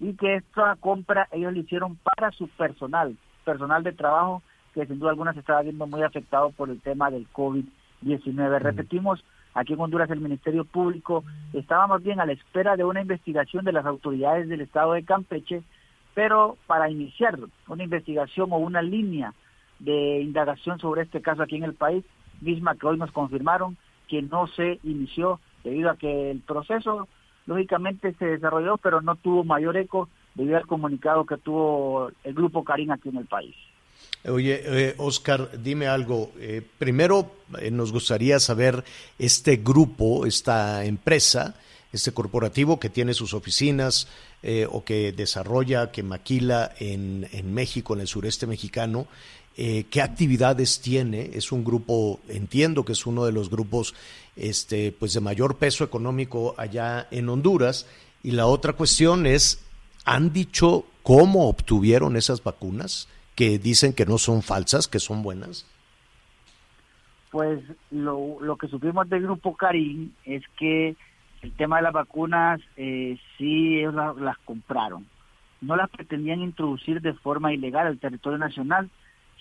y 0.00 0.14
que 0.14 0.36
esta 0.36 0.76
compra 0.76 1.28
ellos 1.30 1.52
le 1.52 1.60
hicieron 1.60 1.96
para 1.96 2.30
su 2.32 2.48
personal, 2.48 3.16
personal 3.44 3.82
de 3.82 3.92
trabajo 3.92 4.42
que 4.74 4.86
sin 4.86 4.98
duda 4.98 5.10
alguna 5.10 5.32
se 5.32 5.40
estaba 5.40 5.62
viendo 5.62 5.86
muy 5.86 6.02
afectado 6.02 6.50
por 6.50 6.68
el 6.68 6.80
tema 6.80 7.10
del 7.10 7.26
COVID-19. 7.32 8.58
Repetimos, 8.58 9.24
aquí 9.54 9.72
en 9.72 9.80
Honduras 9.80 10.10
el 10.10 10.20
Ministerio 10.20 10.64
Público 10.64 11.24
estaba 11.52 11.86
más 11.86 12.02
bien 12.02 12.20
a 12.20 12.26
la 12.26 12.32
espera 12.32 12.76
de 12.76 12.84
una 12.84 13.00
investigación 13.00 13.64
de 13.64 13.72
las 13.72 13.86
autoridades 13.86 14.48
del 14.48 14.60
estado 14.60 14.94
de 14.94 15.04
Campeche, 15.04 15.62
pero 16.14 16.56
para 16.66 16.90
iniciar 16.90 17.38
una 17.68 17.84
investigación 17.84 18.52
o 18.52 18.56
una 18.56 18.82
línea 18.82 19.32
de 19.78 20.20
indagación 20.20 20.78
sobre 20.78 21.02
este 21.02 21.22
caso 21.22 21.42
aquí 21.42 21.56
en 21.56 21.64
el 21.64 21.74
país, 21.74 22.04
misma 22.40 22.74
que 22.74 22.86
hoy 22.86 22.98
nos 22.98 23.12
confirmaron 23.12 23.76
que 24.08 24.22
no 24.22 24.46
se 24.48 24.80
inició 24.82 25.40
debido 25.62 25.90
a 25.90 25.96
que 25.96 26.30
el 26.30 26.40
proceso 26.40 27.08
lógicamente 27.46 28.14
se 28.14 28.26
desarrolló, 28.26 28.76
pero 28.78 29.00
no 29.00 29.16
tuvo 29.16 29.44
mayor 29.44 29.76
eco 29.76 30.08
debido 30.34 30.56
al 30.56 30.66
comunicado 30.66 31.24
que 31.24 31.36
tuvo 31.36 32.10
el 32.24 32.34
grupo 32.34 32.64
Karim 32.64 32.90
aquí 32.90 33.08
en 33.08 33.18
el 33.18 33.26
país. 33.26 33.54
Oye, 34.26 34.62
eh, 34.64 34.94
Oscar, 34.96 35.50
dime 35.62 35.86
algo. 35.86 36.32
Eh, 36.38 36.62
primero, 36.78 37.36
eh, 37.60 37.70
nos 37.70 37.92
gustaría 37.92 38.40
saber 38.40 38.82
este 39.18 39.56
grupo, 39.56 40.24
esta 40.24 40.86
empresa, 40.86 41.56
este 41.92 42.12
corporativo 42.12 42.80
que 42.80 42.88
tiene 42.88 43.12
sus 43.14 43.34
oficinas 43.34 44.08
o 44.68 44.84
que 44.84 45.12
desarrolla, 45.12 45.90
que 45.90 46.02
maquila 46.02 46.74
en, 46.78 47.26
en, 47.32 47.54
México, 47.54 47.94
en 47.94 48.02
el 48.02 48.08
sureste 48.08 48.46
mexicano, 48.46 49.06
qué 49.56 50.02
actividades 50.02 50.80
tiene. 50.80 51.30
Es 51.32 51.50
un 51.50 51.64
grupo, 51.64 52.20
entiendo 52.28 52.84
que 52.84 52.92
es 52.92 53.06
uno 53.06 53.24
de 53.24 53.32
los 53.32 53.48
grupos 53.48 53.94
este, 54.36 54.92
pues 54.92 55.14
de 55.14 55.20
mayor 55.20 55.56
peso 55.56 55.82
económico 55.82 56.54
allá 56.58 57.08
en 57.10 57.30
Honduras. 57.30 57.86
Y 58.22 58.32
la 58.32 58.46
otra 58.46 58.74
cuestión 58.74 59.26
es, 59.26 59.60
¿han 60.04 60.30
dicho 60.30 60.84
cómo 61.02 61.48
obtuvieron 61.48 62.14
esas 62.18 62.42
vacunas? 62.42 63.08
Que 63.34 63.58
dicen 63.58 63.92
que 63.92 64.06
no 64.06 64.18
son 64.18 64.42
falsas, 64.42 64.88
que 64.88 65.00
son 65.00 65.22
buenas? 65.22 65.66
Pues 67.30 67.60
lo, 67.90 68.38
lo 68.40 68.56
que 68.56 68.68
supimos 68.68 69.08
del 69.08 69.22
grupo 69.22 69.56
Karim 69.56 70.12
es 70.24 70.42
que 70.56 70.96
el 71.44 71.52
tema 71.52 71.76
de 71.76 71.82
las 71.82 71.92
vacunas 71.92 72.60
eh, 72.76 73.18
sí 73.36 73.78
ellos 73.78 73.94
las 73.94 74.38
compraron. 74.38 75.06
No 75.60 75.76
las 75.76 75.90
pretendían 75.90 76.40
introducir 76.40 77.00
de 77.00 77.12
forma 77.12 77.52
ilegal 77.52 77.86
al 77.86 77.98
territorio 77.98 78.38
nacional, 78.38 78.90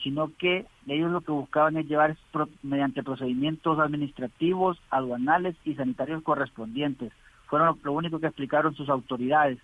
sino 0.03 0.31
que 0.37 0.65
ellos 0.87 1.11
lo 1.11 1.21
que 1.21 1.31
buscaban 1.31 1.77
es 1.77 1.87
llevar 1.87 2.17
mediante 2.61 3.03
procedimientos 3.03 3.79
administrativos, 3.79 4.77
aduanales 4.89 5.55
y 5.63 5.75
sanitarios 5.75 6.23
correspondientes. 6.23 7.13
Fueron 7.47 7.79
lo, 7.83 7.91
único 7.93 8.19
que 8.19 8.27
explicaron 8.27 8.75
sus 8.75 8.89
autoridades. 8.89 9.59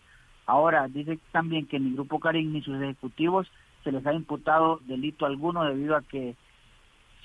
Ahora, 0.46 0.88
dice 0.88 1.20
también 1.32 1.66
que 1.66 1.80
ni 1.80 1.94
Grupo 1.94 2.20
Karim 2.20 2.54
ni 2.54 2.62
sus 2.62 2.82
ejecutivos 2.82 3.48
se 3.84 3.92
les 3.92 4.06
ha 4.06 4.14
imputado 4.14 4.80
delito 4.86 5.26
alguno 5.26 5.64
debido 5.64 5.96
a 5.96 6.02
que, 6.02 6.36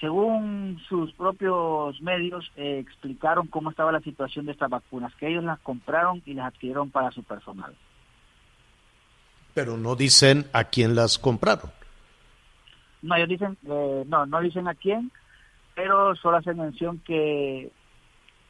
según 0.01 0.81
sus 0.89 1.13
propios 1.15 2.01
medios, 2.01 2.51
eh, 2.57 2.79
explicaron 2.79 3.47
cómo 3.47 3.71
estaba 3.71 3.93
la 3.93 4.01
situación 4.01 4.47
de 4.47 4.53
estas 4.53 4.71
vacunas, 4.71 5.15
que 5.17 5.29
ellos 5.29 5.45
las 5.45 5.59
compraron 5.61 6.23
y 6.27 6.35
las 6.35 6.47
adquirieron 6.47 6.91
para 6.91 7.11
su 7.11 7.23
personal. 7.23 7.75
Pero 9.55 9.77
no 9.77 9.95
dicen 9.95 10.47
a 10.53 10.65
quién 10.65 10.95
las 10.95 11.19
compraron. 11.19 11.71
No, 13.03 13.17
ellos 13.17 13.29
dicen, 13.29 13.57
eh, 13.69 14.05
no, 14.07 14.27
no 14.27 14.41
dicen 14.41 14.67
a 14.67 14.75
quién, 14.75 15.13
pero 15.75 16.15
solo 16.17 16.39
hacen 16.39 16.57
mención 16.57 17.01
que, 17.01 17.71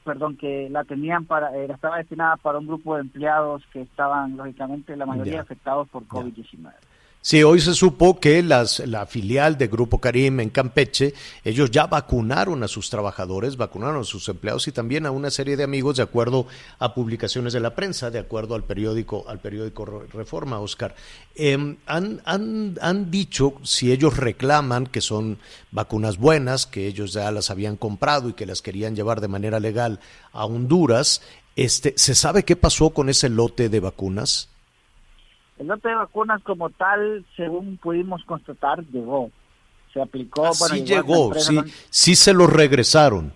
perdón, 0.04 0.36
que 0.36 0.68
la 0.70 0.84
tenían 0.84 1.24
para, 1.24 1.54
eh, 1.56 1.66
estaba 1.70 1.98
destinada 1.98 2.36
para 2.36 2.58
un 2.58 2.66
grupo 2.66 2.94
de 2.94 3.02
empleados 3.02 3.62
que 3.72 3.82
estaban, 3.82 4.36
lógicamente, 4.36 4.96
la 4.96 5.06
mayoría 5.06 5.40
afectados 5.40 5.88
por 5.88 6.06
COVID-19. 6.06 6.72
Sí, 7.26 7.42
hoy 7.42 7.58
se 7.58 7.72
supo 7.72 8.20
que 8.20 8.42
las, 8.42 8.80
la 8.80 9.06
filial 9.06 9.56
de 9.56 9.68
Grupo 9.68 9.98
Karim 9.98 10.40
en 10.40 10.50
Campeche, 10.50 11.14
ellos 11.42 11.70
ya 11.70 11.86
vacunaron 11.86 12.62
a 12.62 12.68
sus 12.68 12.90
trabajadores, 12.90 13.56
vacunaron 13.56 14.02
a 14.02 14.04
sus 14.04 14.28
empleados 14.28 14.68
y 14.68 14.72
también 14.72 15.06
a 15.06 15.10
una 15.10 15.30
serie 15.30 15.56
de 15.56 15.64
amigos 15.64 15.96
de 15.96 16.02
acuerdo 16.02 16.46
a 16.78 16.92
publicaciones 16.92 17.54
de 17.54 17.60
la 17.60 17.74
prensa, 17.74 18.10
de 18.10 18.18
acuerdo 18.18 18.54
al 18.54 18.64
periódico, 18.64 19.24
al 19.26 19.38
periódico 19.38 19.86
Reforma, 20.12 20.60
Oscar. 20.60 20.96
Em, 21.34 21.78
han, 21.86 22.20
han, 22.26 22.76
han 22.82 23.10
dicho 23.10 23.54
si 23.62 23.90
ellos 23.90 24.18
reclaman 24.18 24.86
que 24.86 25.00
son 25.00 25.38
vacunas 25.70 26.18
buenas, 26.18 26.66
que 26.66 26.86
ellos 26.86 27.14
ya 27.14 27.32
las 27.32 27.48
habían 27.48 27.78
comprado 27.78 28.28
y 28.28 28.34
que 28.34 28.44
las 28.44 28.60
querían 28.60 28.94
llevar 28.94 29.22
de 29.22 29.28
manera 29.28 29.60
legal 29.60 29.98
a 30.34 30.44
Honduras. 30.44 31.22
Este, 31.56 31.94
¿Se 31.96 32.14
sabe 32.14 32.42
qué 32.42 32.54
pasó 32.54 32.90
con 32.90 33.08
ese 33.08 33.30
lote 33.30 33.70
de 33.70 33.80
vacunas? 33.80 34.50
El 35.58 35.68
lote 35.68 35.88
de 35.88 35.94
vacunas 35.94 36.42
como 36.42 36.70
tal, 36.70 37.24
según 37.36 37.76
pudimos 37.76 38.24
constatar, 38.24 38.84
llegó. 38.86 39.30
Se 39.92 40.02
aplicó. 40.02 40.46
Ah, 40.46 40.52
sí 40.52 40.84
llegó, 40.84 41.32
sí, 41.34 41.58
sí 41.90 42.16
se 42.16 42.34
lo 42.34 42.46
regresaron. 42.46 43.32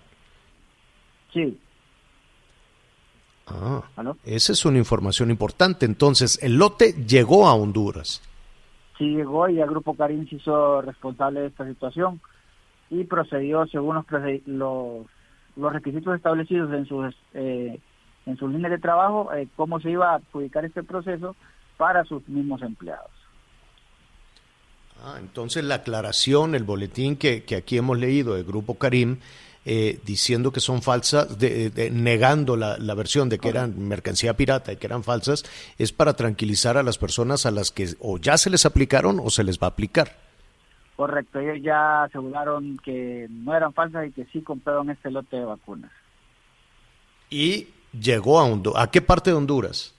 Sí. 1.33 1.57
Ah, 3.47 3.81
esa 4.25 4.51
es 4.51 4.65
una 4.65 4.77
información 4.77 5.31
importante. 5.31 5.85
Entonces, 5.85 6.37
el 6.43 6.57
lote 6.57 6.93
llegó 7.05 7.47
a 7.47 7.53
Honduras. 7.53 8.21
Sí, 8.97 9.15
llegó 9.15 9.47
y 9.47 9.61
el 9.61 9.69
Grupo 9.69 9.95
Karim 9.95 10.27
se 10.27 10.35
hizo 10.35 10.81
responsable 10.81 11.39
de 11.39 11.47
esta 11.47 11.65
situación 11.65 12.19
y 12.89 13.05
procedió 13.05 13.65
según 13.67 13.95
los, 13.95 14.05
los, 14.45 15.07
los 15.55 15.73
requisitos 15.73 16.15
establecidos 16.15 16.73
en 16.73 16.85
sus, 16.85 17.15
eh, 17.33 17.79
en 18.25 18.37
sus 18.37 18.51
líneas 18.51 18.71
de 18.71 18.79
trabajo, 18.79 19.33
eh, 19.33 19.47
cómo 19.55 19.79
se 19.79 19.91
iba 19.91 20.11
a 20.11 20.15
adjudicar 20.15 20.65
este 20.65 20.83
proceso 20.83 21.35
para 21.79 22.03
sus 22.03 22.27
mismos 22.27 22.61
empleados. 22.61 23.09
Ah, 25.01 25.15
entonces 25.17 25.63
la 25.63 25.75
aclaración, 25.75 26.53
el 26.53 26.65
boletín 26.65 27.15
que, 27.15 27.45
aquí 27.57 27.77
hemos 27.77 27.97
leído 27.97 28.35
del 28.35 28.43
Grupo 28.43 28.75
Karim, 28.75 29.19
eh, 29.63 29.97
diciendo 30.05 30.51
que 30.51 30.59
son 30.59 30.81
falsas, 30.81 31.37
negando 31.39 32.57
la, 32.57 32.77
la, 32.77 32.93
versión 32.95 33.29
de 33.29 33.39
que 33.39 33.47
eran 33.47 33.87
mercancía 33.87 34.35
pirata 34.35 34.73
y 34.73 34.75
que 34.75 34.87
eran 34.87 35.05
falsas, 35.05 35.45
es 35.77 35.93
para 35.93 36.17
tranquilizar 36.17 36.75
a 36.75 36.83
las 36.83 36.97
personas 36.97 37.45
a 37.45 37.51
las 37.51 37.71
que 37.71 37.87
o 38.01 38.17
ya 38.17 38.37
se 38.37 38.49
les 38.49 38.65
aplicaron 38.65 39.21
o 39.23 39.29
se 39.29 39.45
les 39.45 39.57
va 39.57 39.67
a 39.67 39.69
aplicar. 39.69 40.17
Correcto, 40.97 41.39
ellos 41.39 41.59
ya 41.63 42.03
aseguraron 42.03 42.77
que 42.83 43.27
no 43.29 43.55
eran 43.55 43.73
falsas 43.73 44.05
y 44.05 44.11
que 44.11 44.25
sí 44.33 44.41
compraron 44.41 44.89
este 44.89 45.09
lote 45.11 45.37
de 45.37 45.45
vacunas. 45.45 45.91
¿Y 47.29 47.69
llegó 47.97 48.37
a 48.37 48.43
Honduras? 48.43 48.83
¿A 48.83 48.91
qué 48.91 49.01
parte 49.01 49.29
de 49.29 49.37
Honduras? 49.37 49.95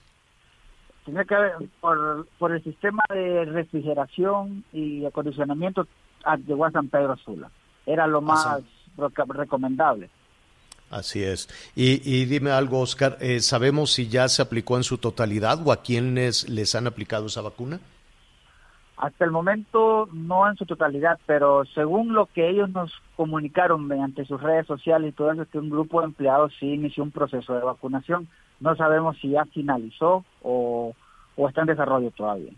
Tiene 1.04 1.24
que 1.24 1.34
ver 1.34 1.52
por, 1.80 2.26
por 2.38 2.52
el 2.52 2.62
sistema 2.62 3.02
de 3.08 3.44
refrigeración 3.46 4.64
y 4.72 5.04
acondicionamiento 5.04 5.86
llegó 6.46 6.64
a 6.66 6.70
San 6.70 6.88
Pedro 6.88 7.16
Sula. 7.16 7.50
Era 7.86 8.06
lo 8.06 8.20
más 8.20 8.62
recomendable. 8.96 10.10
Así 10.90 11.22
es. 11.22 11.48
Y, 11.76 12.24
dime 12.24 12.50
algo, 12.50 12.80
Oscar, 12.80 13.16
eh, 13.20 13.40
¿sabemos 13.40 13.92
si 13.92 14.08
ya 14.08 14.28
se 14.28 14.42
aplicó 14.42 14.76
en 14.76 14.82
su 14.82 14.98
totalidad 14.98 15.64
o 15.64 15.72
a 15.72 15.82
quiénes 15.82 16.48
les 16.48 16.74
han 16.74 16.88
aplicado 16.88 17.26
esa 17.26 17.42
vacuna? 17.42 17.78
Hasta 18.96 19.24
el 19.24 19.30
momento 19.30 20.08
no 20.12 20.48
en 20.48 20.56
su 20.56 20.66
totalidad, 20.66 21.18
pero 21.26 21.64
según 21.74 22.12
lo 22.12 22.26
que 22.26 22.50
ellos 22.50 22.68
nos 22.70 22.92
comunicaron 23.16 23.86
mediante 23.86 24.26
sus 24.26 24.42
redes 24.42 24.66
sociales 24.66 25.10
y 25.10 25.16
todo 25.16 25.32
eso, 25.32 25.46
que 25.46 25.58
un 25.58 25.70
grupo 25.70 26.00
de 26.00 26.08
empleados 26.08 26.52
sí 26.58 26.66
inició 26.74 27.04
un 27.04 27.12
proceso 27.12 27.54
de 27.54 27.62
vacunación. 27.62 28.28
No 28.60 28.76
sabemos 28.76 29.16
si 29.20 29.30
ya 29.30 29.44
finalizó 29.46 30.24
o, 30.42 30.94
está 31.48 31.62
en 31.62 31.68
desarrollo 31.68 32.10
todavía. 32.10 32.52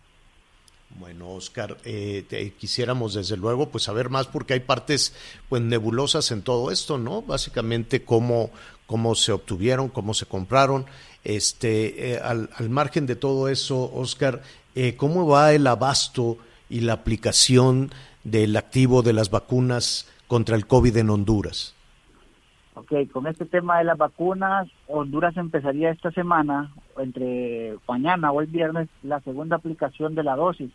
Bueno, 0.99 1.31
Oscar, 1.31 1.79
eh, 1.85 2.53
quisiéramos 2.59 3.15
desde 3.15 3.37
luego 3.37 3.71
pues 3.71 3.85
saber 3.85 4.11
más 4.11 4.27
porque 4.27 4.55
hay 4.55 4.61
partes 4.61 5.15
pues 5.49 5.63
nebulosas 5.63 6.31
en 6.33 6.43
todo 6.43 6.71
esto, 6.71 6.99
¿no? 6.99 7.23
Básicamente 7.23 8.05
cómo, 8.05 8.51
cómo 8.87 9.15
se 9.15 9.33
obtuvieron, 9.33 9.89
cómo 9.89 10.13
se 10.13 10.27
compraron. 10.27 10.85
Este, 11.25 12.13
eh, 12.13 12.19
al, 12.19 12.51
margen 12.69 13.07
de 13.07 13.17
todo 13.17 13.49
eso, 13.49 13.91
Oscar, 13.95 14.43
eh, 14.75 14.97
¿cómo 14.97 15.27
va 15.27 15.53
el 15.53 15.67
abasto 15.67 16.37
y 16.69 16.81
la 16.81 16.95
aplicación 16.95 17.91
del 18.25 18.57
activo 18.57 19.03
de 19.03 19.13
las 19.13 19.31
vacunas 19.31 20.09
contra 20.27 20.57
el 20.57 20.67
COVID 20.67 20.97
en 20.97 21.11
Honduras? 21.11 21.75
Ok, 22.75 22.93
con 23.13 23.27
este 23.27 23.45
tema 23.45 23.79
de 23.79 23.85
las 23.85 23.99
vacunas, 23.99 24.67
Honduras 24.87 25.37
empezaría 25.37 25.91
esta 25.91 26.11
semana, 26.11 26.73
entre 26.97 27.77
mañana 27.87 28.33
o 28.33 28.41
el 28.41 28.47
viernes, 28.47 28.89
la 29.03 29.21
segunda 29.21 29.57
aplicación 29.57 30.15
de 30.15 30.23
la 30.23 30.37
dosis 30.37 30.71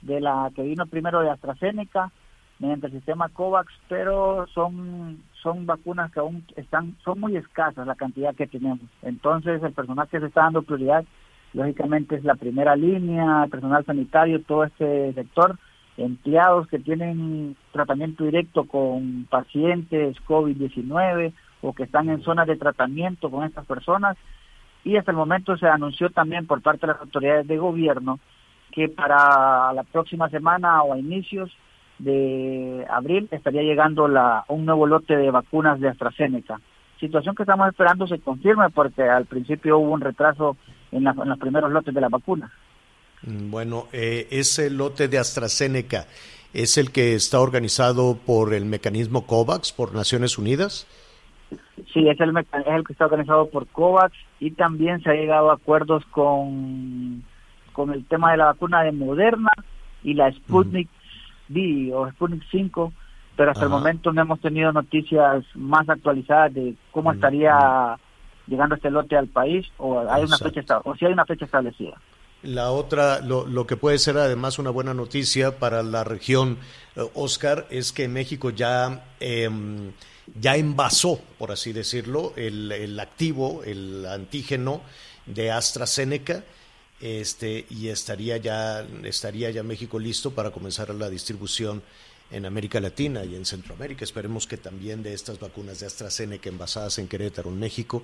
de 0.00 0.20
la 0.20 0.50
que 0.54 0.62
vino 0.62 0.86
primero 0.86 1.20
de 1.20 1.30
AstraZeneca 1.30 2.10
mediante 2.58 2.86
el 2.86 2.92
sistema 2.94 3.28
COVAX, 3.28 3.70
pero 3.88 4.46
son 4.48 5.22
son 5.42 5.66
vacunas 5.66 6.10
que 6.10 6.20
aún 6.20 6.44
están 6.56 6.96
son 7.04 7.20
muy 7.20 7.36
escasas 7.36 7.86
la 7.86 7.96
cantidad 7.96 8.34
que 8.34 8.46
tenemos. 8.46 8.80
Entonces, 9.02 9.62
el 9.62 9.72
personal 9.72 10.08
que 10.08 10.20
se 10.20 10.26
está 10.26 10.42
dando 10.42 10.62
prioridad 10.62 11.04
lógicamente 11.52 12.16
es 12.16 12.24
la 12.24 12.34
primera 12.34 12.76
línea, 12.76 13.44
el 13.44 13.50
personal 13.50 13.84
sanitario, 13.84 14.42
todo 14.42 14.64
este 14.64 15.12
sector, 15.12 15.58
empleados 15.96 16.66
que 16.68 16.78
tienen 16.78 17.56
tratamiento 17.72 18.24
directo 18.24 18.64
con 18.64 19.26
pacientes 19.30 20.16
COVID-19 20.26 21.32
o 21.62 21.72
que 21.72 21.84
están 21.84 22.08
en 22.10 22.22
zonas 22.22 22.46
de 22.46 22.56
tratamiento 22.56 23.30
con 23.30 23.44
estas 23.44 23.66
personas. 23.66 24.16
Y 24.84 24.96
hasta 24.96 25.10
el 25.10 25.16
momento 25.16 25.56
se 25.56 25.66
anunció 25.66 26.10
también 26.10 26.46
por 26.46 26.62
parte 26.62 26.86
de 26.86 26.92
las 26.92 27.00
autoridades 27.00 27.46
de 27.46 27.58
gobierno 27.58 28.20
que 28.72 28.88
para 28.88 29.72
la 29.72 29.82
próxima 29.84 30.28
semana 30.28 30.82
o 30.82 30.92
a 30.92 30.98
inicios 30.98 31.50
de 31.98 32.86
abril 32.90 33.28
estaría 33.30 33.62
llegando 33.62 34.06
la, 34.06 34.44
un 34.48 34.66
nuevo 34.66 34.86
lote 34.86 35.16
de 35.16 35.30
vacunas 35.30 35.80
de 35.80 35.88
AstraZeneca. 35.88 36.60
Situación 37.00 37.34
que 37.34 37.42
estamos 37.42 37.68
esperando 37.68 38.06
se 38.06 38.18
confirme 38.18 38.70
porque 38.70 39.02
al 39.02 39.26
principio 39.26 39.78
hubo 39.78 39.92
un 39.92 40.00
retraso 40.00 40.56
en, 40.92 41.04
los 41.04 41.38
primeros 41.38 41.70
lotes 41.72 41.94
de 41.94 42.00
la 42.00 42.08
vacuna. 42.08 42.50
Mm, 43.26 43.50
bueno, 43.50 43.86
eh, 43.92 44.26
ese 44.30 44.70
lote 44.70 45.08
de 45.08 45.18
AstraZeneca 45.18 46.06
es 46.54 46.78
el 46.78 46.90
que 46.90 47.14
está 47.14 47.40
organizado 47.40 48.16
por 48.16 48.54
el 48.54 48.64
mecanismo 48.64 49.26
COVAX, 49.26 49.72
por 49.72 49.94
Naciones 49.94 50.38
Unidas. 50.38 50.86
Sí, 51.92 52.08
es 52.08 52.18
el, 52.20 52.36
es 52.36 52.66
el 52.66 52.84
que 52.84 52.92
está 52.92 53.04
organizado 53.04 53.48
por 53.50 53.66
COVAX 53.66 54.16
y 54.40 54.52
también 54.52 55.02
se 55.02 55.10
ha 55.10 55.14
llegado 55.14 55.50
a 55.50 55.54
acuerdos 55.54 56.04
con 56.06 57.22
con 57.76 57.92
el 57.92 58.06
tema 58.06 58.30
de 58.30 58.38
la 58.38 58.46
vacuna 58.46 58.82
de 58.82 58.92
Moderna 58.92 59.50
y 60.02 60.14
la 60.14 60.32
Sputnik 60.32 60.88
V 61.50 61.92
o 61.92 62.08
Sputnik 62.10 62.42
5, 62.50 62.90
pero 63.36 63.50
hasta 63.50 63.64
el 63.64 63.70
momento 63.70 64.14
no 64.14 64.22
hemos 64.22 64.40
tenido 64.40 64.72
noticias 64.72 65.44
más 65.54 65.86
actualizadas 65.86 66.54
de 66.54 66.74
cómo 66.90 67.12
estaría 67.12 67.98
llegando 68.46 68.76
este 68.76 68.90
lote 68.90 69.14
al 69.14 69.26
país 69.26 69.70
o 69.76 70.00
hay 70.08 70.24
una 70.24 70.38
fecha 70.38 70.80
o 70.84 70.96
si 70.96 71.04
hay 71.04 71.12
una 71.12 71.26
fecha 71.26 71.44
establecida. 71.44 71.98
La 72.42 72.70
otra, 72.70 73.20
lo, 73.20 73.46
lo, 73.46 73.66
que 73.66 73.76
puede 73.76 73.98
ser 73.98 74.18
además 74.18 74.58
una 74.58 74.70
buena 74.70 74.94
noticia 74.94 75.58
para 75.58 75.82
la 75.82 76.04
región, 76.04 76.58
eh, 76.94 77.08
Oscar, 77.14 77.66
es 77.70 77.92
que 77.92 78.08
México 78.08 78.50
ya, 78.50 79.14
em, 79.20 79.92
ya 80.40 80.56
envasó, 80.56 81.20
por 81.38 81.50
así 81.50 81.72
decirlo, 81.72 82.32
el, 82.36 82.70
el 82.70 83.00
activo, 83.00 83.62
el 83.64 84.06
antígeno 84.06 84.82
de 85.26 85.50
AstraZeneca 85.50 86.44
este, 87.00 87.66
y 87.68 87.88
estaría 87.88 88.38
ya, 88.38 88.86
estaría 89.04 89.50
ya 89.50 89.62
México 89.62 89.98
listo 89.98 90.30
para 90.30 90.50
comenzar 90.50 90.94
la 90.94 91.10
distribución 91.10 91.82
en 92.30 92.46
América 92.46 92.80
Latina 92.80 93.24
y 93.24 93.34
en 93.34 93.44
Centroamérica. 93.44 94.04
Esperemos 94.04 94.46
que 94.46 94.56
también 94.56 95.02
de 95.02 95.12
estas 95.12 95.38
vacunas 95.38 95.80
de 95.80 95.86
AstraZeneca 95.86 96.48
envasadas 96.48 96.98
en 96.98 97.06
Querétaro, 97.06 97.50
en 97.50 97.58
México, 97.58 98.02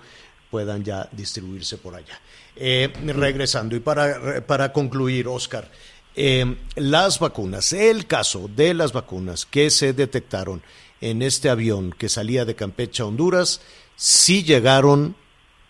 puedan 0.53 0.84
ya 0.84 1.09
distribuirse 1.12 1.78
por 1.78 1.94
allá. 1.94 2.20
Eh, 2.55 2.92
regresando, 3.07 3.74
y 3.74 3.80
para, 3.80 4.46
para 4.46 4.70
concluir, 4.70 5.26
Oscar, 5.26 5.66
eh, 6.14 6.57
las 6.76 7.18
vacunas, 7.18 7.72
el 7.72 8.07
caso 8.07 8.50
de 8.55 8.74
las 8.74 8.92
vacunas 8.92 9.46
que 9.46 9.70
se 9.70 9.94
detectaron 9.94 10.61
en 11.00 11.22
este 11.22 11.48
avión 11.48 11.94
que 11.96 12.11
salía 12.11 12.44
de 12.44 12.55
Campeche 12.55 13.03
a 13.03 13.07
Honduras, 13.07 13.62
sí 13.96 14.44
llegaron 14.44 15.16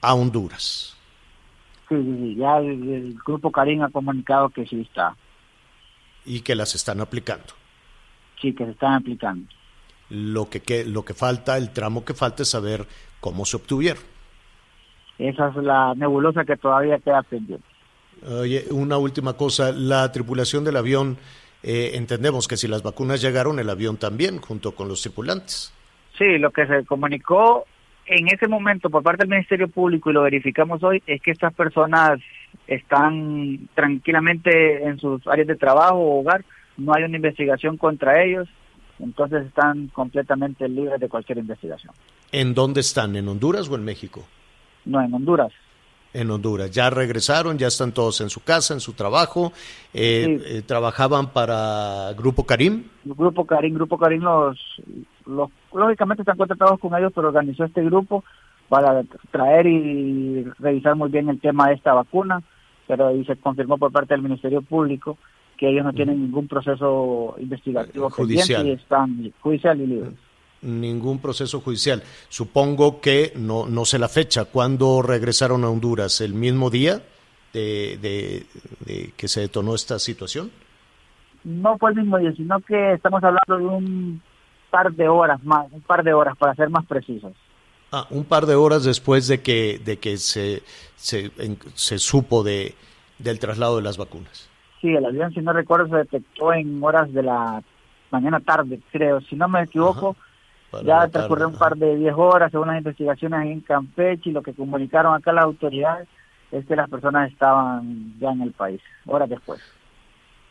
a 0.00 0.14
Honduras. 0.14 0.96
Sí, 1.88 2.34
ya 2.36 2.58
el, 2.58 3.14
grupo 3.24 3.52
Karim 3.52 3.82
ha 3.82 3.90
comunicado 3.90 4.50
que 4.50 4.66
sí 4.66 4.80
está. 4.80 5.16
Y 6.24 6.40
que 6.40 6.56
las 6.56 6.74
están 6.74 7.00
aplicando. 7.00 7.54
Sí, 8.40 8.52
que 8.52 8.64
se 8.64 8.72
están 8.72 8.94
aplicando. 8.94 9.46
Lo 10.10 10.50
que, 10.50 10.84
lo 10.84 11.04
que 11.04 11.14
falta, 11.14 11.56
el 11.56 11.70
tramo 11.72 12.04
que 12.04 12.14
falta 12.14 12.42
es 12.42 12.48
saber 12.48 12.86
cómo 13.20 13.44
se 13.44 13.56
obtuvieron. 13.56 14.11
Esa 15.28 15.48
es 15.48 15.56
la 15.56 15.94
nebulosa 15.94 16.44
que 16.44 16.56
todavía 16.56 16.98
queda 16.98 17.22
pendiente. 17.22 17.64
Oye, 18.26 18.64
una 18.70 18.98
última 18.98 19.34
cosa, 19.34 19.72
la 19.72 20.10
tripulación 20.10 20.64
del 20.64 20.76
avión, 20.76 21.16
eh, 21.62 21.92
entendemos 21.94 22.48
que 22.48 22.56
si 22.56 22.68
las 22.68 22.82
vacunas 22.82 23.20
llegaron, 23.22 23.58
el 23.58 23.70
avión 23.70 23.96
también, 23.96 24.38
junto 24.38 24.72
con 24.72 24.88
los 24.88 25.02
tripulantes. 25.02 25.72
Sí, 26.18 26.38
lo 26.38 26.50
que 26.50 26.66
se 26.66 26.84
comunicó 26.84 27.64
en 28.06 28.28
ese 28.28 28.48
momento 28.48 28.90
por 28.90 29.02
parte 29.02 29.22
del 29.22 29.30
Ministerio 29.30 29.68
Público, 29.68 30.10
y 30.10 30.12
lo 30.12 30.22
verificamos 30.22 30.82
hoy, 30.82 31.02
es 31.06 31.20
que 31.22 31.30
estas 31.30 31.54
personas 31.54 32.20
están 32.66 33.68
tranquilamente 33.74 34.84
en 34.84 34.98
sus 34.98 35.26
áreas 35.26 35.48
de 35.48 35.56
trabajo 35.56 35.96
o 35.96 36.20
hogar, 36.20 36.44
no 36.76 36.94
hay 36.94 37.04
una 37.04 37.16
investigación 37.16 37.76
contra 37.76 38.22
ellos, 38.22 38.48
entonces 38.98 39.46
están 39.46 39.88
completamente 39.88 40.68
libres 40.68 41.00
de 41.00 41.08
cualquier 41.08 41.38
investigación. 41.38 41.94
¿En 42.30 42.54
dónde 42.54 42.80
están? 42.80 43.16
¿En 43.16 43.28
Honduras 43.28 43.68
o 43.68 43.74
en 43.74 43.84
México? 43.84 44.26
No, 44.84 45.00
en 45.00 45.14
Honduras. 45.14 45.52
En 46.12 46.30
Honduras. 46.30 46.70
Ya 46.70 46.90
regresaron, 46.90 47.58
ya 47.58 47.68
están 47.68 47.92
todos 47.92 48.20
en 48.20 48.28
su 48.28 48.42
casa, 48.42 48.74
en 48.74 48.80
su 48.80 48.92
trabajo. 48.92 49.52
Eh, 49.94 50.40
eh, 50.44 50.62
¿Trabajaban 50.66 51.32
para 51.32 52.12
Grupo 52.14 52.44
Karim? 52.44 52.84
Grupo 53.04 53.46
Karim, 53.46 53.74
Grupo 53.74 53.98
Karim 53.98 54.22
los 54.22 54.58
lógicamente 55.72 56.22
están 56.22 56.36
contratados 56.36 56.78
con 56.80 56.94
ellos, 56.94 57.12
pero 57.14 57.28
organizó 57.28 57.64
este 57.64 57.82
grupo 57.82 58.24
para 58.68 59.02
traer 59.30 59.66
y 59.66 60.44
revisar 60.58 60.96
muy 60.96 61.10
bien 61.10 61.28
el 61.28 61.40
tema 61.40 61.68
de 61.68 61.74
esta 61.74 61.92
vacuna, 61.92 62.42
pero 62.86 63.08
ahí 63.08 63.24
se 63.24 63.36
confirmó 63.36 63.78
por 63.78 63.92
parte 63.92 64.14
del 64.14 64.22
Ministerio 64.22 64.62
Público 64.62 65.18
que 65.56 65.68
ellos 65.68 65.84
no 65.84 65.92
tienen 65.92 66.20
ningún 66.20 66.48
proceso 66.48 67.36
investigativo 67.38 68.10
judicial 68.10 68.66
y 68.66 68.72
están 68.72 69.32
judicial 69.40 69.80
y 69.80 69.86
libres. 69.86 70.14
Ningún 70.62 71.18
proceso 71.20 71.60
judicial. 71.60 72.02
Supongo 72.28 73.00
que 73.00 73.32
no, 73.36 73.66
no 73.66 73.84
sé 73.84 73.98
la 73.98 74.08
fecha. 74.08 74.44
¿Cuándo 74.44 75.02
regresaron 75.02 75.64
a 75.64 75.68
Honduras? 75.70 76.20
¿El 76.20 76.34
mismo 76.34 76.70
día 76.70 77.02
de, 77.52 78.46
de 78.86 79.12
que 79.16 79.28
se 79.28 79.40
detonó 79.40 79.74
esta 79.74 79.98
situación? 79.98 80.50
No 81.44 81.76
fue 81.78 81.90
el 81.90 81.96
mismo 81.96 82.18
día, 82.18 82.32
sino 82.32 82.60
que 82.60 82.92
estamos 82.92 83.22
hablando 83.24 83.58
de 83.58 83.64
un 83.64 84.22
par 84.70 84.92
de 84.92 85.08
horas 85.08 85.42
más, 85.44 85.66
un 85.72 85.82
par 85.82 86.02
de 86.04 86.14
horas 86.14 86.36
para 86.36 86.54
ser 86.54 86.70
más 86.70 86.86
precisos. 86.86 87.32
Ah, 87.90 88.06
un 88.10 88.24
par 88.24 88.46
de 88.46 88.54
horas 88.54 88.84
después 88.84 89.28
de 89.28 89.42
que, 89.42 89.80
de 89.84 89.98
que 89.98 90.16
se, 90.16 90.62
se, 90.96 91.30
se 91.74 91.98
supo 91.98 92.42
de, 92.42 92.74
del 93.18 93.38
traslado 93.38 93.76
de 93.76 93.82
las 93.82 93.98
vacunas. 93.98 94.48
Sí, 94.80 94.88
el 94.88 95.04
avión, 95.04 95.32
si 95.34 95.40
no 95.40 95.52
recuerdo, 95.52 95.88
se 95.88 95.96
detectó 95.96 96.52
en 96.52 96.82
horas 96.82 97.12
de 97.12 97.22
la 97.22 97.62
mañana 98.10 98.40
tarde, 98.40 98.80
creo. 98.90 99.20
Si 99.20 99.36
no 99.36 99.46
me 99.46 99.62
equivoco, 99.62 100.16
Ya 100.84 101.08
transcurrió 101.08 101.48
un 101.48 101.58
par 101.58 101.76
de 101.76 101.96
10 101.96 102.14
horas, 102.16 102.50
según 102.50 102.68
las 102.68 102.78
investigaciones 102.78 103.46
en 103.46 103.60
Campeche, 103.60 104.30
y 104.30 104.32
lo 104.32 104.42
que 104.42 104.54
comunicaron 104.54 105.14
acá 105.14 105.32
las 105.32 105.44
autoridades 105.44 106.08
es 106.50 106.66
que 106.66 106.76
las 106.76 106.88
personas 106.88 107.30
estaban 107.30 108.14
ya 108.18 108.30
en 108.30 108.42
el 108.42 108.52
país, 108.52 108.80
horas 109.06 109.28
después. 109.28 109.60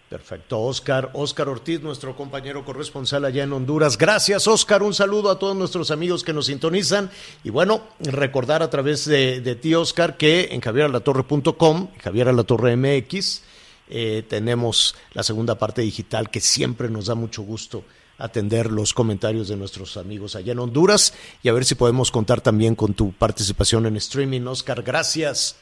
Perfecto, 0.10 0.60
Oscar, 0.60 1.10
Oscar 1.14 1.48
Ortiz, 1.48 1.82
nuestro 1.82 2.18
compañero 2.18 2.66
corresponsal 2.66 3.24
allá 3.24 3.46
en 3.46 3.54
Honduras. 3.54 3.98
Gracias, 3.98 4.46
Oscar. 4.46 4.84
Un 4.84 4.94
saludo 4.94 5.32
a 5.32 5.40
todos 5.40 5.56
nuestros 5.56 5.90
amigos 5.90 6.26
que 6.26 6.34
nos 6.34 6.48
sintonizan. 6.48 7.10
Y 7.46 7.50
bueno, 7.50 7.84
recordar 8.02 8.62
a 8.62 8.70
través 8.70 9.06
de, 9.06 9.40
de 9.40 9.56
ti, 9.56 9.74
Oscar, 9.74 10.18
que 10.18 10.50
en 10.52 10.60
javieralatorre.com, 10.60 11.88
Javier 12.04 12.28
Alatorre 12.28 12.76
MX, 12.76 13.44
eh, 13.88 14.26
tenemos 14.28 14.96
la 15.14 15.24
segunda 15.24 15.56
parte 15.58 15.82
digital 15.82 16.30
que 16.30 16.42
siempre 16.42 16.90
nos 16.90 17.06
da 17.06 17.16
mucho 17.16 17.44
gusto 17.44 17.86
atender 18.24 18.72
los 18.72 18.94
comentarios 18.94 19.48
de 19.48 19.56
nuestros 19.58 19.98
amigos 19.98 20.36
allá 20.36 20.52
en 20.54 20.60
Honduras 20.60 21.14
y 21.44 21.50
a 21.50 21.54
ver 21.54 21.66
si 21.66 21.76
podemos 21.76 22.12
contar 22.12 22.42
también 22.42 22.76
con 22.76 22.94
tu 22.94 23.12
participación 23.14 23.86
en 23.86 23.96
streaming. 23.98 24.42
Oscar, 24.48 24.84
gracias. 24.84 25.58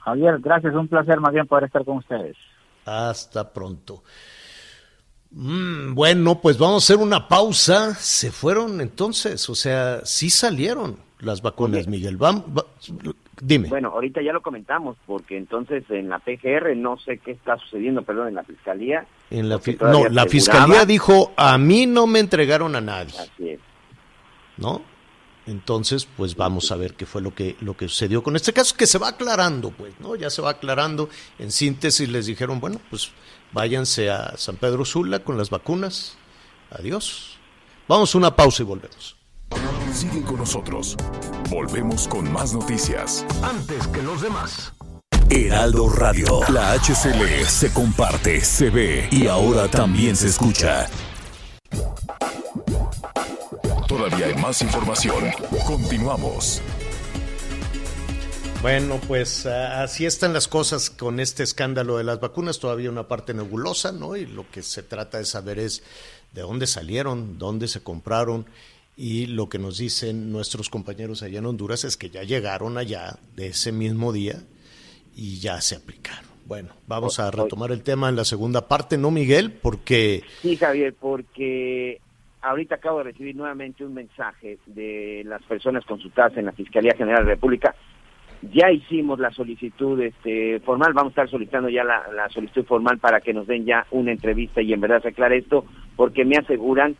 Javier, 0.00 0.38
gracias, 0.40 0.74
un 0.74 0.88
placer 0.88 1.20
más 1.20 1.32
bien 1.32 1.46
poder 1.46 1.64
estar 1.64 1.84
con 1.84 1.98
ustedes. 1.98 2.36
Hasta 2.84 3.52
pronto. 3.52 4.02
Mm, 5.30 5.94
bueno, 5.94 6.40
pues 6.40 6.58
vamos 6.58 6.82
a 6.82 6.84
hacer 6.84 7.02
una 7.02 7.26
pausa. 7.26 7.94
Se 7.94 8.30
fueron 8.30 8.80
entonces, 8.80 9.48
o 9.48 9.54
sea, 9.54 10.00
sí 10.04 10.30
salieron 10.30 10.98
las 11.18 11.42
vacunas, 11.42 11.88
Miguel. 11.88 12.18
Vam- 12.18 12.44
va- 12.56 12.66
dime. 13.42 13.68
Bueno, 13.68 13.88
ahorita 13.90 14.22
ya 14.22 14.32
lo 14.32 14.42
comentamos, 14.42 14.96
porque 15.06 15.36
entonces 15.36 15.84
en 15.90 16.08
la 16.08 16.18
PGR 16.18 16.76
no 16.76 16.98
sé 16.98 17.18
qué 17.18 17.32
está 17.32 17.56
sucediendo, 17.58 18.02
perdón, 18.02 18.28
en 18.28 18.34
la 18.34 18.44
Fiscalía. 18.44 19.06
en 19.30 19.48
la 19.48 19.56
porque 19.56 19.72
fi- 19.72 19.78
todavía 19.78 20.02
no, 20.08 20.08
la 20.14 20.26
fiscalía 20.26 20.84
dijo, 20.84 21.32
a 21.36 21.56
mí 21.58 21.86
no 21.86 22.06
me 22.06 22.20
entregaron 22.20 22.74
a 22.76 22.80
nadie, 22.80 23.18
Así 23.18 23.50
es. 23.50 23.60
¿no? 24.56 24.82
Entonces, 25.46 26.06
pues 26.16 26.36
vamos 26.36 26.72
a 26.72 26.76
ver 26.76 26.94
qué 26.94 27.04
fue 27.04 27.20
lo 27.20 27.34
que, 27.34 27.56
lo 27.60 27.76
que 27.76 27.86
sucedió 27.88 28.22
con 28.22 28.34
este 28.34 28.52
caso, 28.54 28.74
que 28.76 28.86
se 28.86 28.96
va 28.98 29.08
aclarando, 29.08 29.70
pues, 29.70 29.92
¿no? 30.00 30.16
Ya 30.16 30.30
se 30.30 30.40
va 30.40 30.50
aclarando. 30.50 31.10
En 31.38 31.50
síntesis 31.50 32.08
les 32.08 32.24
dijeron, 32.24 32.60
bueno, 32.60 32.80
pues 32.88 33.12
váyanse 33.52 34.08
a 34.10 34.38
San 34.38 34.56
Pedro 34.56 34.86
Sula 34.86 35.18
con 35.18 35.36
las 35.36 35.50
vacunas. 35.50 36.16
Adiós. 36.70 37.38
Vamos 37.86 38.14
a 38.14 38.18
una 38.18 38.34
pausa 38.34 38.62
y 38.62 38.66
volvemos. 38.66 39.16
Sigue 39.92 40.22
con 40.22 40.38
nosotros. 40.38 40.96
Volvemos 41.50 42.08
con 42.08 42.32
más 42.32 42.52
noticias. 42.52 43.24
Antes 43.42 43.86
que 43.88 44.02
los 44.02 44.22
demás. 44.22 44.72
Heraldo 45.30 45.88
Radio. 45.88 46.40
La 46.48 46.72
HCL 46.72 47.46
se 47.46 47.72
comparte, 47.72 48.40
se 48.40 48.70
ve 48.70 49.08
y 49.10 49.26
ahora 49.26 49.68
también 49.68 50.16
se 50.16 50.28
escucha. 50.28 50.88
Todavía 53.88 54.26
hay 54.26 54.34
más 54.34 54.60
información. 54.62 55.24
Continuamos. 55.66 56.60
Bueno, 58.64 58.98
pues 59.06 59.44
ah, 59.44 59.82
así 59.82 60.06
están 60.06 60.32
las 60.32 60.48
cosas 60.48 60.88
con 60.88 61.20
este 61.20 61.42
escándalo 61.42 61.98
de 61.98 62.04
las 62.04 62.18
vacunas, 62.18 62.58
todavía 62.58 62.90
una 62.90 63.08
parte 63.08 63.34
nebulosa, 63.34 63.92
¿no? 63.92 64.16
Y 64.16 64.24
lo 64.24 64.50
que 64.50 64.62
se 64.62 64.82
trata 64.82 65.18
de 65.18 65.26
saber 65.26 65.58
es 65.58 65.82
de 66.32 66.40
dónde 66.42 66.66
salieron, 66.66 67.38
dónde 67.38 67.68
se 67.68 67.82
compraron 67.82 68.46
y 68.96 69.26
lo 69.26 69.48
que 69.48 69.58
nos 69.58 69.78
dicen 69.78 70.30
nuestros 70.30 70.70
compañeros 70.70 71.22
allá 71.22 71.38
en 71.38 71.46
Honduras 71.46 71.84
es 71.84 71.96
que 71.96 72.10
ya 72.10 72.22
llegaron 72.22 72.78
allá 72.78 73.18
de 73.34 73.48
ese 73.48 73.72
mismo 73.72 74.12
día 74.12 74.36
y 75.16 75.40
ya 75.40 75.60
se 75.60 75.76
aplicaron. 75.76 76.30
Bueno, 76.46 76.74
vamos 76.86 77.18
a 77.20 77.30
retomar 77.30 77.72
el 77.72 77.82
tema 77.82 78.08
en 78.08 78.16
la 78.16 78.24
segunda 78.24 78.68
parte, 78.68 78.98
¿no, 78.98 79.10
Miguel? 79.10 79.50
Porque 79.50 80.22
Sí, 80.42 80.56
Javier, 80.56 80.94
porque 80.98 82.00
ahorita 82.42 82.76
acabo 82.76 82.98
de 82.98 83.04
recibir 83.04 83.34
nuevamente 83.34 83.84
un 83.84 83.94
mensaje 83.94 84.58
de 84.66 85.22
las 85.24 85.42
personas 85.44 85.84
consultadas 85.86 86.36
en 86.36 86.44
la 86.44 86.52
Fiscalía 86.52 86.94
General 86.96 87.22
de 87.22 87.30
la 87.30 87.34
República. 87.34 87.74
Ya 88.52 88.70
hicimos 88.70 89.18
la 89.18 89.30
solicitud 89.30 89.98
este, 90.02 90.60
formal, 90.60 90.92
vamos 90.92 91.12
a 91.12 91.22
estar 91.22 91.30
solicitando 91.30 91.70
ya 91.70 91.82
la, 91.82 92.06
la 92.14 92.28
solicitud 92.28 92.66
formal 92.66 92.98
para 92.98 93.20
que 93.22 93.32
nos 93.32 93.46
den 93.46 93.64
ya 93.64 93.86
una 93.90 94.12
entrevista 94.12 94.60
y 94.60 94.74
en 94.74 94.82
verdad 94.82 95.00
se 95.00 95.08
aclare 95.08 95.38
esto, 95.38 95.64
porque 95.96 96.26
me 96.26 96.36
aseguran 96.36 96.94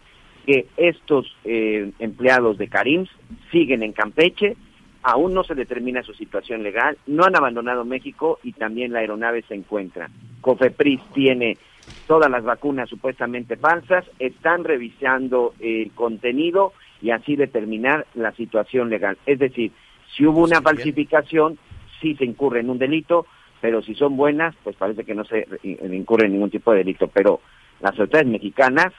que 0.47 0.67
estos 0.77 1.35
eh, 1.45 1.91
empleados 1.99 2.59
de 2.59 2.69
Carims 2.69 3.11
siguen 3.51 3.83
en 3.83 3.93
Campeche, 3.93 4.57
aún 5.03 5.35
no 5.35 5.45
se 5.45 5.55
determina 5.55 6.03
su 6.03 6.15
situación 6.15 6.63
legal, 6.63 6.97
no 7.07 7.25
han 7.25 7.37
abandonado 7.37 7.85
México 7.85 8.39
y 8.43 8.53
también 8.53 8.93
la 8.93 9.01
aeronave 9.01 9.43
se 9.43 9.55
encuentra. 9.55 10.11
Cofepris 10.41 11.01
tiene 11.13 11.59
todas 12.07 12.31
las 12.31 12.45
vacunas 12.45 12.89
supuestamente 12.89 13.57
falsas, 13.57 14.05
están 14.19 14.65
revisando 14.65 15.55
el 15.61 15.91
contenido 15.93 16.73
y 17.03 17.11
así 17.11 17.37
determinar 17.37 18.07
la 18.15 18.33
situación 18.33 18.89
legal. 18.89 19.19
Es 19.27 19.39
decir, 19.39 19.73
si 20.17 20.25
hubo 20.27 20.43
una 20.43 20.63
falsificación, 20.63 21.59
sí 22.01 22.15
se 22.17 22.25
incurre 22.25 22.61
en 22.61 22.71
un 22.71 22.79
delito, 22.79 23.27
pero 23.61 23.83
si 23.83 23.95
son 23.95 24.17
buenas, 24.17 24.55
pues 24.63 24.77
parece 24.77 25.05
que 25.05 25.15
no 25.15 25.25
se 25.25 25.47
incurre 25.63 26.27
en 26.27 26.33
ningún 26.33 26.51
tipo 26.51 26.73
de 26.73 26.79
delito. 26.79 27.09
Pero 27.09 27.41
las 27.81 27.99
autoridades 27.99 28.31
mexicanas, 28.31 28.93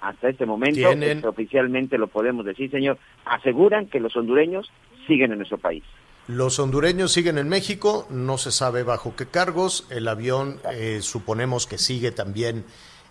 hasta 0.00 0.28
este 0.28 0.46
momento, 0.46 0.76
Tienen- 0.88 1.24
oficialmente 1.24 1.98
lo 1.98 2.06
podemos 2.08 2.44
decir, 2.44 2.70
señor, 2.70 2.98
aseguran 3.24 3.86
que 3.86 4.00
los 4.00 4.16
hondureños 4.16 4.70
siguen 5.06 5.32
en 5.32 5.38
nuestro 5.38 5.58
país. 5.58 5.84
Los 6.26 6.58
hondureños 6.58 7.12
siguen 7.12 7.38
en 7.38 7.48
México, 7.48 8.06
no 8.10 8.38
se 8.38 8.52
sabe 8.52 8.82
bajo 8.84 9.16
qué 9.16 9.26
cargos. 9.26 9.86
El 9.90 10.06
avión 10.06 10.60
eh, 10.72 11.00
suponemos 11.02 11.66
que 11.66 11.76
sigue 11.78 12.12
también 12.12 12.64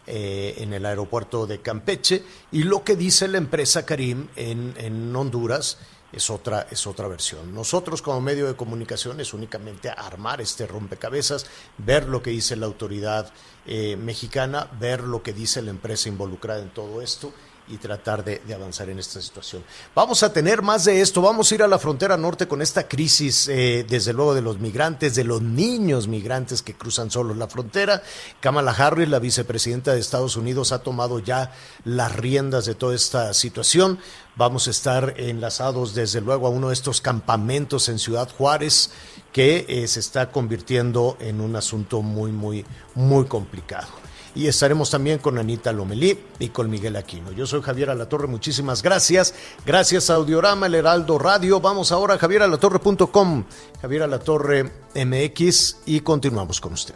eh, 0.07 0.55
en 0.59 0.73
el 0.73 0.85
aeropuerto 0.85 1.45
de 1.45 1.59
Campeche. 1.59 2.23
Y 2.51 2.63
lo 2.63 2.83
que 2.83 2.95
dice 2.95 3.27
la 3.27 3.37
empresa 3.37 3.85
Karim 3.85 4.27
en, 4.35 4.73
en 4.77 5.15
Honduras 5.15 5.77
es 6.11 6.29
otra, 6.29 6.67
es 6.71 6.87
otra 6.87 7.07
versión. 7.07 7.53
Nosotros 7.53 8.01
como 8.01 8.21
medio 8.21 8.47
de 8.47 8.55
comunicación 8.55 9.19
es 9.19 9.33
únicamente 9.33 9.89
armar 9.89 10.41
este 10.41 10.67
rompecabezas, 10.67 11.45
ver 11.77 12.07
lo 12.07 12.21
que 12.21 12.31
dice 12.31 12.55
la 12.55 12.65
autoridad 12.65 13.31
eh, 13.65 13.95
mexicana, 13.95 14.67
ver 14.79 15.01
lo 15.03 15.21
que 15.21 15.33
dice 15.33 15.61
la 15.61 15.69
empresa 15.69 16.09
involucrada 16.09 16.61
en 16.61 16.69
todo 16.69 17.01
esto 17.01 17.31
y 17.69 17.77
tratar 17.77 18.23
de, 18.23 18.41
avanzar 18.53 18.89
en 18.89 18.99
esta 18.99 19.21
situación. 19.21 19.63
Vamos 19.95 20.23
a 20.23 20.33
tener 20.33 20.61
más 20.61 20.85
de 20.85 21.01
esto, 21.01 21.21
vamos 21.21 21.51
a 21.51 21.55
ir 21.55 21.63
a 21.63 21.67
la 21.67 21.79
frontera 21.79 22.17
norte 22.17 22.47
con 22.47 22.61
esta 22.61 22.87
crisis, 22.87 23.47
eh, 23.47 23.85
desde 23.87 24.13
luego 24.13 24.33
de 24.33 24.41
los 24.41 24.59
migrantes, 24.59 25.15
de 25.15 25.23
los 25.23 25.41
niños 25.41 26.07
migrantes 26.07 26.61
que 26.61 26.73
cruzan 26.73 27.11
solos 27.11 27.37
la 27.37 27.47
frontera. 27.47 28.01
Kamala 28.39 28.71
Harris, 28.71 29.09
la 29.09 29.19
vicepresidenta 29.19 29.93
de 29.93 29.99
Estados 29.99 30.35
Unidos, 30.35 30.71
ha 30.71 30.79
tomado 30.79 31.19
ya 31.19 31.53
las 31.83 32.15
riendas 32.15 32.65
de 32.65 32.75
toda 32.75 32.95
esta 32.95 33.33
situación. 33.33 33.99
Vamos 34.35 34.67
a 34.67 34.71
estar 34.71 35.15
enlazados 35.17 35.93
desde 35.93 36.21
luego 36.21 36.47
a 36.47 36.49
uno 36.49 36.69
de 36.69 36.73
estos 36.73 37.01
campamentos 37.01 37.89
en 37.89 37.99
Ciudad 37.99 38.29
Juárez 38.37 38.91
que 39.31 39.65
eh, 39.69 39.87
se 39.87 39.99
está 39.99 40.31
convirtiendo 40.31 41.17
en 41.19 41.39
un 41.39 41.55
asunto 41.55 42.01
muy, 42.01 42.31
muy, 42.31 42.65
muy 42.95 43.25
complicado 43.25 44.08
y 44.39 44.47
estaremos 44.47 44.89
también 44.89 45.19
con 45.19 45.37
Anita 45.37 45.73
Lomelí 45.73 46.17
y 46.39 46.47
con 46.47 46.69
Miguel 46.69 46.95
Aquino. 46.95 47.33
Yo 47.33 47.45
soy 47.45 47.61
Javier 47.61 47.89
Alatorre, 47.89 48.27
muchísimas 48.27 48.81
gracias. 48.81 49.33
Gracias 49.65 50.09
a 50.09 50.15
Audiorama, 50.15 50.67
el 50.67 50.75
Heraldo 50.75 51.19
Radio. 51.19 51.59
Vamos 51.59 51.91
ahora 51.91 52.13
a 52.13 52.17
javieralatorre.com, 52.17 53.43
Javier 53.81 54.03
Alatorre 54.03 54.71
MX 54.95 55.81
y 55.87 55.99
continuamos 55.99 56.61
con 56.61 56.71
usted. 56.71 56.95